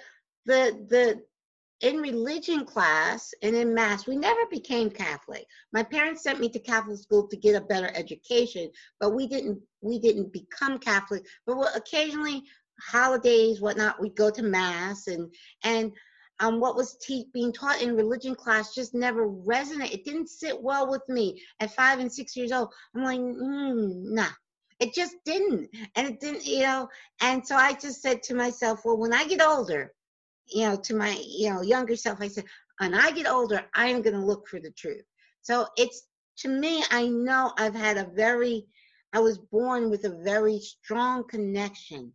the 0.46 0.84
the 0.88 1.22
in 1.84 1.98
religion 1.98 2.64
class 2.64 3.34
and 3.42 3.54
in 3.54 3.74
mass 3.74 4.06
we 4.06 4.16
never 4.16 4.40
became 4.50 4.90
catholic. 4.90 5.44
My 5.72 5.82
parents 5.82 6.22
sent 6.22 6.40
me 6.40 6.48
to 6.48 6.58
catholic 6.58 6.98
school 6.98 7.28
to 7.28 7.36
get 7.36 7.54
a 7.60 7.66
better 7.66 7.90
education 7.94 8.70
but 8.98 9.10
we 9.10 9.26
didn't 9.26 9.60
we 9.82 9.98
didn't 9.98 10.32
become 10.32 10.78
catholic. 10.78 11.26
But 11.46 11.58
we- 11.58 11.66
occasionally 11.76 12.42
holidays 12.80 13.60
whatnot 13.60 14.00
we'd 14.00 14.16
go 14.16 14.30
to 14.30 14.42
mass 14.42 15.06
and 15.08 15.32
and 15.62 15.92
um, 16.40 16.58
what 16.58 16.74
was 16.74 16.96
te- 16.96 17.28
being 17.32 17.52
taught 17.52 17.80
in 17.80 17.94
religion 17.94 18.34
class 18.34 18.74
just 18.74 18.92
never 18.92 19.28
resonated. 19.28 19.94
It 19.94 20.04
didn't 20.04 20.28
sit 20.28 20.60
well 20.60 20.90
with 20.90 21.02
me 21.08 21.40
at 21.60 21.76
five 21.76 22.00
and 22.00 22.12
six 22.12 22.34
years 22.34 22.50
old. 22.50 22.72
I'm 22.96 23.04
like 23.04 23.20
mm, 23.20 24.02
nah. 24.06 24.26
It 24.80 24.94
just 24.94 25.14
didn't. 25.24 25.68
And 25.94 26.08
it 26.08 26.18
didn't 26.20 26.46
you 26.46 26.62
know 26.62 26.88
and 27.20 27.46
so 27.46 27.56
i 27.56 27.74
just 27.74 28.00
said 28.00 28.22
to 28.24 28.34
myself 28.34 28.80
well 28.84 28.96
when 28.98 29.12
i 29.12 29.26
get 29.26 29.42
older 29.42 29.92
you 30.52 30.66
know, 30.66 30.76
to 30.76 30.94
my, 30.94 31.16
you 31.26 31.52
know, 31.52 31.62
younger 31.62 31.96
self, 31.96 32.20
I 32.20 32.28
said, 32.28 32.44
when 32.78 32.94
I 32.94 33.10
get 33.10 33.26
older, 33.28 33.62
I 33.74 33.86
am 33.86 34.02
going 34.02 34.14
to 34.14 34.24
look 34.24 34.48
for 34.48 34.60
the 34.60 34.70
truth. 34.72 35.04
So 35.42 35.66
it's, 35.76 36.06
to 36.38 36.48
me, 36.48 36.82
I 36.90 37.06
know 37.06 37.52
I've 37.58 37.74
had 37.74 37.96
a 37.96 38.10
very, 38.14 38.66
I 39.12 39.20
was 39.20 39.38
born 39.38 39.90
with 39.90 40.04
a 40.04 40.20
very 40.24 40.58
strong 40.58 41.24
connection 41.28 42.12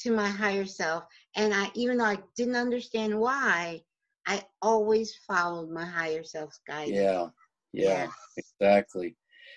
to 0.00 0.10
my 0.10 0.28
higher 0.28 0.64
self. 0.66 1.04
And 1.36 1.54
I, 1.54 1.70
even 1.74 1.98
though 1.98 2.04
I 2.04 2.18
didn't 2.36 2.56
understand 2.56 3.18
why, 3.18 3.82
I 4.26 4.42
always 4.60 5.14
followed 5.26 5.70
my 5.70 5.84
higher 5.84 6.24
self's 6.24 6.60
guidance. 6.66 6.96
Yeah, 6.98 7.28
yeah, 7.72 8.06
Yes. 8.06 8.12
exactly. 8.36 9.16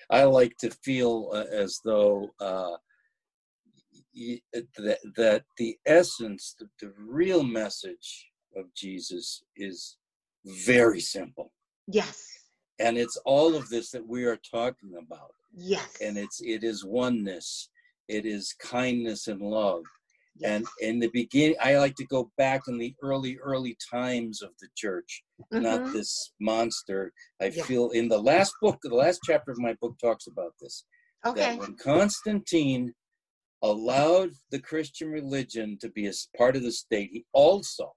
I 0.09 0.23
like 0.23 0.55
to 0.59 0.69
feel 0.83 1.31
uh, 1.33 1.45
as 1.51 1.79
though 1.83 2.29
uh, 2.39 2.77
that, 4.53 4.97
that 5.15 5.43
the 5.57 5.77
essence, 5.85 6.55
the, 6.59 6.67
the 6.81 6.93
real 6.97 7.43
message 7.43 8.27
of 8.55 8.65
Jesus 8.75 9.43
is 9.55 9.97
very 10.45 10.99
simple. 10.99 11.51
Yes. 11.87 12.27
And 12.79 12.97
it's 12.97 13.17
all 13.25 13.55
of 13.55 13.69
this 13.69 13.91
that 13.91 14.05
we 14.07 14.25
are 14.25 14.39
talking 14.51 14.93
about. 15.01 15.31
Yes. 15.53 15.97
And 16.01 16.17
it's 16.17 16.41
it 16.41 16.63
is 16.63 16.83
oneness, 16.85 17.69
it 18.07 18.25
is 18.25 18.53
kindness 18.59 19.27
and 19.27 19.41
love. 19.41 19.83
yes. 20.37 20.49
And 20.51 20.65
in 20.81 20.99
the 20.99 21.07
beginning, 21.13 21.55
I 21.61 21.77
like 21.77 21.95
to 21.95 22.05
go 22.07 22.31
back 22.37 22.63
in 22.67 22.77
the 22.77 22.93
early, 23.01 23.37
early 23.41 23.77
times 23.91 24.41
of 24.41 24.49
the 24.59 24.67
church, 24.75 25.23
not 25.51 25.81
Mhm. 25.81 25.93
this 25.93 26.33
monster. 26.41 27.13
I 27.41 27.45
Yeah. 27.45 27.63
feel 27.63 27.91
in 27.91 28.09
the 28.09 28.21
last 28.21 28.53
book, 28.61 28.77
the 28.81 28.93
last 28.95 29.21
chapter 29.23 29.51
of 29.51 29.57
my 29.59 29.73
book 29.81 29.97
talks 29.99 30.27
about 30.27 30.53
this. 30.61 30.83
okay. 31.25 31.41
That 31.55 31.59
when 31.59 31.75
Constantine 31.77 32.93
allowed 33.71 34.31
the 34.51 34.59
Christian 34.59 35.09
religion 35.09 35.77
to 35.81 35.89
be 35.89 36.07
a 36.07 36.13
part 36.37 36.55
of 36.55 36.63
the 36.63 36.71
state, 36.71 37.09
he 37.11 37.25
also 37.33 37.93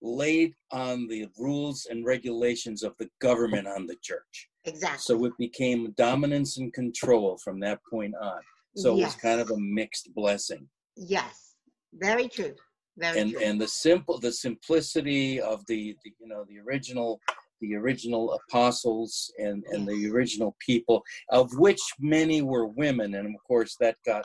laid 0.00 0.54
on 0.72 1.06
the 1.08 1.26
rules 1.38 1.86
and 1.90 2.04
regulations 2.04 2.82
of 2.82 2.94
the 2.98 3.08
government 3.20 3.68
on 3.68 3.86
the 3.86 3.96
church. 4.02 4.48
Exactly. 4.64 4.98
So 4.98 5.24
it 5.24 5.32
became 5.38 5.92
dominance 5.96 6.58
and 6.58 6.72
control 6.72 7.38
from 7.38 7.60
that 7.60 7.80
point 7.88 8.14
on. 8.20 8.40
So 8.74 8.96
it 8.96 9.04
was 9.04 9.14
kind 9.14 9.40
of 9.40 9.50
a 9.50 9.58
mixed 9.58 10.14
blessing. 10.14 10.68
yes. 10.96 11.50
Very 11.94 12.26
true. 12.26 12.54
Very 12.96 13.20
and 13.20 13.32
true. 13.32 13.40
and 13.42 13.60
the 13.60 13.68
simple 13.68 14.18
the 14.18 14.32
simplicity 14.32 15.38
of 15.40 15.64
the, 15.66 15.94
the 16.04 16.12
you 16.20 16.26
know 16.26 16.44
the 16.48 16.58
original 16.58 17.20
the 17.60 17.74
original 17.74 18.32
apostles 18.40 19.30
and 19.38 19.62
and 19.72 19.86
the 19.86 20.10
original 20.10 20.56
people 20.58 21.02
of 21.30 21.50
which 21.58 21.80
many 22.00 22.40
were 22.40 22.66
women 22.66 23.14
and 23.14 23.26
of 23.26 23.42
course 23.46 23.76
that 23.78 23.96
got 24.06 24.24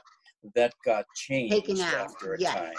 that 0.55 0.73
got 0.85 1.05
changed 1.15 1.53
Taken 1.53 1.79
out, 1.81 1.93
after 1.93 2.33
a 2.33 2.39
yes. 2.39 2.55
time 2.55 2.73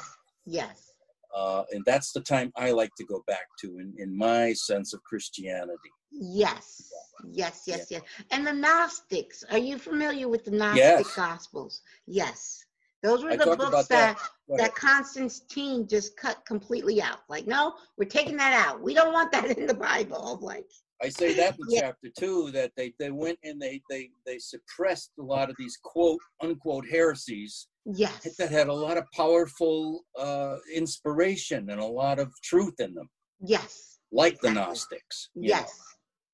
yes. 0.46 0.92
uh, 1.36 1.64
and 1.72 1.84
that's 1.84 2.12
the 2.12 2.20
time 2.20 2.52
i 2.56 2.70
like 2.70 2.90
to 2.96 3.04
go 3.04 3.22
back 3.26 3.46
to 3.60 3.78
in, 3.78 3.92
in 3.98 4.16
my 4.16 4.52
sense 4.52 4.94
of 4.94 5.02
christianity 5.04 5.90
Yes. 6.10 6.90
Yes, 7.30 7.64
yes, 7.66 7.88
yes. 7.90 8.02
And 8.30 8.46
the 8.46 8.52
Gnostics. 8.52 9.44
Are 9.50 9.58
you 9.58 9.78
familiar 9.78 10.28
with 10.28 10.44
the 10.44 10.52
Gnostic 10.52 10.78
Yes. 10.78 11.14
Gospels? 11.14 11.82
Yes. 12.06 12.64
Those 13.02 13.22
were 13.22 13.30
I 13.30 13.36
the 13.36 13.56
books 13.56 13.86
that 13.88 14.18
that. 14.48 14.58
That. 14.58 14.74
Constantine 14.74 15.86
just 15.86 16.16
cut 16.16 16.44
completely 16.46 17.00
out. 17.00 17.18
Like, 17.28 17.46
no, 17.46 17.74
we're 17.96 18.08
taking 18.08 18.36
that 18.38 18.66
out. 18.66 18.80
We 18.82 18.94
don't 18.94 19.12
want 19.12 19.30
that 19.32 19.44
in 19.58 19.66
the 19.66 19.74
Bible. 19.74 20.38
Like, 20.42 20.66
I 21.02 21.08
say 21.08 21.32
that 21.34 21.54
in 21.58 21.66
Yeah. 21.68 21.80
chapter 21.82 22.08
two 22.18 22.50
that 22.52 22.72
they, 22.76 22.92
they 22.98 23.10
went 23.10 23.38
and 23.44 23.60
they, 23.60 23.80
they 23.88 24.10
they 24.26 24.38
suppressed 24.38 25.12
a 25.18 25.22
lot 25.22 25.48
of 25.50 25.56
these 25.58 25.78
quote 25.82 26.20
unquote 26.40 26.86
heresies 26.90 27.68
yes. 27.84 28.36
that 28.36 28.50
had 28.50 28.68
a 28.68 28.72
lot 28.72 28.98
of 28.98 29.04
powerful 29.14 30.04
uh, 30.18 30.56
inspiration 30.74 31.70
and 31.70 31.80
a 31.80 31.86
lot 31.86 32.18
of 32.18 32.32
truth 32.42 32.74
in 32.80 32.94
them, 32.94 33.08
Yes. 33.40 33.98
like 34.12 34.40
the 34.40 34.50
Gnostics. 34.50 35.30
Yes. 35.34 35.62
know. 35.62 35.68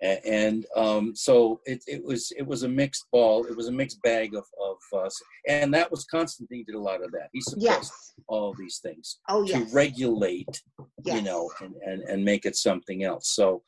Yes. 0.05 0.21
And 0.25 0.67
um, 0.77 1.15
so 1.17 1.61
it, 1.65 1.83
it 1.87 2.05
was 2.05 2.33
it 2.37 2.47
was 2.47 2.63
a 2.63 2.69
mixed 2.69 3.07
ball. 3.13 3.45
It 3.47 3.57
was 3.57 3.69
a 3.69 3.73
mixed 3.73 4.01
bag 4.03 4.35
of 4.35 4.45
of 4.63 4.99
us, 5.05 5.17
and 5.49 5.73
that 5.75 5.91
was 5.91 6.05
Constantine 6.05 6.65
did 6.67 6.75
a 6.77 6.81
lot 6.81 7.03
of 7.03 7.11
that. 7.13 7.29
He 7.33 7.41
suppressed 7.41 7.93
Yes. 7.93 8.13
all 8.29 8.55
these 8.59 8.79
things 8.83 9.19
Oh, 9.29 9.47
to 9.47 9.65
regulate, 9.73 10.63
yes. 11.05 11.17
you 11.17 11.23
know, 11.23 11.51
and, 11.61 11.75
and 11.87 12.03
and 12.03 12.25
make 12.25 12.45
it 12.45 12.57
something 12.57 13.05
else. 13.05 13.31
So 13.35 13.63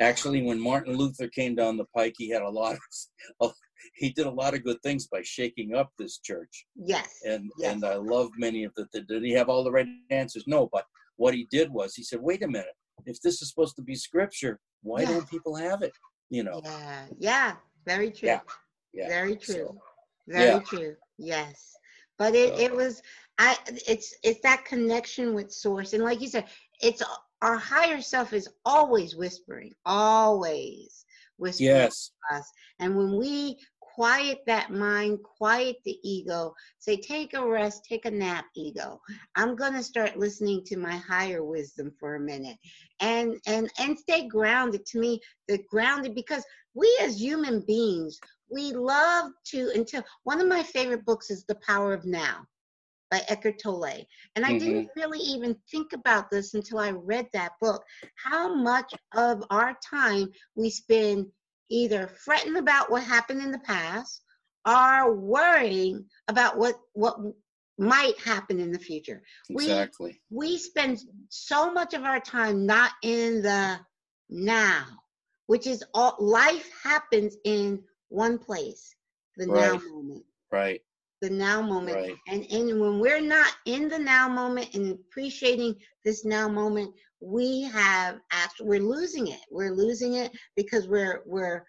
actually, 0.00 0.42
when 0.42 0.60
Martin 0.60 0.94
Luther 0.96 1.28
came 1.28 1.54
down 1.54 1.76
the 1.76 1.86
pike, 1.96 2.14
he 2.18 2.28
had 2.28 2.42
a 2.42 2.48
lot 2.50 2.76
of 3.40 3.52
he 3.94 4.10
did 4.10 4.26
a 4.26 4.30
lot 4.30 4.54
of 4.54 4.64
good 4.64 4.80
things 4.82 5.06
by 5.06 5.22
shaking 5.22 5.74
up 5.74 5.90
this 5.98 6.18
church 6.18 6.66
Yes. 6.76 7.08
and 7.24 7.50
Yes. 7.58 7.72
and 7.74 7.84
I 7.84 7.94
love 7.94 8.28
many 8.38 8.64
of 8.64 8.72
the. 8.76 8.86
the- 8.92 9.02
Did 9.02 9.22
he 9.24 9.32
have 9.32 9.48
all 9.48 9.64
the 9.64 9.72
right 9.72 9.88
answers? 10.10 10.44
No, 10.46 10.68
but 10.72 10.84
what 11.16 11.34
he 11.34 11.46
did 11.50 11.70
was 11.72 11.94
he 11.94 12.02
said, 12.04 12.20
"Wait 12.20 12.42
a 12.44 12.48
minute, 12.48 12.74
if 13.06 13.20
this 13.20 13.42
is 13.42 13.48
supposed 13.50 13.76
to 13.76 13.82
be 13.82 13.94
scripture, 13.94 14.60
why 14.82 15.02
Yeah. 15.02 15.08
don't 15.08 15.28
people 15.28 15.54
have 15.56 15.82
it?" 15.82 15.92
You 16.30 16.44
know, 16.44 16.60
Yeah. 16.64 17.06
Yeah. 17.18 17.56
Very 17.86 18.10
true. 18.10 18.28
Yeah. 18.28 18.40
yeah. 18.92 19.08
Very 19.08 19.36
true. 19.36 19.54
So, 19.54 19.78
Very 20.26 20.54
yeah. 20.56 20.60
true. 20.60 20.96
Yes. 21.18 21.74
But 22.18 22.34
it, 22.34 22.58
it 22.58 22.74
was 22.74 23.02
I 23.38 23.56
it's 23.86 24.14
it's 24.22 24.40
that 24.42 24.64
connection 24.64 25.34
with 25.34 25.52
source. 25.52 25.92
And 25.92 26.02
like 26.02 26.20
you 26.20 26.28
said, 26.28 26.46
it's 26.82 27.02
our 27.40 27.56
higher 27.56 28.00
self 28.00 28.32
is 28.32 28.48
always 28.64 29.14
whispering, 29.14 29.72
always 29.86 31.04
whispering 31.36 31.68
yes, 31.68 32.10
to 32.30 32.36
us. 32.36 32.50
And 32.80 32.96
when 32.96 33.16
we 33.16 33.58
quiet 33.98 34.38
that 34.46 34.70
mind, 34.70 35.18
quiet 35.24 35.74
the 35.84 35.98
ego, 36.08 36.54
say, 36.78 36.96
take 36.96 37.34
a 37.34 37.44
rest, 37.44 37.84
take 37.84 38.04
a 38.04 38.10
nap, 38.10 38.44
ego. 38.54 39.00
I'm 39.34 39.56
gonna 39.56 39.82
start 39.82 40.16
listening 40.16 40.62
to 40.66 40.76
my 40.76 40.96
higher 40.98 41.42
wisdom 41.42 41.90
for 41.98 42.14
a 42.14 42.20
minute. 42.20 42.56
And 43.00 43.40
and 43.48 43.68
and 43.80 43.98
stay 43.98 44.28
grounded. 44.28 44.86
To 44.86 45.00
me, 45.00 45.20
the 45.48 45.58
grounded 45.68 46.14
because 46.14 46.44
we 46.74 46.96
as 47.02 47.20
human 47.20 47.64
beings, 47.66 48.20
we 48.48 48.70
love 48.70 49.32
to 49.46 49.72
until 49.74 50.04
one 50.22 50.40
of 50.40 50.46
my 50.46 50.62
favorite 50.62 51.04
books 51.04 51.28
is 51.28 51.44
The 51.44 51.58
Power 51.66 51.92
of 51.92 52.04
Now 52.04 52.46
by 53.10 53.22
Eckhart 53.28 53.58
Tolle. 53.60 54.06
And 54.36 54.44
I 54.44 54.58
didn't 54.58 54.84
mm-hmm. 54.84 55.00
really 55.00 55.18
even 55.18 55.56
think 55.72 55.92
about 55.92 56.30
this 56.30 56.54
until 56.54 56.78
I 56.78 56.90
read 56.90 57.26
that 57.32 57.52
book. 57.60 57.82
How 58.14 58.54
much 58.54 58.94
of 59.16 59.42
our 59.50 59.76
time 59.90 60.28
we 60.54 60.70
spend 60.70 61.26
either 61.70 62.06
fretting 62.08 62.56
about 62.56 62.90
what 62.90 63.02
happened 63.02 63.42
in 63.42 63.52
the 63.52 63.58
past 63.60 64.22
or 64.66 65.14
worrying 65.14 66.06
about 66.28 66.56
what 66.58 66.74
what 66.94 67.18
might 67.78 68.18
happen 68.20 68.58
in 68.60 68.72
the 68.72 68.78
future. 68.78 69.22
We- 69.48 69.64
exactly. 69.64 70.20
We 70.30 70.58
spend 70.58 70.98
so 71.28 71.72
much 71.72 71.94
of 71.94 72.04
our 72.04 72.20
time 72.20 72.66
not 72.66 72.92
in 73.02 73.42
the 73.42 73.78
now, 74.28 74.84
which 75.46 75.66
is 75.66 75.84
all 75.94 76.16
life 76.18 76.68
happens 76.82 77.36
in 77.44 77.84
one 78.08 78.38
place, 78.38 78.94
the 79.36 79.46
now 79.46 79.78
moment. 79.78 80.24
Right, 80.50 80.82
The 81.20 81.30
now 81.30 81.62
moment. 81.62 81.96
right. 81.96 82.16
And 82.26 82.44
and 82.50 82.80
when 82.80 83.00
we're 83.00 83.20
not 83.20 83.52
in 83.66 83.88
the 83.88 83.98
now 83.98 84.28
moment 84.28 84.74
and 84.74 84.92
appreciating 84.92 85.76
this 86.04 86.24
now 86.24 86.48
moment, 86.48 86.94
we 87.20 87.62
have 87.62 88.20
actually 88.30 88.68
we're 88.68 88.80
losing 88.80 89.28
it. 89.28 89.40
We're 89.50 89.72
losing 89.72 90.14
it 90.14 90.32
because 90.56 90.88
we're 90.88 91.22
we're 91.26 91.64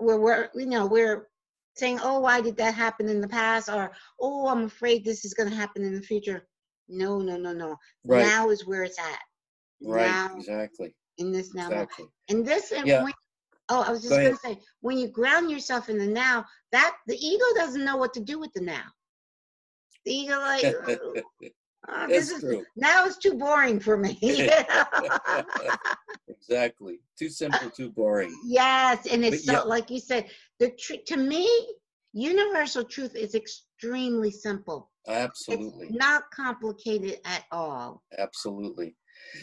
we're, 0.00 0.18
we're 0.18 0.48
you 0.54 0.66
know 0.66 0.86
we're 0.86 1.28
saying, 1.76 2.00
oh, 2.02 2.20
why 2.20 2.40
did 2.40 2.56
that 2.56 2.74
happen 2.74 3.08
in 3.08 3.20
the 3.20 3.28
past? 3.28 3.68
Or 3.68 3.92
oh, 4.20 4.48
I'm 4.48 4.64
afraid 4.64 5.04
this 5.04 5.24
is 5.24 5.34
going 5.34 5.50
to 5.50 5.56
happen 5.56 5.84
in 5.84 5.94
the 5.94 6.02
future. 6.02 6.46
No, 6.88 7.18
no, 7.18 7.36
no, 7.36 7.52
no. 7.52 7.76
Right. 8.04 8.26
Now 8.26 8.50
is 8.50 8.66
where 8.66 8.84
it's 8.84 8.98
at. 8.98 9.20
Right, 9.84 10.06
Now 10.06 10.36
exactly, 10.36 10.94
in 11.18 11.32
this 11.32 11.52
now 11.54 11.66
exactly. 11.66 12.06
And 12.28 12.46
this, 12.46 12.72
and 12.72 12.86
Yeah. 12.86 13.02
when, 13.04 13.12
oh, 13.68 13.82
I 13.82 13.90
was 13.90 14.00
just 14.00 14.10
Go 14.10 14.22
going 14.22 14.32
to 14.32 14.40
say, 14.40 14.58
when 14.80 14.96
you 14.96 15.08
ground 15.08 15.50
yourself 15.50 15.90
in 15.90 15.98
the 15.98 16.06
now, 16.06 16.46
that 16.72 16.96
the 17.06 17.16
ego 17.16 17.44
doesn't 17.56 17.84
know 17.84 17.96
what 17.96 18.14
to 18.14 18.20
do 18.20 18.38
with 18.38 18.52
the 18.54 18.62
now. 18.62 18.84
The 20.06 20.14
ego, 20.14 20.38
like, 20.38 20.62
"Oh, 21.88 22.06
this 22.08 22.30
It's 22.30 22.38
is 22.38 22.40
true. 22.40 22.64
now 22.76 23.04
it's 23.06 23.18
too 23.18 23.34
boring 23.34 23.80
for 23.80 23.96
me. 23.96 24.18
exactly. 26.28 27.00
Too 27.18 27.28
simple, 27.28 27.70
too 27.70 27.90
boring. 27.90 28.34
yes, 28.46 29.06
and 29.06 29.24
it's 29.24 29.44
But 29.44 29.44
so 29.44 29.52
yeah. 29.52 29.60
like 29.62 29.90
you 29.90 30.00
said, 30.00 30.30
the 30.58 30.70
tr- 30.78 30.94
to 31.06 31.16
me, 31.16 31.48
universal 32.12 32.84
truth 32.84 33.14
is 33.14 33.34
extremely 33.34 34.30
simple. 34.30 34.90
Absolutely, 35.08 35.86
It's 35.88 35.96
not 35.96 36.30
complicated 36.30 37.20
at 37.24 37.44
all. 37.52 38.02
absolutely. 38.18 38.96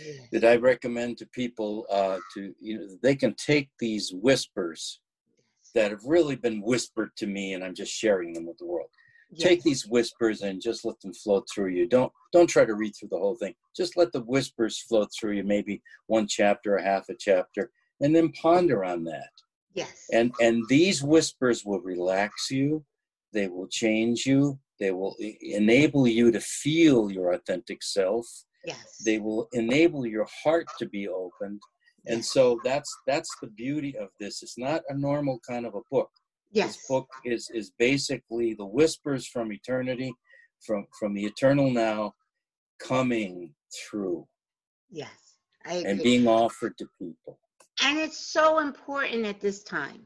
Yes. 0.06 0.28
That 0.32 0.44
I 0.46 0.56
recommend 0.58 1.18
to 1.20 1.26
people 1.28 1.86
uh, 1.92 2.20
to 2.36 2.54
you 2.60 2.78
know 2.80 2.88
they 3.02 3.16
can 3.16 3.34
take 3.36 3.70
these 3.80 4.12
whispers 4.14 5.00
that 5.76 5.92
have 5.92 6.04
really 6.06 6.36
been 6.36 6.62
whispered 6.62 7.10
to 7.18 7.28
me, 7.28 7.54
and 7.54 7.64
I'm 7.64 7.74
just 7.76 7.92
sharing 7.92 8.34
them 8.34 8.46
with 8.46 8.58
the 8.58 8.66
world. 8.66 8.90
Take 9.38 9.64
these 9.64 9.86
whispers 9.86 10.42
and 10.42 10.62
just 10.62 10.86
let 10.86 11.00
them 11.02 11.14
flow 11.14 11.44
through 11.54 11.70
you. 11.70 11.88
Don't 11.88 12.12
don't 12.32 12.48
try 12.48 12.66
to 12.66 12.76
read 12.76 12.94
through 12.96 13.10
the 13.10 13.18
whole 13.18 13.36
thing. 13.36 13.54
Just 13.76 13.98
let 13.98 14.12
the 14.12 14.22
whispers 14.22 14.80
flow 14.80 15.06
through 15.06 15.34
you 15.34 15.44
maybe 15.44 15.82
one 16.08 16.28
chapter 16.28 16.76
or 16.76 16.80
half 16.80 17.10
a 17.10 17.16
chapter 17.20 17.72
and 18.02 18.16
then 18.16 18.32
ponder 18.34 18.84
on 18.84 19.04
that. 19.06 19.30
Yes. 19.74 20.06
and 20.12 20.32
and 20.40 20.64
these 20.70 21.02
whispers 21.02 21.66
will 21.66 21.82
relax 21.82 22.52
you. 22.52 22.86
They 23.32 23.48
will 23.48 23.68
change 23.68 24.26
you. 24.26 24.60
They 24.80 24.92
will 24.92 25.16
enable 25.42 26.08
you 26.08 26.32
to 26.32 26.40
feel 26.40 27.12
your 27.12 27.34
authentic 27.34 27.82
self. 27.82 28.28
Yes. 28.66 29.02
they 29.06 29.20
will 29.20 29.50
enable 29.52 30.06
your 30.06 30.26
heart 30.44 30.68
to 30.80 30.88
be 30.88 31.08
opened. 31.10 31.62
And 32.06 32.24
so 32.24 32.60
that's 32.64 32.94
that's 33.08 33.30
the 33.42 33.48
beauty 33.48 33.98
of 33.98 34.10
this. 34.20 34.44
It's 34.44 34.58
not 34.58 34.84
a 34.90 34.98
normal 34.98 35.40
kind 35.48 35.66
of 35.66 35.76
a 35.76 35.82
book 35.90 36.10
yes. 36.54 36.78
this 36.78 36.88
book 36.88 37.10
is 37.26 37.50
is 37.54 37.72
basically 37.78 38.54
the 38.54 38.66
whispers 38.66 39.28
from 39.28 39.52
eternity 39.52 40.14
from 40.66 40.86
from 40.98 41.14
the 41.14 41.26
eternal 41.26 41.70
now 41.70 42.14
coming 42.80 43.54
through 43.76 44.26
Yes, 44.90 45.10
I 45.66 45.74
agree. 45.76 45.92
and 45.92 46.04
being 46.04 46.28
offered 46.28 46.78
to 46.78 46.86
people. 47.00 47.40
and 47.84 47.98
it's 47.98 48.32
so 48.32 48.60
important 48.60 49.26
at 49.26 49.42
this 49.42 49.64
time. 49.64 50.02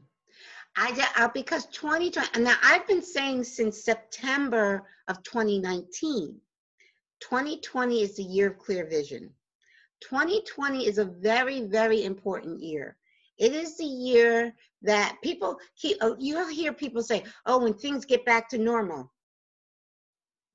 I, 0.76 1.06
uh, 1.16 1.28
because 1.34 1.66
2020, 1.66 2.42
now 2.42 2.56
I've 2.62 2.86
been 2.86 3.02
saying 3.02 3.44
since 3.44 3.84
September 3.84 4.86
of 5.08 5.22
2019, 5.24 6.40
2020 7.20 8.02
is 8.02 8.16
the 8.16 8.22
year 8.22 8.48
of 8.48 8.58
clear 8.58 8.86
vision. 8.86 9.30
2020 10.00 10.86
is 10.86 10.98
a 10.98 11.04
very, 11.04 11.62
very 11.62 12.04
important 12.04 12.62
year. 12.62 12.96
It 13.38 13.52
is 13.52 13.76
the 13.76 13.84
year 13.84 14.54
that 14.82 15.16
people 15.22 15.58
keep, 15.76 15.96
oh, 16.00 16.16
you'll 16.18 16.48
hear 16.48 16.72
people 16.72 17.02
say, 17.02 17.24
oh, 17.46 17.62
when 17.62 17.74
things 17.74 18.04
get 18.04 18.24
back 18.24 18.48
to 18.50 18.58
normal. 18.58 19.12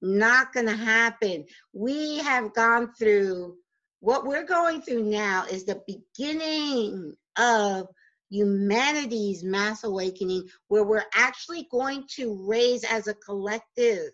Not 0.02 0.54
going 0.54 0.68
to 0.68 0.76
happen. 0.76 1.46
We 1.74 2.18
have 2.20 2.54
gone 2.54 2.94
through 2.98 3.56
what 4.04 4.26
we're 4.26 4.46
going 4.46 4.82
through 4.82 5.04
now 5.04 5.46
is 5.50 5.64
the 5.64 5.82
beginning 5.88 7.14
of 7.38 7.88
humanity's 8.30 9.46
mass 9.46 9.86
awakening 9.86 10.46
where 10.68 10.84
we're 10.84 11.06
actually 11.16 11.68
going 11.72 12.04
to 12.16 12.36
raise 12.46 12.84
as 12.84 13.08
a 13.08 13.14
collective 13.14 14.10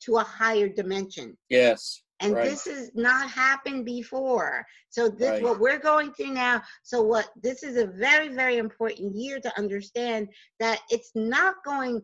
to 0.00 0.16
a 0.16 0.22
higher 0.22 0.68
dimension 0.68 1.38
Yes, 1.48 2.02
and 2.20 2.34
Right. 2.34 2.44
this 2.44 2.66
has 2.66 2.90
not 2.94 3.30
happened 3.30 3.84
before 3.84 4.66
so 4.88 5.08
this 5.08 5.30
Right. 5.30 5.42
what 5.42 5.58
we're 5.58 5.78
going 5.78 6.12
through 6.12 6.32
now 6.32 6.62
so 6.82 7.02
what 7.02 7.30
this 7.36 7.62
is 7.62 7.76
a 7.76 7.86
very 7.86 8.28
very 8.28 8.58
important 8.58 9.14
year 9.14 9.40
to 9.40 9.58
understand 9.58 10.28
that 10.58 10.80
it's 10.90 11.12
not 11.14 11.56
going 11.64 12.02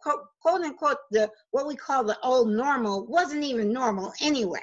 quote, 0.00 0.24
quote 0.40 0.62
unquote 0.62 0.98
the 1.10 1.30
what 1.50 1.66
we 1.66 1.76
call 1.76 2.04
the 2.04 2.18
old 2.22 2.48
normal 2.48 3.06
wasn't 3.06 3.42
even 3.44 3.72
normal 3.72 4.12
anyway 4.20 4.62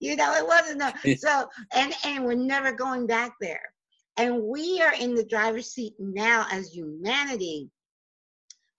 you 0.00 0.16
know 0.16 0.32
it 0.34 0.46
wasn't 0.46 0.78
no, 0.78 0.92
so 1.16 1.48
and 1.74 1.94
and 2.04 2.24
we're 2.24 2.34
never 2.34 2.72
going 2.72 3.06
back 3.06 3.32
there 3.40 3.72
and 4.16 4.42
we 4.42 4.80
are 4.80 4.94
in 4.94 5.14
the 5.14 5.24
driver's 5.24 5.72
seat 5.72 5.94
now 5.98 6.46
as 6.50 6.72
humanity 6.72 7.70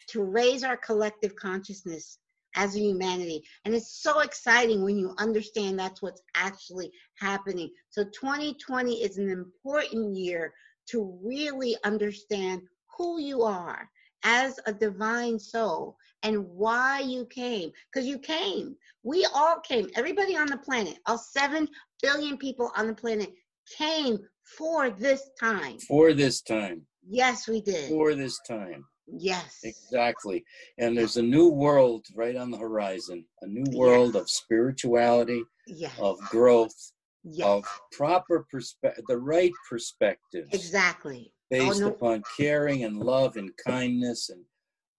to 0.08 0.24
raise 0.24 0.64
our 0.64 0.78
collective 0.78 1.36
consciousness 1.36 2.20
as 2.56 2.76
a 2.76 2.80
humanity. 2.80 3.44
And 3.66 3.74
it's 3.74 4.02
so 4.02 4.20
exciting 4.22 4.84
when 4.84 4.98
you 4.98 5.14
understand 5.18 5.78
that's 5.78 6.02
what's 6.02 6.22
actually 6.36 6.92
happening. 7.16 7.70
So 7.90 8.04
2020 8.04 9.04
is 9.04 9.18
an 9.18 9.30
important 9.30 10.16
year 10.16 10.54
to 10.90 11.18
really 11.24 11.76
understand 11.84 12.62
who 12.98 13.20
you 13.20 13.44
are 13.44 13.90
as 14.24 14.60
a 14.66 14.74
divine 14.74 15.38
soul 15.40 15.98
and 16.24 16.46
why 16.48 17.02
you 17.02 17.26
came. 17.26 17.72
Because 17.92 18.08
you 18.08 18.18
came. 18.18 18.76
We 19.04 19.28
all 19.36 19.60
came. 19.60 19.90
Everybody 19.96 20.36
on 20.36 20.48
the 20.48 20.58
planet, 20.58 20.98
all 21.06 21.18
7 21.18 21.68
billion 22.02 22.38
people 22.38 22.72
on 22.76 22.88
the 22.88 22.94
planet 22.94 23.32
came 23.78 24.20
for 24.58 24.90
this 24.90 25.30
time. 25.40 25.78
for 25.80 26.14
this 26.14 26.42
time, 26.42 26.86
Yes, 27.08 27.48
we 27.48 27.62
did. 27.62 27.90
for 27.90 28.16
this 28.16 28.40
time. 28.48 28.86
Yes. 29.08 29.60
Exactly. 29.64 30.44
And 30.78 30.98
there's 30.98 31.18
a 31.18 31.22
new 31.24 31.50
world 31.50 32.06
right 32.16 32.36
on 32.36 32.52
the 32.52 32.58
horizon, 32.58 33.26
a 33.42 33.48
new 33.48 33.66
world 33.78 34.16
of 34.16 34.30
spirituality, 34.30 35.44
Yes. 35.68 35.98
of 36.00 36.20
growth, 36.30 36.92
Yes. 37.24 37.48
of 37.48 37.66
proper 37.92 38.46
perspective, 38.52 39.06
the 39.08 39.18
right 39.18 39.54
perspective. 39.70 40.48
Exactly. 40.52 41.32
based 41.52 41.82
no. 41.82 41.90
upon 41.90 42.24
caring 42.36 42.84
and 42.84 42.98
love 42.98 43.38
and 43.38 43.56
kindness 43.58 44.30
and 44.30 44.44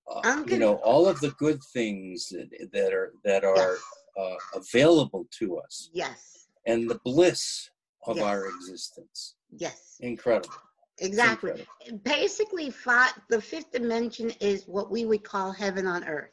uh, 0.08 0.20
I'm 0.22 0.48
you 0.48 0.58
know 0.58 0.74
all 0.76 1.08
of 1.08 1.18
the 1.20 1.32
good 1.32 1.60
things 1.72 2.28
that, 2.28 2.48
that 2.72 2.92
are 2.94 3.12
that 3.24 3.42
are 3.44 3.76
uh, 4.16 4.36
available 4.54 5.26
to 5.40 5.58
us 5.58 5.90
Yes. 5.92 6.46
and 6.64 6.88
the 6.88 7.00
bliss 7.04 7.68
of 8.06 8.16
Yes. 8.16 8.24
our 8.24 8.46
existence. 8.46 9.34
Yes. 9.50 9.96
Incredible. 10.00 10.54
Exactly. 10.98 11.66
Basically, 12.04 12.70
fi 12.70 13.08
the 13.28 13.40
fifth 13.40 13.72
dimension 13.72 14.30
is 14.40 14.64
what 14.66 14.90
we 14.90 15.04
would 15.04 15.24
call 15.24 15.52
heaven 15.52 15.86
on 15.86 16.04
earth. 16.04 16.30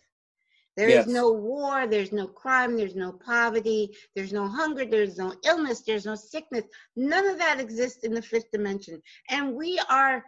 There 0.75 0.89
is 0.89 1.05
Yes. 1.05 1.07
no 1.07 1.31
war, 1.31 1.85
there's 1.85 2.11
no 2.11 2.27
crime, 2.27 2.77
there's 2.77 2.95
no 2.95 3.11
poverty, 3.11 3.95
there's 4.15 4.33
no 4.33 4.47
hunger, 4.47 4.85
there's 4.85 5.17
no 5.17 5.35
illness, 5.45 5.81
there's 5.81 6.05
no 6.05 6.15
sickness. 6.15 6.65
None 6.95 7.27
of 7.27 7.37
that 7.37 7.59
exists 7.59 8.03
in 8.03 8.13
the 8.13 8.21
fifth 8.21 8.49
dimension. 8.51 9.01
And 9.29 9.53
we 9.55 9.79
are 9.89 10.23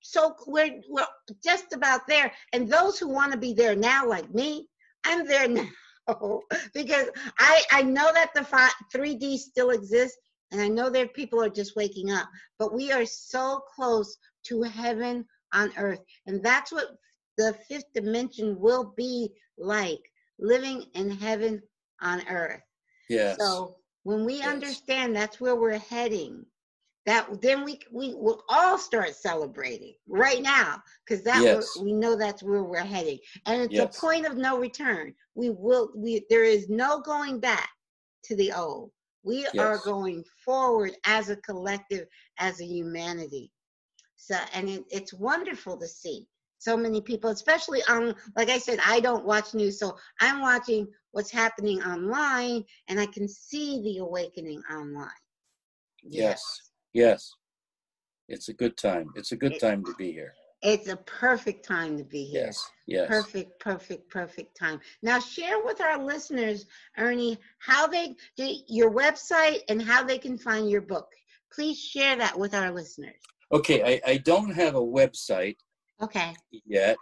so 0.00 0.34
we're, 0.46 0.80
we're 0.88 1.06
just 1.44 1.72
about 1.72 2.06
there. 2.06 2.32
And 2.52 2.68
those 2.70 2.98
who 2.98 3.08
want 3.08 3.32
to 3.32 3.38
be 3.38 3.52
there 3.52 3.74
now, 3.74 4.06
like 4.08 4.32
me, 4.32 4.68
I'm 5.04 5.26
there 5.26 5.48
now. 5.48 5.68
because 6.72 7.08
I, 7.38 7.62
I 7.72 7.82
know 7.82 8.12
that 8.12 8.30
the 8.34 8.44
fi- 8.44 8.70
3D 8.94 9.38
still 9.38 9.70
exists, 9.70 10.18
and 10.50 10.60
I 10.60 10.68
know 10.68 10.90
that 10.90 11.14
people 11.14 11.42
are 11.42 11.48
just 11.50 11.76
waking 11.76 12.10
up, 12.10 12.28
but 12.58 12.72
we 12.74 12.92
are 12.92 13.04
so 13.06 13.62
close 13.74 14.16
to 14.44 14.62
heaven 14.62 15.24
on 15.52 15.72
earth. 15.76 16.00
And 16.26 16.42
that's 16.42 16.72
what 16.72 16.96
the 17.36 17.54
fifth 17.68 17.92
dimension 17.94 18.58
will 18.60 18.92
be 18.96 19.30
like 19.58 20.00
living 20.38 20.84
in 20.94 21.10
heaven 21.10 21.62
on 22.00 22.26
earth. 22.28 22.62
Yes. 23.08 23.38
So 23.38 23.76
when 24.04 24.24
we 24.24 24.38
Yes. 24.38 24.46
understand 24.46 25.14
that's 25.16 25.40
where 25.40 25.56
we're 25.56 25.78
heading, 25.78 26.44
that 27.06 27.40
then 27.40 27.64
we 27.64 27.78
we 27.92 28.14
will 28.14 28.42
all 28.48 28.76
start 28.78 29.14
celebrating 29.14 29.94
right 30.08 30.42
now 30.42 30.82
because 31.04 31.22
that 31.24 31.42
Yes. 31.42 31.76
we 31.80 31.92
know 31.92 32.16
that's 32.16 32.42
where 32.42 32.64
we're 32.64 32.78
heading, 32.84 33.18
and 33.46 33.62
it's 33.62 33.74
Yes. 33.74 33.96
a 33.96 34.00
point 34.00 34.26
of 34.26 34.36
no 34.36 34.58
return. 34.58 35.14
We 35.34 35.50
will 35.50 35.92
we 35.96 36.26
there 36.28 36.44
is 36.44 36.68
no 36.68 37.00
going 37.00 37.38
back 37.40 37.68
to 38.24 38.36
the 38.36 38.52
old. 38.52 38.90
We 39.26 39.44
are 39.58 39.78
going 39.78 40.22
forward 40.44 40.92
as 41.04 41.30
a 41.30 41.36
collective, 41.36 42.06
as 42.38 42.60
a 42.60 42.64
humanity. 42.64 43.50
So 44.14 44.36
and 44.54 44.68
it, 44.68 44.84
it's 44.88 45.12
wonderful 45.12 45.76
to 45.78 45.86
see 45.86 46.28
so 46.58 46.76
many 46.76 47.00
people, 47.00 47.30
especially 47.30 47.82
on 47.88 48.14
like 48.36 48.50
I 48.50 48.58
said, 48.58 48.78
I 48.86 49.00
don't 49.00 49.26
watch 49.26 49.52
news, 49.52 49.80
so 49.80 49.96
I'm 50.20 50.40
watching 50.40 50.86
what's 51.10 51.32
happening 51.32 51.82
online, 51.82 52.62
and 52.88 53.00
I 53.00 53.06
can 53.06 53.26
see 53.28 53.82
the 53.82 53.98
awakening 53.98 54.62
online. 54.72 55.10
Yes. 56.04 56.42
Yes. 56.92 57.32
It's 58.28 58.48
a 58.48 58.54
good 58.54 58.76
time. 58.76 59.10
It's 59.16 59.32
a 59.32 59.36
good 59.36 59.54
It- 59.54 59.60
time 59.60 59.84
to 59.84 59.94
be 59.98 60.12
here. 60.12 60.34
It's 60.62 60.88
a 60.88 60.96
perfect 60.96 61.66
time 61.66 61.98
to 61.98 62.04
be 62.04 62.24
here. 62.24 62.46
Yes. 62.46 62.70
Yes. 62.86 63.08
Perfect, 63.08 63.60
perfect, 63.60 64.10
perfect 64.10 64.56
time. 64.58 64.80
Now, 65.02 65.18
share 65.20 65.62
with 65.62 65.80
our 65.80 66.02
listeners, 66.02 66.66
Ernie, 66.96 67.38
how 67.58 67.86
they, 67.86 68.14
do 68.36 68.54
your 68.68 68.90
website 68.90 69.60
and 69.68 69.82
how 69.82 70.02
they 70.02 70.18
can 70.18 70.38
find 70.38 70.70
your 70.70 70.80
book. 70.80 71.08
Please 71.52 71.78
share 71.78 72.16
that 72.16 72.38
with 72.38 72.54
our 72.54 72.70
listeners. 72.72 73.20
Okay. 73.52 74.00
I, 74.04 74.12
I 74.12 74.16
don't 74.18 74.50
have 74.50 74.74
a 74.74 74.80
website 74.80 75.56
Okay. 76.02 76.34
yet, 76.64 76.96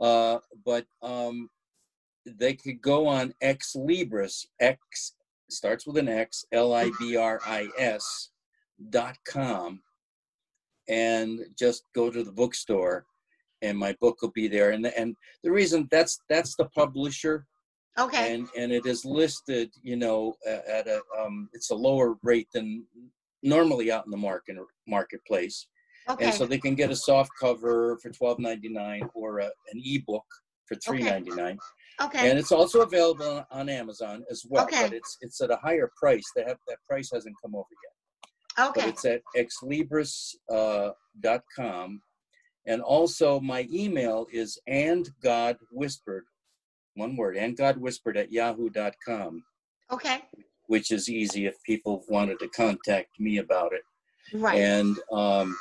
uh, 0.00 0.38
but 0.64 0.86
um, 1.02 1.48
they 2.24 2.54
could 2.54 2.80
go 2.80 3.06
on 3.06 3.34
Xlibris. 3.42 4.46
X 4.60 5.14
starts 5.50 5.86
with 5.86 5.98
an 5.98 6.08
X. 6.08 6.44
L 6.52 6.72
I 6.72 6.90
B 6.98 7.16
R 7.16 7.40
I 7.44 7.68
S 7.78 8.30
dot 8.90 9.18
com, 9.26 9.80
and 10.92 11.40
just 11.58 11.84
go 11.94 12.10
to 12.10 12.22
the 12.22 12.32
bookstore, 12.32 13.06
and 13.62 13.76
my 13.78 13.92
book 14.00 14.16
will 14.20 14.32
be 14.42 14.48
there. 14.48 14.70
And 14.70 14.86
and 14.86 15.16
the 15.42 15.50
reason 15.50 15.88
that's 15.90 16.14
that's 16.28 16.54
the 16.56 16.66
publisher, 16.66 17.46
Okay. 17.98 18.34
and 18.34 18.48
and 18.56 18.70
it 18.72 18.84
is 18.86 19.04
listed, 19.04 19.70
you 19.82 19.96
know, 19.96 20.34
at 20.46 20.86
a 20.86 21.00
um, 21.20 21.48
it's 21.52 21.70
a 21.70 21.74
lower 21.88 22.16
rate 22.22 22.48
than 22.54 22.84
normally 23.42 23.90
out 23.90 24.04
in 24.04 24.10
the 24.10 24.16
market 24.16 24.56
marketplace 24.86 25.66
okay. 26.08 26.26
and 26.26 26.34
so 26.34 26.46
they 26.46 26.58
can 26.58 26.74
get 26.74 26.90
a 26.90 26.96
soft 26.96 27.30
cover 27.40 27.98
for 28.02 28.10
twelve 28.10 28.38
ninety 28.38 28.68
nine 28.68 29.08
or 29.14 29.40
a, 29.40 29.46
an 29.72 29.78
ebook 29.84 30.24
for 30.66 30.76
three 30.76 31.02
ninety 31.02 31.30
nine. 31.30 31.58
okay. 32.00 32.18
okay 32.18 32.30
And 32.30 32.38
it's 32.38 32.52
also 32.52 32.82
available 32.82 33.26
on, 33.38 33.44
on 33.50 33.68
Amazon 33.68 34.24
as 34.30 34.44
well, 34.48 34.64
Okay. 34.64 34.82
but 34.82 34.92
it's 34.92 35.18
it's 35.20 35.40
at 35.40 35.50
a 35.50 35.56
higher 35.56 35.90
price. 36.00 36.24
Have 36.36 36.58
that 36.68 36.78
price 36.88 37.10
hasn't 37.12 37.36
come 37.42 37.54
over 37.54 37.66
yet, 37.84 37.91
but 38.56 38.86
it's 38.88 39.04
at 39.04 39.22
Xlibris 39.36 40.34
uh, 40.50 40.90
dot 41.20 41.42
com, 41.54 42.00
and 42.66 42.80
also 42.82 43.40
my 43.40 43.66
email 43.72 44.26
is 44.32 44.58
and 44.66 45.08
God 45.22 45.56
whispered, 45.70 46.24
one 46.94 47.16
word, 47.16 47.36
and 47.36 47.56
God 47.56 47.76
whispered 47.78 48.16
at 48.16 48.30
yahoo 48.32 48.70
dot 48.70 48.94
com, 49.04 49.42
Okay. 49.90 50.22
which 50.66 50.90
is 50.90 51.08
easy 51.08 51.46
if 51.46 51.62
people 51.64 52.04
wanted 52.08 52.38
to 52.40 52.48
contact 52.48 53.18
me 53.18 53.38
about 53.38 53.72
it 53.72 53.82
Right. 54.32 54.58
and 54.58 54.96
um, 55.12 55.56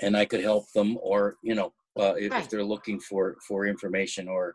and 0.00 0.16
I 0.16 0.24
could 0.24 0.42
help 0.42 0.70
them, 0.72 0.98
or 1.02 1.36
you 1.42 1.54
know, 1.54 1.72
uh, 1.98 2.14
if, 2.18 2.32
Right. 2.32 2.42
if 2.44 2.50
they're 2.50 2.64
looking 2.64 3.00
for 3.00 3.36
for 3.46 3.66
information 3.66 4.28
or 4.28 4.54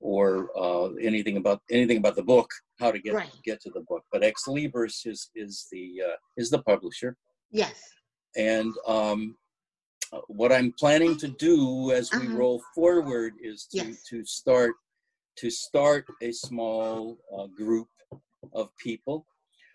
or 0.00 0.50
uh, 0.56 0.88
anything 1.00 1.36
about 1.36 1.62
anything 1.70 1.98
about 1.98 2.16
the 2.16 2.22
book, 2.22 2.50
how 2.78 2.90
to 2.90 2.98
get 2.98 3.14
Right. 3.14 3.32
get 3.44 3.60
to 3.62 3.70
the 3.70 3.80
book. 3.88 4.04
But 4.12 4.22
Xlibris 4.22 5.06
is 5.06 5.30
is 5.34 5.66
the 5.72 6.02
uh, 6.08 6.16
is 6.36 6.50
the 6.50 6.62
publisher, 6.62 7.16
yes. 7.50 7.78
and 8.36 8.72
um, 8.86 9.36
what 10.28 10.52
I'm 10.52 10.72
planning 10.78 11.16
to 11.18 11.28
do 11.28 11.90
as 11.92 12.12
we 12.12 12.26
Uh-huh. 12.26 12.36
roll 12.36 12.62
forward 12.74 13.32
is 13.40 13.66
to 13.72 13.78
Yes. 13.88 14.02
to 14.10 14.24
start 14.24 14.74
to 15.36 15.50
start 15.50 16.06
a 16.22 16.32
small 16.32 17.18
uh, 17.36 17.46
group 17.48 17.88
of 18.52 18.66
people 18.78 19.26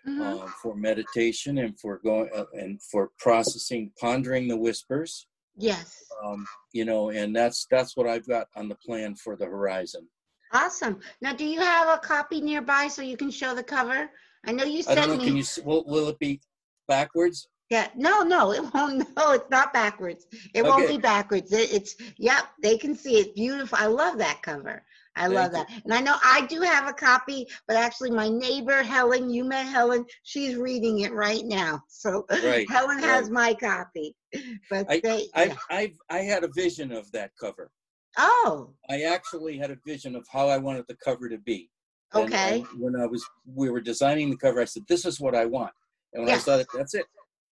Mhm. 0.07 0.21
uh, 0.25 0.47
for 0.61 0.75
meditation 0.75 1.59
and 1.59 1.79
for 1.79 1.99
going 1.99 2.29
uh, 2.33 2.45
and 2.53 2.81
for 2.91 3.11
processing, 3.19 3.91
pondering 3.99 4.47
the 4.47 4.57
whispers. 4.57 5.27
Yes. 5.57 6.03
Um, 6.23 6.45
you 6.73 6.85
know, 6.85 7.09
and 7.09 7.35
that's 7.35 7.65
that's 7.69 7.97
what 7.97 8.07
I've 8.07 8.27
got 8.27 8.47
on 8.55 8.69
the 8.69 8.75
plan 8.75 9.15
for 9.15 9.35
the 9.35 9.45
horizon. 9.45 10.07
Awesome. 10.53 10.99
Now, 11.21 11.33
do 11.33 11.45
you 11.45 11.59
have 11.61 11.87
a 11.87 11.97
copy 11.97 12.41
nearby 12.41 12.87
so 12.87 13.01
you 13.01 13.17
can 13.17 13.31
show 13.31 13.55
the 13.55 13.63
cover? 13.63 14.09
I 14.45 14.51
know 14.51 14.65
you 14.65 14.83
I 14.87 14.95
don't 14.95 15.05
sent 15.05 15.07
know. 15.09 15.17
me. 15.17 15.25
Can 15.25 15.37
you? 15.37 15.43
Will, 15.63 15.85
will 15.85 16.09
it 16.09 16.19
be 16.19 16.41
backwards? 16.87 17.47
Yeah, 17.69 17.87
no, 17.95 18.21
no, 18.21 18.51
it 18.53 18.61
won't. 18.73 19.07
No, 19.15 19.31
it's 19.31 19.49
not 19.49 19.73
backwards. 19.73 20.27
It 20.53 20.63
won't 20.63 20.87
be 20.87 20.97
backwards. 20.97 21.51
It, 21.53 21.73
it's 21.73 21.95
yep, 22.17 22.43
they 22.61 22.77
can 22.77 22.95
see 22.95 23.19
it. 23.19 23.33
Beautiful. 23.33 23.77
I 23.79 23.87
love 23.87 24.17
that 24.17 24.41
cover. 24.41 24.83
I 25.15 25.27
love 25.27 25.51
Thank 25.51 25.67
that. 25.67 25.81
And 25.83 25.93
I 25.93 25.99
know 25.99 26.15
I 26.23 26.45
do 26.45 26.61
have 26.61 26.87
a 26.87 26.93
copy, 26.93 27.47
but 27.67 27.75
actually 27.75 28.11
my 28.11 28.29
neighbor 28.29 28.81
Helen, 28.81 29.29
you 29.29 29.43
met 29.43 29.65
Helen, 29.65 30.05
she's 30.23 30.55
reading 30.55 30.99
it 30.99 31.13
right 31.13 31.43
now. 31.43 31.83
So 31.87 32.25
Right, 32.45 32.69
Helen 32.69 32.99
has 32.99 33.29
my 33.29 33.53
copy. 33.53 34.15
But 34.69 34.87
they 34.87 35.27
I 35.35 35.43
yeah. 35.43 35.55
I 35.69 35.93
I 36.09 36.19
had 36.19 36.43
a 36.43 36.49
vision 36.55 36.91
of 36.91 37.11
that 37.11 37.31
cover. 37.39 37.71
Oh, 38.17 38.73
I 38.89 39.03
actually 39.03 39.57
had 39.57 39.71
a 39.71 39.77
vision 39.85 40.15
of 40.15 40.25
how 40.31 40.47
I 40.49 40.57
wanted 40.57 40.85
the 40.87 40.97
cover 41.03 41.29
to 41.29 41.37
be. 41.37 41.69
Okay. 42.13 42.59
and 42.59 42.81
when 42.81 42.95
I 42.95 43.05
was 43.05 43.23
we 43.45 43.69
were 43.69 43.81
designing 43.81 44.29
the 44.29 44.37
cover, 44.37 44.61
I 44.61 44.65
said, 44.65 44.83
"This 44.87 45.05
is 45.05 45.19
what 45.19 45.35
I 45.35 45.45
want." 45.45 45.73
And 46.13 46.23
when 46.23 46.29
Yes. 46.29 46.41
I 46.41 46.45
saw 46.45 46.59
it, 46.59 46.67
that's 46.73 46.93
it. 46.93 47.05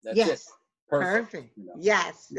That's 0.03 0.17
yes. 0.17 0.29
it. 0.29 0.41
Perfect. 0.89 1.31
Perfect. 1.31 1.57
you 1.57 1.65
know. 1.65 1.73
Yes. 1.77 2.31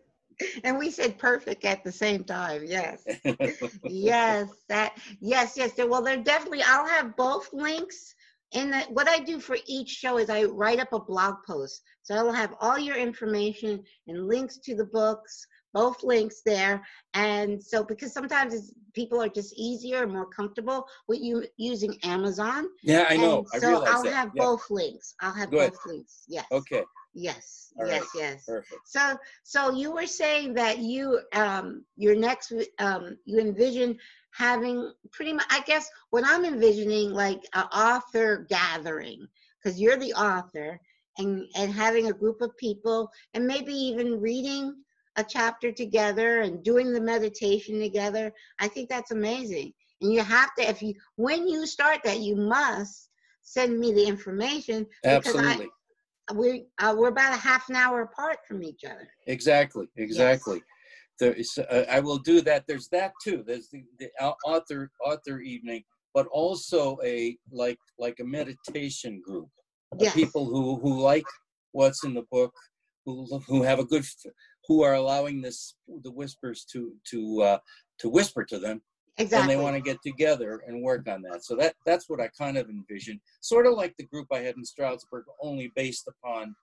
and 0.64 0.78
we 0.78 0.90
said 0.90 1.18
perfect 1.18 1.64
at 1.64 1.82
the 1.82 1.92
same 1.92 2.22
time. 2.24 2.62
Yes. 2.64 3.04
yes 3.84 4.48
that 4.68 4.96
yes 5.20 5.56
yes 5.56 5.72
well 5.76 6.02
there 6.02 6.16
definitely 6.16 6.62
i'll 6.62 6.86
have 6.86 7.16
both 7.16 7.52
links 7.52 8.14
and 8.54 8.72
the, 8.72 8.80
what 8.90 9.08
i 9.08 9.18
do 9.18 9.38
for 9.40 9.56
each 9.66 9.88
show 9.88 10.18
is 10.18 10.30
i 10.30 10.44
write 10.44 10.80
up 10.80 10.92
a 10.92 11.00
blog 11.00 11.34
post 11.46 11.82
so 12.02 12.14
i'll 12.14 12.32
have 12.32 12.54
all 12.60 12.78
your 12.78 12.96
information 12.96 13.82
and 14.06 14.26
links 14.26 14.58
to 14.58 14.74
the 14.74 14.84
books 14.86 15.46
both 15.74 16.02
links 16.02 16.40
there 16.46 16.82
and 17.14 17.62
so 17.62 17.84
because 17.84 18.12
sometimes 18.12 18.54
it's, 18.54 18.72
people 18.94 19.20
are 19.22 19.28
just 19.28 19.52
easier 19.58 20.02
and 20.02 20.12
more 20.12 20.26
comfortable 20.26 20.86
with 21.08 21.20
you 21.20 21.44
using 21.56 21.94
amazon 22.04 22.66
yeah, 22.82 23.06
I 23.08 23.16
know. 23.16 23.38
and 23.38 23.46
I 23.52 23.58
so 23.58 23.68
realize 23.68 23.88
i'll 23.88 24.02
that. 24.04 24.14
have 24.14 24.30
Yeah. 24.34 24.44
both 24.44 24.70
links 24.70 25.14
i'll 25.20 25.32
have 25.32 25.50
Good. 25.50 25.72
both 25.72 25.86
links 25.86 26.24
yes 26.28 26.46
Okay. 26.50 26.82
yes 27.14 27.72
All 27.78 27.86
yes 27.86 28.00
right. 28.00 28.08
yes 28.14 28.44
Perfect. 28.46 28.80
so, 28.84 29.16
so 29.44 29.72
you 29.74 29.92
were 29.92 30.06
saying 30.06 30.54
that 30.54 30.78
you, 30.78 31.20
um, 31.34 31.84
your 31.96 32.14
next, 32.16 32.52
um, 32.78 33.18
you 33.26 33.38
envision 33.38 33.98
having 34.38 34.92
pretty 35.10 35.32
much, 35.32 35.46
I 35.50 35.60
guess, 35.66 35.90
what 36.10 36.24
I'm 36.24 36.44
envisioning, 36.44 37.10
like 37.10 37.42
an 37.54 37.64
author 37.64 38.46
gathering, 38.48 39.26
because 39.62 39.80
you're 39.80 39.98
the 39.98 40.14
author, 40.14 40.80
and 41.18 41.44
and 41.56 41.72
having 41.72 42.06
a 42.06 42.12
group 42.12 42.40
of 42.40 42.56
people, 42.56 43.10
and 43.34 43.46
maybe 43.46 43.72
even 43.72 44.20
reading 44.20 44.74
a 45.16 45.24
chapter 45.24 45.72
together 45.72 46.42
and 46.42 46.62
doing 46.62 46.92
the 46.92 47.00
meditation 47.00 47.80
together. 47.80 48.32
I 48.60 48.68
think 48.68 48.88
that's 48.88 49.10
amazing. 49.10 49.72
And 50.00 50.12
you 50.12 50.22
have 50.22 50.54
to, 50.56 50.68
if 50.68 50.80
you, 50.80 50.94
when 51.16 51.48
you 51.48 51.66
start 51.66 51.98
that, 52.04 52.20
you 52.20 52.36
must 52.36 53.10
send 53.42 53.80
me 53.80 53.92
the 53.92 54.06
information 54.06 54.86
because 55.02 55.34
I, 55.34 55.40
Absolutely. 55.40 55.70
we 56.36 56.66
uh, 56.78 56.94
we're 56.96 57.08
about 57.08 57.34
a 57.34 57.40
half 57.40 57.68
an 57.68 57.74
hour 57.74 58.02
apart 58.02 58.38
from 58.46 58.62
each 58.62 58.84
other. 58.84 59.08
Exactly. 59.26 59.88
Exactly. 59.96 60.62
There 61.20 61.32
is, 61.32 61.58
uh, 61.58 61.84
I 61.90 62.00
will 62.00 62.18
do 62.18 62.40
that. 62.42 62.64
There's 62.66 62.88
that 62.88 63.12
too. 63.22 63.42
There's 63.46 63.68
the, 63.68 63.84
the 63.98 64.10
author 64.44 64.90
author 65.04 65.40
evening, 65.40 65.82
but 66.14 66.26
also 66.28 66.98
a 67.04 67.36
like 67.50 67.78
like 67.98 68.20
a 68.20 68.24
meditation 68.24 69.20
group. 69.24 69.48
Yes. 69.98 70.14
People 70.14 70.44
who 70.46 70.78
who 70.80 71.00
like 71.00 71.24
what's 71.72 72.04
in 72.04 72.14
the 72.14 72.26
book, 72.30 72.52
who 73.04 73.26
who 73.48 73.62
have 73.62 73.78
a 73.78 73.84
good, 73.84 74.04
who 74.66 74.82
are 74.82 74.94
allowing 74.94 75.40
this 75.42 75.74
the 76.04 76.10
whispers 76.10 76.64
to 76.72 76.92
to 77.10 77.42
uh, 77.42 77.58
to 77.98 78.08
whisper 78.08 78.44
to 78.44 78.58
them, 78.58 78.80
Exactly. 79.18 79.40
and 79.40 79.50
they 79.50 79.62
want 79.62 79.74
to 79.74 79.82
get 79.82 80.00
together 80.02 80.62
and 80.66 80.82
work 80.82 81.08
on 81.08 81.22
that. 81.22 81.44
So 81.44 81.56
that 81.56 81.74
that's 81.84 82.08
what 82.08 82.20
I 82.20 82.28
kind 82.28 82.56
of 82.56 82.68
envision, 82.68 83.20
sort 83.40 83.66
of 83.66 83.74
like 83.74 83.96
the 83.96 84.04
group 84.04 84.28
I 84.32 84.38
had 84.38 84.56
in 84.56 84.64
Stroudsburg, 84.64 85.24
only 85.42 85.72
based 85.74 86.06
upon, 86.06 86.54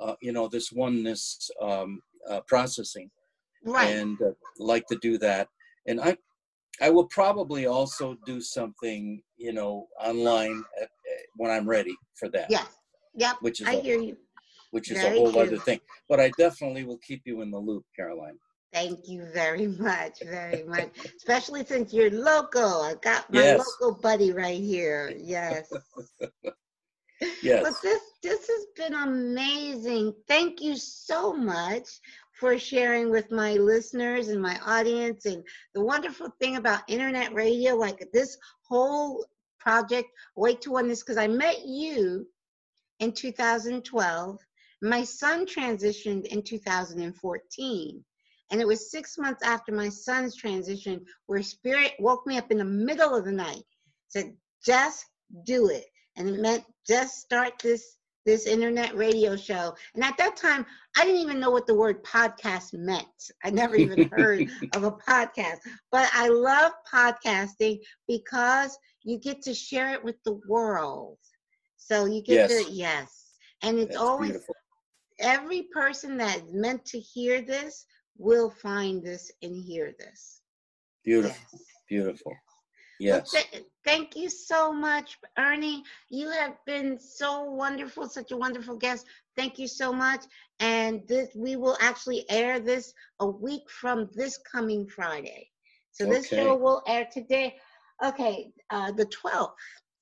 uh, 0.00 0.14
you 0.20 0.32
know, 0.32 0.48
this 0.48 0.72
oneness 0.72 1.50
um, 1.62 2.00
uh, 2.28 2.40
processing, 2.48 3.10
right. 3.64 3.94
and 3.96 4.20
uh, 4.22 4.30
like 4.58 4.86
to 4.88 4.96
do 5.00 5.18
that. 5.18 5.48
And 5.86 6.00
I, 6.00 6.16
I 6.80 6.90
will 6.90 7.06
probably 7.06 7.66
also 7.66 8.16
do 8.26 8.40
something, 8.40 9.22
you 9.36 9.52
know, 9.52 9.86
online 10.02 10.62
at, 10.78 10.84
at- 10.84 10.90
when 11.36 11.50
I'm 11.50 11.68
ready 11.68 11.94
for 12.18 12.28
that, 12.30 12.46
yes. 12.50 12.66
Yep. 13.14 13.36
which 13.40 13.60
is 13.60 13.66
I 13.66 13.72
a, 13.74 13.80
hear 13.80 13.98
you. 13.98 14.16
which 14.70 14.90
is 14.90 14.98
a 14.98 15.02
Very 15.02 15.18
whole 15.18 15.38
other 15.38 15.58
thing. 15.58 15.80
But 16.08 16.20
I 16.20 16.30
definitely 16.38 16.84
will 16.84 16.98
keep 17.06 17.22
you 17.24 17.42
in 17.42 17.50
the 17.50 17.58
loop, 17.58 17.84
Caroline. 17.96 18.38
Thank 18.72 19.08
you 19.08 19.24
very 19.34 19.66
much, 19.66 20.20
very 20.22 20.62
much. 20.62 20.90
Especially 21.16 21.64
since 21.64 21.92
you're 21.92 22.10
local. 22.10 22.82
I 22.82 22.94
got 23.02 23.32
my 23.32 23.40
Yes. 23.42 23.66
local 23.80 24.00
buddy 24.00 24.32
right 24.32 24.60
here. 24.60 25.12
Yes. 25.18 25.72
Yes. 27.42 27.62
But 27.62 27.74
this 27.82 28.00
this 28.22 28.48
has 28.48 28.66
been 28.76 28.94
amazing. 28.94 30.14
Thank 30.26 30.62
you 30.62 30.74
so 30.76 31.34
much 31.34 31.86
for 32.40 32.58
sharing 32.58 33.10
with 33.10 33.30
my 33.30 33.52
listeners 33.52 34.28
and 34.28 34.40
my 34.40 34.58
audience 34.64 35.26
and 35.26 35.44
the 35.74 35.84
wonderful 35.84 36.34
thing 36.40 36.56
about 36.56 36.88
internet 36.88 37.34
radio 37.34 37.74
like 37.74 38.02
this 38.14 38.38
whole 38.66 39.26
project 39.58 40.08
wait 40.36 40.62
to 40.62 40.80
this 40.88 41.02
because 41.02 41.18
I 41.18 41.28
met 41.28 41.66
you 41.66 42.26
in 42.98 43.12
2012. 43.12 44.38
My 44.82 45.04
son 45.04 45.44
transitioned 45.44 46.24
in 46.26 46.42
2014. 46.42 48.04
And 48.50 48.60
it 48.60 48.66
was 48.66 48.90
six 48.90 49.18
months 49.18 49.42
after 49.42 49.72
my 49.72 49.90
son's 49.90 50.34
transition 50.34 51.04
where 51.26 51.42
spirit 51.42 51.92
woke 51.98 52.26
me 52.26 52.38
up 52.38 52.50
in 52.50 52.58
the 52.58 52.64
middle 52.64 53.14
of 53.14 53.26
the 53.26 53.32
night, 53.32 53.62
said, 54.08 54.34
just 54.64 55.04
do 55.44 55.68
it. 55.68 55.84
And 56.16 56.28
it 56.28 56.40
meant 56.40 56.64
just 56.88 57.20
start 57.20 57.52
this 57.62 57.96
this 58.26 58.46
internet 58.46 58.94
radio 58.96 59.36
show. 59.36 59.74
And 59.94 60.04
at 60.04 60.16
that 60.18 60.36
time, 60.36 60.66
I 60.96 61.04
didn't 61.04 61.20
even 61.20 61.40
know 61.40 61.50
what 61.50 61.66
the 61.66 61.74
word 61.74 62.04
podcast 62.04 62.72
meant. 62.74 63.30
I 63.44 63.50
never 63.50 63.76
even 63.76 64.00
heard 64.10 64.44
of 64.74 64.84
a 64.84 64.92
podcast. 64.92 65.58
But 65.90 66.08
I 66.12 66.28
love 66.28 66.72
podcasting 66.92 67.78
because 68.08 68.78
you 69.02 69.18
get 69.18 69.42
to 69.42 69.54
share 69.54 69.92
it 69.92 70.04
with 70.04 70.16
the 70.24 70.40
world. 70.48 71.18
So 71.76 72.04
you 72.06 72.22
get 72.22 72.34
Yes. 72.36 72.50
to 72.50 72.70
yes. 72.70 73.36
And 73.62 73.78
it's 73.78 73.94
That's 73.94 73.96
always 73.96 74.30
beautiful. 74.32 74.54
every 75.20 75.62
person 75.72 76.16
that 76.18 76.36
is 76.38 76.52
meant 76.52 76.84
to 76.86 76.98
hear 76.98 77.40
this 77.42 77.86
will 78.18 78.50
find 78.50 79.02
this 79.02 79.30
and 79.42 79.56
hear 79.56 79.92
this. 79.98 80.42
Beautiful. 81.04 81.36
Yes. 81.52 81.64
Beautiful. 81.88 82.34
Well, 83.08 83.22
Yes. 83.22 83.30
th- 83.32 83.64
thank 83.84 84.16
you 84.16 84.28
so 84.28 84.72
much, 84.72 85.18
Ernie. 85.38 85.82
You 86.10 86.30
have 86.30 86.56
been 86.66 86.98
so 86.98 87.42
wonderful, 87.44 88.08
such 88.08 88.30
a 88.32 88.36
wonderful 88.36 88.76
guest. 88.76 89.06
Thank 89.36 89.58
you 89.58 89.68
so 89.68 89.92
much. 89.92 90.24
And 90.60 91.06
this, 91.08 91.28
we 91.34 91.56
will 91.56 91.76
actually 91.80 92.28
air 92.30 92.60
this 92.60 92.92
a 93.20 93.26
week 93.26 93.68
from 93.70 94.08
this 94.14 94.38
coming 94.50 94.86
Friday. 94.86 95.48
So 95.92 96.04
this 96.04 96.26
Okay. 96.26 96.36
show 96.36 96.56
will 96.56 96.82
air 96.86 97.08
today. 97.12 97.56
Okay, 98.04 98.52
uh, 98.70 98.92
the 98.92 99.06
12th. 99.06 99.52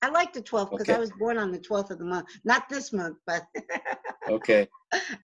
I 0.02 0.10
like 0.10 0.32
the 0.32 0.42
12th 0.42 0.70
because 0.70 0.90
I 0.90 0.98
was 0.98 1.10
born 1.10 1.38
on 1.38 1.50
the 1.50 1.58
12th 1.58 1.90
of 1.90 1.98
the 1.98 2.04
month. 2.04 2.28
Not 2.44 2.68
this 2.68 2.92
month, 2.92 3.16
but 3.26 3.42
Okay. 4.28 4.68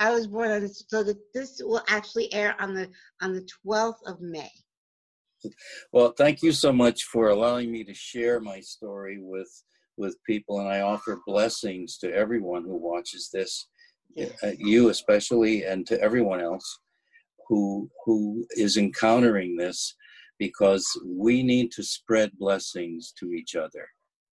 I 0.01 0.11
was 0.11 0.27
born 0.27 0.51
on 0.51 0.61
this. 0.63 0.85
So 0.89 1.03
that 1.05 1.17
this 1.33 1.61
will 1.63 1.83
actually 1.89 2.33
air 2.35 2.57
on 2.61 2.75
the 2.75 2.91
on 3.23 3.35
the 3.35 3.49
12th 3.67 4.03
of 4.07 4.21
May. 4.21 4.51
Well, 5.93 6.13
thank 6.17 6.43
you 6.43 6.53
so 6.53 6.73
much 6.73 7.05
for 7.05 7.29
allowing 7.29 7.71
me 7.71 7.85
to 7.85 7.95
share 7.95 8.41
my 8.41 8.61
story 8.61 9.19
with 9.21 9.51
with 9.97 10.17
people, 10.27 10.59
and 10.59 10.69
I 10.69 10.81
offer 10.81 11.21
blessings 11.27 11.99
to 11.99 12.13
everyone 12.13 12.65
who 12.65 12.77
watches 12.77 13.31
this, 13.33 13.69
uh, 14.21 14.51
you 14.59 14.89
especially, 14.89 15.65
and 15.65 15.87
to 15.87 16.01
everyone 16.01 16.41
else 16.41 16.81
who 17.49 17.89
who 18.05 18.47
is 18.51 18.77
encountering 18.77 19.57
this, 19.57 19.95
because 20.39 20.87
we 21.07 21.43
need 21.43 21.71
to 21.73 21.83
spread 21.83 22.33
blessings 22.39 23.13
to 23.21 23.33
each 23.33 23.55
other. 23.55 23.87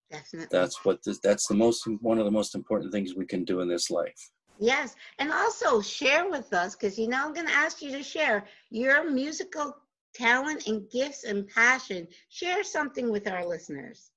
Definitely. 0.09 0.47
That's 0.51 0.83
what 0.83 0.99
this, 1.05 1.19
that's 1.19 1.47
the 1.47 1.55
most 1.55 1.87
one 2.01 2.17
of 2.17 2.25
the 2.25 2.31
most 2.31 2.55
important 2.55 2.91
things 2.91 3.15
we 3.15 3.25
can 3.25 3.43
do 3.45 3.61
in 3.61 3.69
this 3.69 3.89
life. 3.89 4.31
Yes, 4.59 4.95
and 5.19 5.31
also 5.31 5.81
share 5.81 6.29
with 6.29 6.53
us 6.53 6.75
because 6.75 6.99
you 6.99 7.07
know 7.07 7.25
I'm 7.25 7.33
going 7.33 7.47
to 7.47 7.53
ask 7.53 7.81
you 7.81 7.91
to 7.91 8.03
share 8.03 8.45
your 8.69 9.09
musical 9.09 9.75
talent 10.13 10.67
and 10.67 10.89
gifts 10.89 11.23
and 11.23 11.47
passion. 11.47 12.07
Share 12.29 12.63
something 12.63 13.11
with 13.11 13.27
our 13.27 13.45
listeners. 13.45 14.11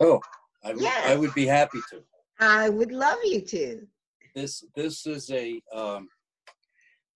Oh, 0.00 0.20
I, 0.64 0.72
would- 0.74 0.84
I 0.86 1.16
would 1.16 1.34
be 1.34 1.46
happy 1.46 1.80
to. 1.90 2.02
I 2.38 2.68
would 2.70 2.92
love 2.92 3.18
you 3.24 3.42
to. 3.42 3.86
this 4.34 4.64
this 4.74 5.06
is 5.06 5.30
a 5.30 5.60
um, 5.74 6.08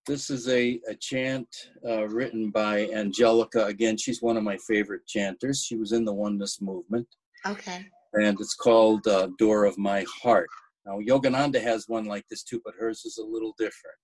This 0.07 0.29
is 0.29 0.49
a, 0.49 0.79
a 0.87 0.95
chant 0.95 1.49
uh, 1.89 2.07
written 2.09 2.51
by 2.51 2.89
Angelica. 2.93 3.65
Again, 3.65 3.97
she's 3.97 4.21
one 4.21 4.37
of 4.37 4.43
my 4.43 4.59
favorite 4.69 5.07
chanters. 5.07 5.65
She 5.65 5.77
was 5.77 5.93
in 5.93 6.05
the 6.05 6.13
Oneness 6.13 6.61
movement, 6.61 7.07
Okay. 7.47 7.87
and 8.13 8.39
it's 8.39 8.55
called 8.55 9.07
uh, 9.07 9.29
Door 9.39 9.65
of 9.65 9.79
My 9.79 10.05
Heart. 10.23 10.51
Now, 10.85 10.99
Yogananda 10.99 11.59
has 11.63 11.89
one 11.89 12.05
like 12.05 12.27
this 12.29 12.43
too, 12.43 12.61
but 12.63 12.75
hers 12.79 13.07
is 13.07 13.17
a 13.17 13.25
little 13.25 13.55
different. 13.59 13.97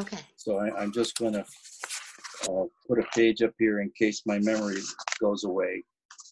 Okay. 0.00 0.22
So 0.36 0.56
I, 0.58 0.74
I'm 0.80 0.90
just 0.90 1.18
going 1.18 1.34
to 1.34 1.44
uh, 2.48 2.64
put 2.88 2.98
a 2.98 3.04
page 3.14 3.42
up 3.42 3.52
here 3.58 3.80
in 3.80 3.90
case 3.98 4.22
my 4.26 4.38
memory 4.38 4.80
goes 5.20 5.44
away 5.44 5.84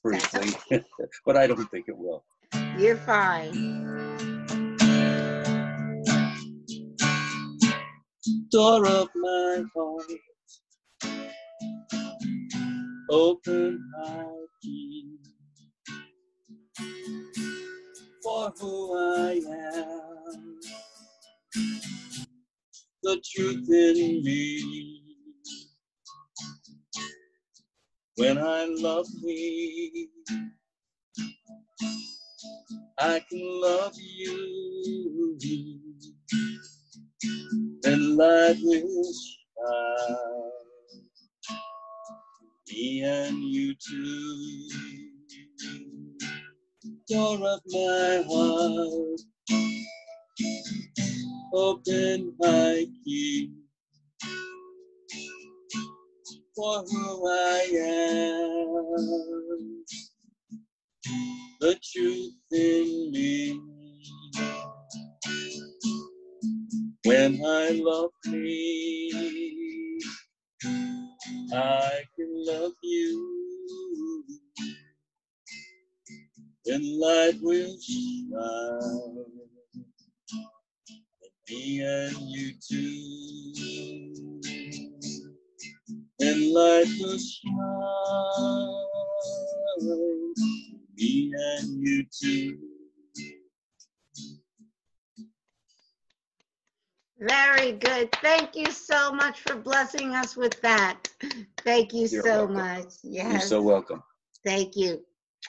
briefly, 0.03 0.51
but 1.27 1.37
I 1.37 1.47
don't 1.47 1.71
think 1.71 1.87
it 1.89 1.97
will. 1.97 2.25
You're 2.79 2.97
fine. 2.97 3.87
Door 8.51 8.87
of 8.89 9.09
my 9.15 9.63
heart, 9.75 10.05
open 13.11 13.81
my 13.99 14.27
key 14.63 15.19
for 18.23 18.53
who 18.59 18.97
I 18.99 19.41
am, 19.47 20.59
the 23.03 23.23
truth 23.33 23.69
in 23.71 24.25
me. 24.25 25.10
When 28.21 28.39
I 28.39 28.67
love 28.67 29.09
me, 29.25 30.09
I 32.99 33.21
can 33.31 33.41
love 33.63 33.95
you, 33.99 35.39
and 37.85 38.17
light 38.17 38.57
will 38.63 39.13
shine. 39.15 40.51
Me 42.71 43.03
and 43.05 43.39
you 43.45 43.75
too. 43.75 44.69
Door 47.09 47.49
of 47.49 47.61
my 47.69 48.25
heart, 48.29 49.21
open 51.55 52.35
my 52.41 52.87
key 53.05 53.53
for 56.61 56.85
who 56.91 57.29
I 57.29 57.61
am, 57.79 59.85
the 61.61 61.79
truth 61.93 62.35
in 62.53 63.11
me. 63.13 63.61
When 67.07 67.41
I 67.45 67.71
love 67.83 68.11
me, 68.27 69.13
I 71.55 72.01
can 72.17 72.33
love 72.47 72.73
you, 72.83 74.25
and 76.67 76.85
light 77.01 77.39
will 77.43 77.77
shine. 77.81 79.25
And 81.23 81.33
me 81.49 81.81
and 81.83 82.17
you 82.31 82.53
too, 82.69 84.30
and 86.21 86.53
light 86.53 86.87
will 86.99 87.19
shine. 87.19 88.69
Me 90.97 91.33
and 91.35 91.87
you 91.87 92.05
too. 92.13 92.59
Very 97.21 97.73
good. 97.73 98.11
Thank 98.23 98.57
you 98.57 98.71
so 98.71 99.13
much 99.13 99.41
for 99.41 99.57
blessing 99.57 100.15
us 100.15 100.37
with 100.37 100.61
that. 100.63 101.09
Thank 101.65 101.93
you 101.93 102.07
You're 102.07 102.23
so 102.23 102.47
welcome. 102.47 102.55
much. 102.55 102.87
You're 103.03 103.41
so 103.41 103.61
welcome. 103.61 104.03
Thank 104.45 104.75
you. 104.77 105.05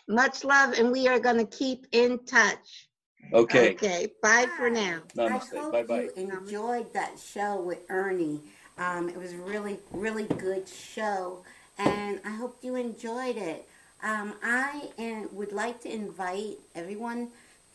Much 0.10 0.44
love, 0.44 0.74
and 0.74 0.92
we 0.92 1.08
are 1.08 1.20
going 1.20 1.38
to 1.38 1.46
keep 1.46 1.88
in 1.94 2.20
touch. 2.26 2.90
Okay. 3.34 3.72
Okay. 3.74 4.08
Bye 4.22 4.48
for 4.58 4.70
now. 4.70 5.00
Namaste. 5.16 5.56
I 5.56 5.60
hope 5.62 5.72
Bye-bye. 5.74 6.10
you 6.18 6.30
enjoyed 6.30 6.94
that 6.94 7.18
show 7.20 7.62
with 7.62 7.80
Ernie. 7.90 8.42
Um, 8.82 9.10
it 9.10 9.18
was 9.18 9.36
really, 9.36 9.78
really 9.92 10.24
good 10.24 10.68
show, 10.68 11.44
and 11.78 12.20
I 12.26 12.32
hope 12.32 12.58
you 12.64 12.74
enjoyed 12.76 13.38
it. 13.38 13.68
Um, 14.02 14.34
I 14.42 14.90
uh, 14.98 15.28
would 15.32 15.52
like 15.52 15.82
to 15.82 15.94
invite 15.94 16.58
everyone 16.74 17.28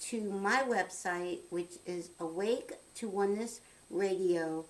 to 0.09 0.21
my 0.21 0.65
website, 0.69 1.39
which 1.51 1.75
is 1.87 2.11
awake 2.19 2.73
to 2.97 3.09
oneness 3.09 3.61
radio.org 3.89 4.65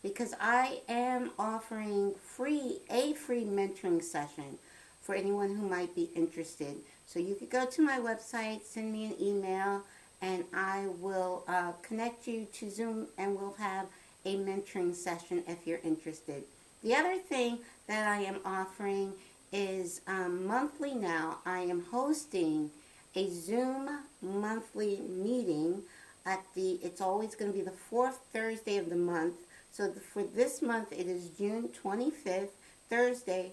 because 0.00 0.32
I 0.40 0.82
am 0.88 1.32
offering 1.36 2.14
free 2.22 2.82
a 2.88 3.14
free 3.14 3.44
mentoring 3.44 4.00
session 4.00 4.58
for 5.02 5.16
anyone 5.16 5.56
who 5.56 5.68
might 5.68 5.92
be 5.96 6.10
interested. 6.14 6.76
So 7.04 7.18
you 7.18 7.34
could 7.34 7.50
go 7.50 7.66
to 7.66 7.82
my 7.82 7.98
website, 7.98 8.62
send 8.62 8.92
me 8.92 9.06
an 9.06 9.16
email, 9.20 9.82
and 10.22 10.44
I 10.54 10.86
will 11.00 11.42
uh, 11.48 11.72
connect 11.82 12.28
you 12.28 12.46
to 12.52 12.70
Zoom 12.70 13.08
and 13.18 13.36
we'll 13.36 13.56
have 13.58 13.86
a 14.24 14.36
mentoring 14.36 14.94
session 14.94 15.42
if 15.46 15.66
you're 15.66 15.80
interested. 15.84 16.44
The 16.82 16.94
other 16.94 17.16
thing 17.16 17.58
that 17.86 18.06
I 18.08 18.22
am 18.22 18.40
offering 18.44 19.12
is 19.52 20.00
um, 20.06 20.46
monthly 20.46 20.94
now. 20.94 21.38
I 21.46 21.60
am 21.60 21.84
hosting 21.90 22.70
a 23.14 23.28
Zoom 23.30 23.88
monthly 24.20 25.00
meeting 25.08 25.82
at 26.26 26.42
the, 26.54 26.78
it's 26.82 27.00
always 27.00 27.34
going 27.34 27.52
to 27.52 27.56
be 27.56 27.64
the 27.64 27.70
fourth 27.70 28.20
Thursday 28.32 28.78
of 28.78 28.90
the 28.90 28.96
month. 28.96 29.34
So 29.72 29.88
the, 29.88 30.00
for 30.00 30.22
this 30.22 30.62
month, 30.62 30.92
it 30.92 31.06
is 31.06 31.28
June 31.28 31.68
25th, 31.84 32.48
Thursday, 32.88 33.52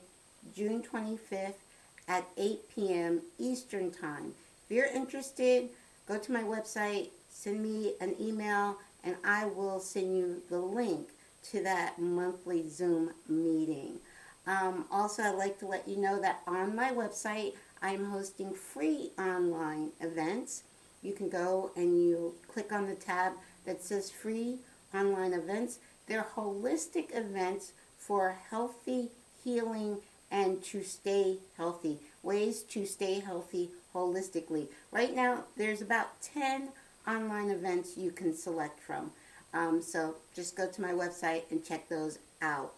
June 0.55 0.81
25th 0.81 1.53
at 2.07 2.25
8 2.37 2.59
p.m. 2.75 3.21
Eastern 3.37 3.91
Time. 3.91 4.33
If 4.69 4.75
you're 4.75 4.85
interested, 4.87 5.69
go 6.07 6.17
to 6.17 6.31
my 6.31 6.43
website, 6.43 7.09
send 7.29 7.61
me 7.61 7.93
an 8.01 8.15
email, 8.19 8.77
and 9.03 9.15
I 9.23 9.45
will 9.45 9.79
send 9.79 10.17
you 10.17 10.41
the 10.49 10.59
link 10.59 11.09
to 11.51 11.63
that 11.63 11.99
monthly 11.99 12.67
Zoom 12.69 13.11
meeting. 13.27 13.99
Um, 14.47 14.85
also, 14.91 15.23
I'd 15.23 15.35
like 15.35 15.59
to 15.59 15.67
let 15.67 15.87
you 15.87 15.97
know 15.97 16.19
that 16.21 16.41
on 16.47 16.75
my 16.75 16.91
website, 16.91 17.53
I'm 17.81 18.05
hosting 18.05 18.53
free 18.53 19.11
online 19.17 19.91
events. 19.99 20.63
You 21.01 21.13
can 21.13 21.29
go 21.29 21.71
and 21.75 22.03
you 22.03 22.35
click 22.47 22.71
on 22.71 22.87
the 22.87 22.95
tab 22.95 23.33
that 23.65 23.83
says 23.83 24.11
free 24.11 24.59
online 24.93 25.33
events. 25.33 25.79
They're 26.07 26.27
holistic 26.35 27.15
events 27.15 27.73
for 27.97 28.37
healthy 28.49 29.09
healing 29.43 29.99
and 30.29 30.61
to 30.63 30.83
stay 30.83 31.37
healthy. 31.57 31.99
Ways 32.23 32.61
to 32.63 32.85
stay 32.85 33.19
healthy 33.19 33.71
holistically. 33.93 34.67
Right 34.91 35.15
now, 35.15 35.45
there's 35.57 35.81
about 35.81 36.21
10 36.21 36.69
online 37.07 37.49
events 37.49 37.97
you 37.97 38.11
can 38.11 38.35
select 38.35 38.79
from. 38.79 39.11
Um, 39.53 39.81
so 39.81 40.15
just 40.35 40.55
go 40.55 40.67
to 40.67 40.81
my 40.81 40.91
website 40.91 41.43
and 41.51 41.63
check 41.63 41.89
those 41.89 42.19
out. 42.41 42.73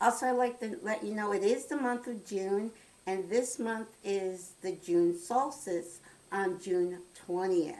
Also, 0.00 0.26
I'd 0.26 0.32
like 0.32 0.60
to 0.60 0.78
let 0.82 1.04
you 1.04 1.14
know 1.14 1.32
it 1.32 1.42
is 1.42 1.66
the 1.66 1.76
month 1.76 2.06
of 2.06 2.24
June, 2.24 2.70
and 3.06 3.28
this 3.28 3.58
month 3.58 3.88
is 4.04 4.52
the 4.62 4.72
June 4.72 5.18
solstice 5.18 5.98
on 6.30 6.60
June 6.60 6.98
20th. 7.26 7.74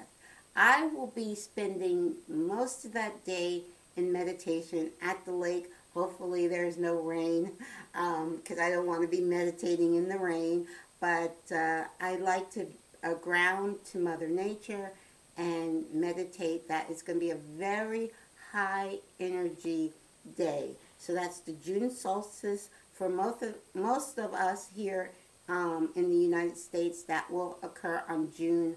I 0.56 0.86
will 0.88 1.12
be 1.14 1.36
spending 1.36 2.14
most 2.26 2.84
of 2.84 2.92
that 2.94 3.24
day 3.24 3.62
in 3.96 4.12
meditation 4.12 4.90
at 5.00 5.24
the 5.24 5.32
lake. 5.32 5.70
Hopefully, 5.94 6.48
there's 6.48 6.76
no 6.76 6.96
rain 6.96 7.52
because 7.92 8.58
I 8.58 8.70
don't 8.70 8.86
want 8.86 9.02
to 9.02 9.08
be 9.08 9.20
meditating 9.20 9.94
in 9.94 10.08
the 10.08 10.18
rain. 10.18 10.66
But 11.00 11.36
uh, 11.54 11.84
I 12.00 12.16
like 12.16 12.50
to 12.52 12.66
uh, 13.04 13.14
ground 13.14 13.76
to 13.92 13.98
Mother 13.98 14.28
Nature 14.28 14.90
and 15.38 15.84
meditate. 15.92 16.68
That 16.68 16.90
is 16.90 17.00
going 17.00 17.18
to 17.18 17.24
be 17.24 17.30
a 17.30 17.36
very 17.36 18.10
high 18.52 18.98
energy 19.18 19.92
day. 20.36 20.72
So 20.98 21.14
that's 21.14 21.38
the 21.38 21.52
June 21.52 21.90
solstice 21.90 22.68
for 22.92 23.08
most 23.08 23.42
of, 23.42 23.54
most 23.74 24.18
of 24.18 24.34
us 24.34 24.68
here 24.74 25.12
um, 25.48 25.90
in 25.94 26.10
the 26.10 26.16
United 26.16 26.58
States. 26.58 27.04
That 27.04 27.30
will 27.30 27.58
occur 27.62 28.02
on 28.08 28.32
June 28.36 28.76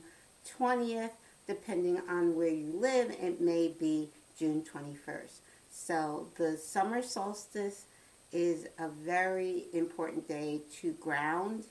20th. 0.58 1.12
Depending 1.48 2.00
on 2.08 2.36
where 2.36 2.48
you 2.48 2.72
live, 2.74 3.10
it 3.10 3.42
may 3.42 3.74
be 3.78 4.10
June 4.38 4.64
21st. 4.64 5.40
So 5.72 6.28
the 6.38 6.56
summer 6.56 7.02
solstice 7.02 7.86
is 8.32 8.68
a 8.80 8.88
very 8.88 9.66
important 9.74 10.28
day 10.28 10.62
to 10.80 10.94
ground 10.94 11.66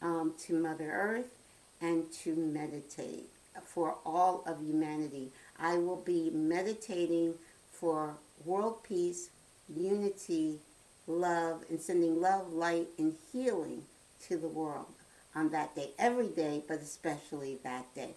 um, 0.00 0.34
to 0.46 0.54
Mother 0.54 0.90
Earth 0.90 1.34
and 1.80 2.10
to 2.22 2.34
meditate 2.34 3.28
for 3.64 3.96
all 4.04 4.42
of 4.46 4.60
humanity. 4.60 5.30
I 5.58 5.78
will 5.78 5.96
be 5.96 6.30
meditating 6.30 7.34
for 7.72 8.14
world 8.44 8.82
peace, 8.82 9.30
unity, 9.68 10.58
love, 11.06 11.64
and 11.70 11.80
sending 11.80 12.20
love, 12.20 12.52
light, 12.52 12.88
and 12.98 13.14
healing 13.32 13.82
to 14.28 14.36
the 14.36 14.48
world 14.48 14.86
on 15.34 15.50
that 15.50 15.74
day, 15.74 15.90
every 15.98 16.28
day, 16.28 16.62
but 16.66 16.80
especially 16.80 17.58
that 17.62 17.92
day. 17.94 18.14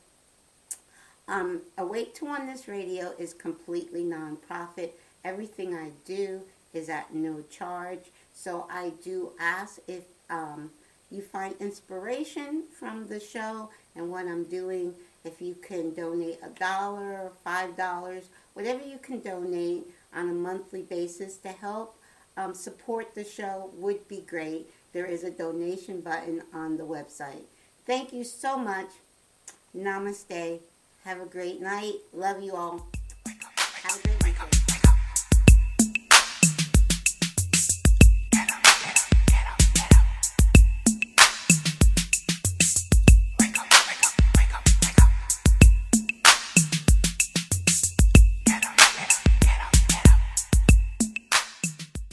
Um, 1.28 1.62
Awake 1.78 2.16
to 2.16 2.26
Oneness 2.26 2.68
Radio 2.68 3.14
is 3.18 3.34
completely 3.34 4.04
nonprofit. 4.04 4.92
Everything 5.24 5.76
I 5.76 5.92
do 6.06 6.42
is 6.74 6.89
at 6.89 7.14
no 7.14 7.44
charge. 7.50 8.12
So 8.34 8.68
I 8.70 8.94
do 9.04 9.32
ask 9.39 9.80
if 9.88 10.04
um, 10.30 10.72
you 11.10 11.22
find 11.22 11.56
inspiration 11.60 12.64
from 12.78 13.08
the 13.08 13.20
show 13.20 13.70
and 13.96 14.10
what 14.10 14.26
I'm 14.26 14.46
doing, 14.46 14.94
if 15.24 15.41
you 15.41 15.55
can 15.55 15.93
donate 15.93 16.39
a 16.43 16.49
dollar, 16.49 17.32
five 17.43 17.78
dollars, 17.78 18.26
whatever 18.53 18.84
you 18.84 18.97
can 18.97 19.19
donate 19.19 19.84
on 20.13 20.30
a 20.30 20.34
monthly 20.34 20.82
basis 20.82 21.38
to 21.38 21.49
help 21.49 21.95
um, 22.38 22.53
support 22.53 23.13
the 23.15 23.24
show 23.24 23.69
would 23.76 24.07
be 24.07 24.22
great. 24.22 24.67
There 24.93 25.05
is 25.05 25.24
a 25.24 25.32
donation 25.32 26.01
button 26.01 26.43
on 26.53 26.78
the 26.78 26.84
website. 26.84 27.43
Thank 27.86 28.13
you 28.13 28.24
so 28.24 28.57
much. 28.57 28.89
Namaste. 29.76 30.59
Have 31.05 31.22
a 31.22 31.26
great 31.26 31.61
night. 31.61 31.95
Love 32.13 32.43
you 32.43 32.55
all. 32.55 32.88